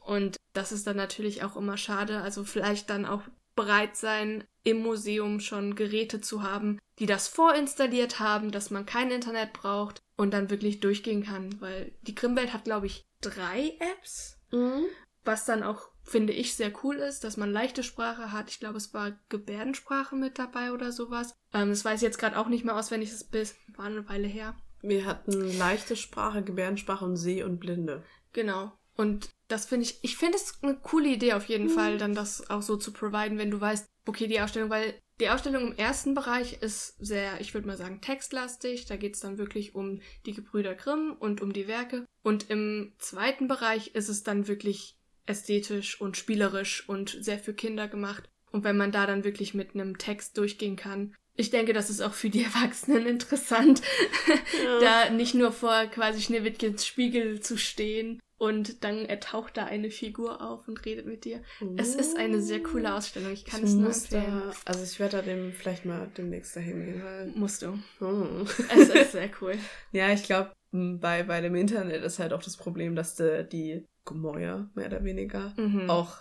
Und 0.00 0.36
das 0.52 0.72
ist 0.72 0.86
dann 0.86 0.96
natürlich 0.96 1.42
auch 1.42 1.56
immer 1.56 1.76
schade. 1.76 2.20
Also 2.20 2.44
vielleicht 2.44 2.88
dann 2.88 3.04
auch 3.04 3.22
bereit 3.54 3.96
sein, 3.96 4.44
im 4.64 4.78
Museum 4.82 5.40
schon 5.40 5.74
Geräte 5.74 6.20
zu 6.20 6.42
haben, 6.42 6.78
die 6.98 7.06
das 7.06 7.28
vorinstalliert 7.28 8.20
haben, 8.20 8.50
dass 8.50 8.70
man 8.70 8.86
kein 8.86 9.10
Internet 9.10 9.52
braucht 9.52 10.00
und 10.16 10.32
dann 10.32 10.50
wirklich 10.50 10.80
durchgehen 10.80 11.24
kann. 11.24 11.60
Weil 11.60 11.92
die 12.02 12.14
Grimmwelt 12.14 12.52
hat, 12.52 12.64
glaube 12.64 12.86
ich, 12.86 13.04
drei 13.20 13.76
Apps, 13.80 14.38
Mhm. 14.52 14.84
was 15.24 15.44
dann 15.44 15.62
auch, 15.62 15.88
finde 16.04 16.32
ich, 16.32 16.54
sehr 16.54 16.72
cool 16.84 16.96
ist, 16.96 17.24
dass 17.24 17.36
man 17.36 17.50
leichte 17.52 17.82
Sprache 17.82 18.32
hat. 18.32 18.50
Ich 18.50 18.60
glaube, 18.60 18.76
es 18.76 18.92
war 18.94 19.12
Gebärdensprache 19.28 20.14
mit 20.16 20.38
dabei 20.38 20.72
oder 20.72 20.92
sowas. 20.92 21.34
Ähm, 21.52 21.70
das 21.70 21.84
weiß 21.84 22.00
ich 22.00 22.06
jetzt 22.06 22.18
gerade 22.18 22.38
auch 22.38 22.48
nicht 22.48 22.64
mehr 22.64 22.76
auswendig, 22.76 23.10
das 23.10 23.24
bis, 23.24 23.54
war 23.76 23.86
eine 23.86 24.08
Weile 24.08 24.28
her. 24.28 24.54
Wir 24.82 25.04
hatten 25.06 25.56
leichte 25.58 25.94
Sprache, 25.96 26.42
Gebärdensprache 26.42 27.04
und 27.04 27.16
Seh 27.16 27.42
und 27.44 27.60
Blinde. 27.60 28.02
Genau. 28.32 28.72
Und 29.02 29.30
das 29.48 29.66
finde 29.66 29.86
ich, 29.86 29.98
ich 30.02 30.16
finde 30.16 30.36
es 30.36 30.62
eine 30.62 30.76
coole 30.76 31.08
Idee 31.08 31.32
auf 31.32 31.46
jeden 31.46 31.66
Mhm. 31.66 31.70
Fall, 31.70 31.98
dann 31.98 32.14
das 32.14 32.48
auch 32.48 32.62
so 32.62 32.76
zu 32.76 32.92
providen, 32.92 33.36
wenn 33.36 33.50
du 33.50 33.60
weißt, 33.60 33.84
okay, 34.06 34.28
die 34.28 34.40
Ausstellung, 34.40 34.70
weil 34.70 34.94
die 35.18 35.28
Ausstellung 35.28 35.72
im 35.72 35.76
ersten 35.76 36.14
Bereich 36.14 36.62
ist 36.62 36.94
sehr, 37.04 37.40
ich 37.40 37.52
würde 37.52 37.66
mal 37.66 37.76
sagen, 37.76 38.00
textlastig. 38.00 38.86
Da 38.86 38.96
geht 38.96 39.14
es 39.14 39.20
dann 39.20 39.38
wirklich 39.38 39.74
um 39.74 40.00
die 40.24 40.34
Gebrüder 40.34 40.76
Grimm 40.76 41.16
und 41.18 41.40
um 41.40 41.52
die 41.52 41.66
Werke. 41.66 42.06
Und 42.22 42.48
im 42.48 42.92
zweiten 42.98 43.48
Bereich 43.48 43.88
ist 43.96 44.08
es 44.08 44.22
dann 44.22 44.46
wirklich 44.46 44.96
ästhetisch 45.26 46.00
und 46.00 46.16
spielerisch 46.16 46.88
und 46.88 47.18
sehr 47.20 47.40
für 47.40 47.54
Kinder 47.54 47.88
gemacht. 47.88 48.30
Und 48.52 48.62
wenn 48.62 48.76
man 48.76 48.92
da 48.92 49.06
dann 49.06 49.24
wirklich 49.24 49.52
mit 49.52 49.74
einem 49.74 49.98
Text 49.98 50.38
durchgehen 50.38 50.76
kann, 50.76 51.14
ich 51.34 51.50
denke, 51.50 51.72
das 51.72 51.90
ist 51.90 52.02
auch 52.02 52.14
für 52.14 52.30
die 52.30 52.44
Erwachsenen 52.44 53.06
interessant, 53.06 53.82
da 54.80 55.10
nicht 55.10 55.34
nur 55.34 55.50
vor 55.50 55.86
quasi 55.86 56.20
Schneewittchens 56.20 56.86
Spiegel 56.86 57.40
zu 57.40 57.58
stehen 57.58 58.20
und 58.42 58.82
dann 58.82 59.06
taucht 59.20 59.56
da 59.56 59.66
eine 59.66 59.88
Figur 59.90 60.40
auf 60.42 60.66
und 60.66 60.84
redet 60.84 61.06
mit 61.06 61.24
dir. 61.24 61.40
Es 61.76 61.94
ist 61.94 62.16
eine 62.16 62.42
sehr 62.42 62.60
coole 62.60 62.92
Ausstellung. 62.92 63.30
Ich 63.32 63.44
kann 63.44 63.60
Ich 63.60 63.66
es 63.70 63.74
nur 63.76 63.86
empfehlen. 63.86 64.42
da, 64.50 64.52
also 64.64 64.82
ich 64.82 64.98
werde 64.98 65.18
da 65.18 65.22
dem 65.22 65.52
vielleicht 65.52 65.84
mal 65.84 66.10
demnächst 66.16 66.56
dahin 66.56 66.84
gehen, 66.84 67.04
weil. 67.04 67.26
Musst 67.36 67.62
du. 67.62 67.78
Hm. 68.00 68.46
Es 68.76 68.88
ist 68.88 69.12
sehr 69.12 69.30
cool. 69.40 69.54
Ja, 69.92 70.10
ich 70.12 70.24
glaube, 70.24 70.50
bei, 70.72 71.22
bei 71.22 71.40
dem 71.40 71.54
Internet 71.54 72.02
ist 72.02 72.18
halt 72.18 72.32
auch 72.32 72.42
das 72.42 72.56
Problem, 72.56 72.96
dass 72.96 73.14
die, 73.14 73.46
die 73.50 73.86
Gemäuer, 74.04 74.68
mehr 74.74 74.86
oder 74.86 75.04
weniger, 75.04 75.52
Mhm. 75.56 75.88
auch 75.88 76.16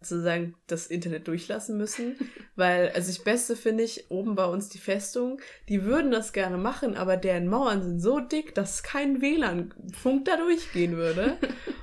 sozusagen 0.00 0.54
das 0.66 0.86
Internet 0.86 1.26
durchlassen 1.28 1.76
müssen. 1.76 2.16
Weil, 2.56 2.90
also 2.90 3.08
das 3.08 3.18
Beste 3.22 3.56
finde 3.56 3.84
ich, 3.84 4.10
oben 4.10 4.34
bei 4.34 4.44
uns 4.44 4.68
die 4.68 4.78
Festung, 4.78 5.40
die 5.68 5.82
würden 5.84 6.10
das 6.10 6.32
gerne 6.32 6.56
machen, 6.56 6.96
aber 6.96 7.16
deren 7.16 7.48
Mauern 7.48 7.82
sind 7.82 8.00
so 8.00 8.20
dick, 8.20 8.54
dass 8.54 8.82
kein 8.82 9.20
WLAN-Funk 9.20 10.24
da 10.24 10.36
durchgehen 10.36 10.96
würde. 10.96 11.36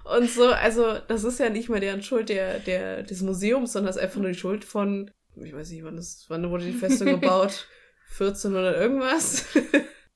Und 0.05 0.30
so, 0.30 0.45
also 0.47 0.97
das 1.07 1.24
ist 1.24 1.39
ja 1.39 1.49
nicht 1.49 1.70
mal 1.70 1.80
deren 1.80 2.03
Schuld 2.03 2.30
der, 2.30 2.59
der, 2.59 3.03
des 3.03 3.22
Museums, 3.22 3.74
sondern 3.74 3.88
das 3.88 3.97
ist 3.97 4.01
einfach 4.03 4.22
nur 4.22 4.32
die 4.32 4.38
Schuld 4.38 4.63
von, 4.63 5.11
ich 5.36 5.53
weiß 5.53 5.72
nicht, 5.72 5.84
wann, 5.84 5.97
das, 5.97 6.26
wann 6.30 6.49
wurde 6.49 6.66
die 6.66 6.72
Festung 6.74 7.07
gebaut? 7.07 7.68
1400 8.18 8.78
irgendwas? 8.78 9.45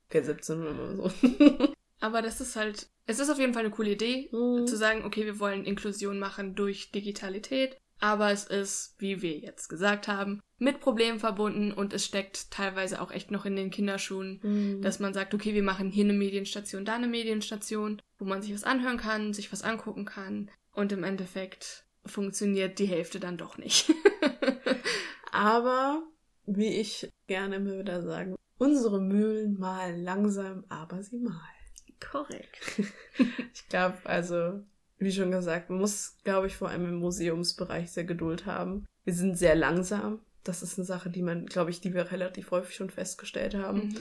okay, 0.07 0.19
1700 0.19 0.73
oder 0.79 0.95
so. 1.09 1.73
Aber 1.99 2.21
das 2.21 2.39
ist 2.39 2.55
halt, 2.55 2.87
es 3.07 3.19
ist 3.19 3.29
auf 3.29 3.39
jeden 3.39 3.53
Fall 3.53 3.65
eine 3.65 3.73
coole 3.73 3.91
Idee, 3.91 4.29
Mhm. 4.31 4.67
zu 4.67 4.77
sagen, 4.77 5.03
okay, 5.03 5.25
wir 5.25 5.39
wollen 5.39 5.65
Inklusion 5.65 6.17
machen 6.17 6.55
durch 6.55 6.91
Digitalität. 6.91 7.77
Aber 8.01 8.31
es 8.31 8.45
ist, 8.45 8.95
wie 8.99 9.21
wir 9.21 9.37
jetzt 9.37 9.67
gesagt 9.67 10.07
haben, 10.07 10.39
mit 10.57 10.79
Problemen 10.79 11.19
verbunden 11.19 11.73
und 11.73 11.93
es 11.93 12.05
steckt 12.05 12.49
teilweise 12.51 13.01
auch 13.01 13.11
echt 13.11 13.29
noch 13.31 13.45
in 13.45 13.55
den 13.55 13.71
Kinderschuhen, 13.71 14.39
Mhm. 14.41 14.81
dass 14.81 14.99
man 14.99 15.13
sagt, 15.13 15.33
okay, 15.33 15.53
wir 15.53 15.63
machen 15.63 15.89
hier 15.89 16.03
eine 16.05 16.13
Medienstation, 16.13 16.85
da 16.85 16.95
eine 16.95 17.07
Medienstation, 17.07 18.01
wo 18.17 18.25
man 18.25 18.41
sich 18.41 18.53
was 18.53 18.63
anhören 18.63 18.97
kann, 18.97 19.33
sich 19.33 19.51
was 19.51 19.63
angucken 19.63 20.05
kann 20.05 20.49
und 20.73 20.91
im 20.91 21.03
Endeffekt 21.03 21.85
funktioniert 22.05 22.79
die 22.79 22.85
Hälfte 22.87 23.19
dann 23.19 23.37
doch 23.37 23.57
nicht. 23.57 23.91
Aber, 25.31 26.03
wie 26.45 26.79
ich 26.79 27.09
gerne 27.27 27.57
immer 27.57 27.79
wieder 27.79 28.01
sage, 28.01 28.35
unsere 28.57 28.99
Mühlen 29.01 29.57
malen 29.59 30.03
langsam, 30.03 30.65
aber 30.69 31.03
sie 31.03 31.19
malen. 31.19 31.37
Korrekt. 31.99 32.81
Ich 33.53 33.67
glaube, 33.67 33.97
also, 34.05 34.63
wie 34.99 35.11
schon 35.11 35.31
gesagt, 35.31 35.69
man 35.69 35.79
muss, 35.79 36.17
glaube 36.23 36.47
ich, 36.47 36.55
vor 36.57 36.69
allem 36.69 36.85
im 36.85 36.95
Museumsbereich 36.99 37.91
sehr 37.91 38.03
Geduld 38.03 38.45
haben. 38.45 38.85
Wir 39.05 39.13
sind 39.13 39.37
sehr 39.37 39.55
langsam. 39.55 40.19
Das 40.43 40.61
ist 40.61 40.77
eine 40.77 40.85
Sache, 40.85 41.09
die 41.09 41.21
man, 41.21 41.45
glaube 41.45 41.71
ich, 41.71 41.81
die 41.81 41.93
wir 41.93 42.11
relativ 42.11 42.51
häufig 42.51 42.75
schon 42.75 42.89
festgestellt 42.89 43.55
haben. 43.55 43.87
Mhm. 43.89 43.95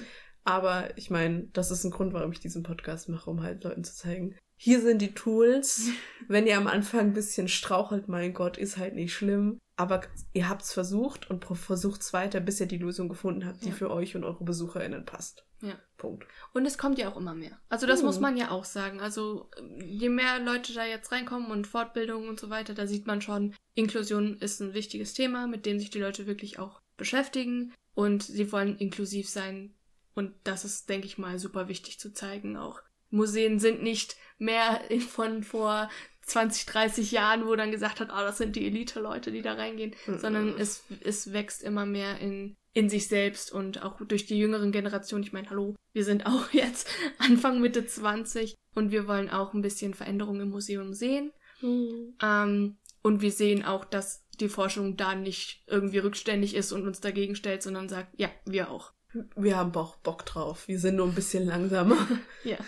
Aber 0.44 0.96
ich 0.96 1.10
meine, 1.10 1.44
das 1.52 1.70
ist 1.70 1.84
ein 1.84 1.90
Grund, 1.90 2.12
warum 2.12 2.32
ich 2.32 2.40
diesen 2.40 2.62
Podcast 2.62 3.08
mache, 3.08 3.30
um 3.30 3.42
halt 3.42 3.64
Leuten 3.64 3.84
zu 3.84 3.94
zeigen, 3.94 4.36
hier 4.56 4.80
sind 4.80 5.00
die 5.02 5.12
Tools. 5.14 5.88
Wenn 6.28 6.46
ihr 6.46 6.56
am 6.56 6.66
Anfang 6.66 7.00
ein 7.00 7.12
bisschen 7.12 7.48
strauchelt, 7.48 8.08
mein 8.08 8.34
Gott, 8.34 8.56
ist 8.56 8.76
halt 8.76 8.94
nicht 8.94 9.12
schlimm. 9.14 9.58
Aber 9.76 10.00
ihr 10.32 10.48
habt's 10.48 10.72
versucht 10.72 11.30
und 11.30 11.44
versucht's 11.44 12.12
weiter, 12.12 12.40
bis 12.40 12.58
ihr 12.60 12.66
die 12.66 12.78
Lösung 12.78 13.08
gefunden 13.08 13.46
habt, 13.46 13.62
die 13.64 13.68
Ja. 13.68 13.74
für 13.74 13.90
euch 13.90 14.16
und 14.16 14.24
eure 14.24 14.42
BesucherInnen 14.42 15.04
passt. 15.04 15.44
Ja. 15.60 15.78
Punkt. 15.96 16.26
Und 16.52 16.64
es 16.66 16.78
kommt 16.78 16.98
ja 16.98 17.08
auch 17.08 17.16
immer 17.16 17.34
mehr. 17.34 17.58
Also 17.68 17.86
das 17.86 18.00
Mhm. 18.00 18.06
muss 18.06 18.20
man 18.20 18.36
ja 18.36 18.50
auch 18.50 18.64
sagen. 18.64 19.00
Also 19.00 19.50
je 19.84 20.08
mehr 20.08 20.38
Leute 20.38 20.72
da 20.72 20.84
jetzt 20.84 21.10
reinkommen 21.10 21.50
und 21.50 21.66
Fortbildungen 21.66 22.28
und 22.28 22.38
so 22.38 22.48
weiter, 22.50 22.74
da 22.74 22.86
sieht 22.86 23.06
man 23.06 23.20
schon, 23.20 23.54
Inklusion 23.74 24.38
ist 24.38 24.60
ein 24.60 24.74
wichtiges 24.74 25.14
Thema, 25.14 25.46
mit 25.46 25.66
dem 25.66 25.78
sich 25.80 25.90
die 25.90 26.00
Leute 26.00 26.26
wirklich 26.26 26.58
auch 26.58 26.80
beschäftigen. 26.96 27.74
Und 27.94 28.22
sie 28.22 28.52
wollen 28.52 28.76
inklusiv 28.78 29.28
sein. 29.28 29.74
Und 30.14 30.34
das 30.44 30.64
ist, 30.64 30.88
denke 30.88 31.06
ich 31.06 31.18
mal, 31.18 31.38
super 31.38 31.68
wichtig 31.68 31.98
zu 31.98 32.12
zeigen 32.12 32.56
auch. 32.56 32.80
Museen 33.10 33.58
sind 33.58 33.82
nicht 33.82 34.16
mehr 34.38 34.80
von 35.08 35.42
vor 35.42 35.88
20, 36.22 36.66
30 36.66 37.10
Jahren, 37.10 37.46
wo 37.46 37.56
dann 37.56 37.70
gesagt 37.70 38.00
hat, 38.00 38.10
ah, 38.10 38.22
das 38.22 38.36
sind 38.38 38.54
die 38.54 38.66
Elite-Leute, 38.66 39.32
die 39.32 39.42
da 39.42 39.54
reingehen, 39.54 39.94
Mhm. 40.06 40.18
sondern 40.18 40.54
es, 40.58 40.84
es 41.00 41.32
wächst 41.32 41.62
immer 41.62 41.86
mehr 41.86 42.18
in, 42.20 42.56
in 42.78 42.88
sich 42.88 43.08
selbst 43.08 43.50
und 43.50 43.82
auch 43.82 44.00
durch 44.06 44.26
die 44.26 44.38
jüngeren 44.38 44.70
Generationen. 44.70 45.24
Ich 45.24 45.32
meine, 45.32 45.50
hallo, 45.50 45.74
wir 45.92 46.04
sind 46.04 46.26
auch 46.26 46.48
jetzt 46.52 46.88
Anfang, 47.18 47.60
Mitte 47.60 47.84
20 47.84 48.54
und 48.76 48.92
wir 48.92 49.08
wollen 49.08 49.30
auch 49.30 49.52
ein 49.52 49.62
bisschen 49.62 49.94
Veränderung 49.94 50.40
im 50.40 50.50
Museum 50.50 50.94
sehen. 50.94 51.32
Ähm, 51.60 52.76
und 53.02 53.20
wir 53.20 53.32
sehen 53.32 53.64
auch, 53.64 53.84
dass 53.84 54.28
die 54.38 54.48
Forschung 54.48 54.96
da 54.96 55.16
nicht 55.16 55.64
irgendwie 55.66 55.98
rückständig 55.98 56.54
ist 56.54 56.70
und 56.70 56.86
uns 56.86 57.00
dagegen 57.00 57.34
stellt, 57.34 57.64
sondern 57.64 57.88
sagt, 57.88 58.14
ja, 58.16 58.30
wir 58.44 58.70
auch. 58.70 58.92
Wir 59.34 59.56
haben 59.56 59.74
auch 59.74 59.96
Bock 59.96 60.24
drauf. 60.24 60.68
Wir 60.68 60.78
sind 60.78 60.96
nur 60.96 61.06
ein 61.06 61.16
bisschen 61.16 61.46
langsamer. 61.46 61.96
Ja. 62.44 62.58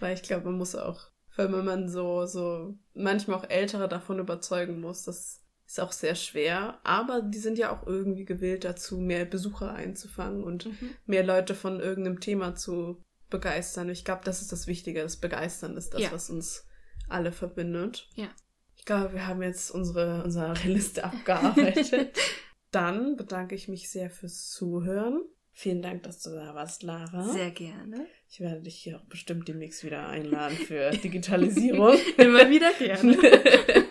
Weil 0.00 0.14
ich 0.14 0.22
glaube, 0.22 0.46
man 0.46 0.56
muss 0.56 0.74
auch, 0.74 1.08
weil 1.36 1.52
wenn 1.52 1.66
man 1.66 1.88
so, 1.90 2.24
so 2.24 2.78
manchmal 2.94 3.38
auch 3.38 3.50
Ältere 3.50 3.88
davon 3.88 4.20
überzeugen 4.20 4.80
muss, 4.80 5.02
das 5.02 5.43
ist 5.74 5.80
auch 5.80 5.92
sehr 5.92 6.14
schwer. 6.14 6.78
Aber 6.84 7.20
die 7.20 7.38
sind 7.38 7.58
ja 7.58 7.72
auch 7.76 7.86
irgendwie 7.86 8.24
gewillt 8.24 8.64
dazu, 8.64 8.98
mehr 8.98 9.24
Besucher 9.24 9.72
einzufangen 9.74 10.44
und 10.44 10.68
mehr 11.06 11.24
Leute 11.24 11.54
von 11.54 11.80
irgendeinem 11.80 12.20
Thema 12.20 12.54
zu 12.54 13.02
begeistern. 13.28 13.88
Ich 13.88 14.04
glaube, 14.04 14.22
das 14.24 14.40
ist 14.40 14.52
das 14.52 14.68
Wichtige. 14.68 15.02
Das 15.02 15.16
Begeistern 15.16 15.76
ist 15.76 15.92
das, 15.94 16.02
Ja. 16.02 16.12
was 16.12 16.30
uns 16.30 16.66
alle 17.08 17.32
verbindet. 17.32 18.08
Ja. 18.14 18.28
Ich 18.76 18.84
glaube, 18.84 19.14
wir 19.14 19.26
haben 19.26 19.42
jetzt 19.42 19.70
unsere, 19.72 20.22
unsere 20.22 20.54
Liste 20.64 21.04
abgearbeitet. 21.04 22.16
Dann 22.70 23.16
bedanke 23.16 23.54
ich 23.56 23.66
mich 23.68 23.90
sehr 23.90 24.10
fürs 24.10 24.50
Zuhören. 24.50 25.22
Vielen 25.52 25.82
Dank, 25.82 26.02
dass 26.04 26.20
du 26.22 26.30
da 26.30 26.54
warst, 26.54 26.82
Lara. 26.82 27.24
Sehr 27.32 27.50
gerne. 27.50 28.06
Ich 28.28 28.40
werde 28.40 28.62
dich 28.62 28.76
hier 28.76 28.98
auch 28.98 29.04
bestimmt 29.04 29.48
demnächst 29.48 29.84
wieder 29.84 30.06
einladen 30.08 30.56
für 30.56 30.90
Digitalisierung. 31.04 31.96
Immer 32.16 32.50
wieder 32.50 32.72
gerne. 32.74 33.16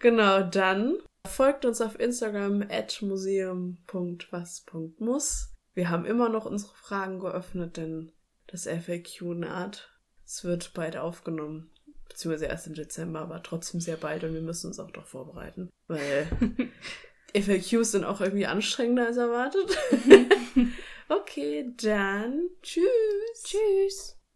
genau, 0.00 0.42
dann 0.42 0.98
folgt 1.26 1.64
uns 1.64 1.80
auf 1.80 1.98
Instagram 1.98 2.62
at 2.68 3.02
museum.was.muss. 3.02 5.54
Wir 5.74 5.90
haben 5.90 6.04
immer 6.04 6.28
noch 6.28 6.46
unsere 6.46 6.74
Fragen 6.74 7.20
geöffnet, 7.20 7.76
denn 7.76 8.10
das 8.46 8.66
FAQ 8.66 9.36
naht. 9.36 9.90
Es 10.26 10.44
wird 10.44 10.74
bald 10.74 10.96
aufgenommen, 10.96 11.70
beziehungsweise 12.08 12.46
erst 12.46 12.66
im 12.66 12.74
Dezember, 12.74 13.20
aber 13.20 13.42
trotzdem 13.42 13.80
sehr 13.80 13.96
bald 13.96 14.24
und 14.24 14.34
wir 14.34 14.42
müssen 14.42 14.66
uns 14.66 14.80
auch 14.80 14.90
darauf 14.90 15.08
vorbereiten, 15.08 15.70
weil 15.86 16.26
FAQs 17.34 17.92
sind 17.92 18.04
auch 18.04 18.20
irgendwie 18.20 18.46
anstrengender 18.46 19.06
als 19.06 19.16
erwartet. 19.16 19.78
okay, 21.08 21.72
dann 21.76 22.48
tschüss. 22.62 23.44
Tschüss. 23.44 24.17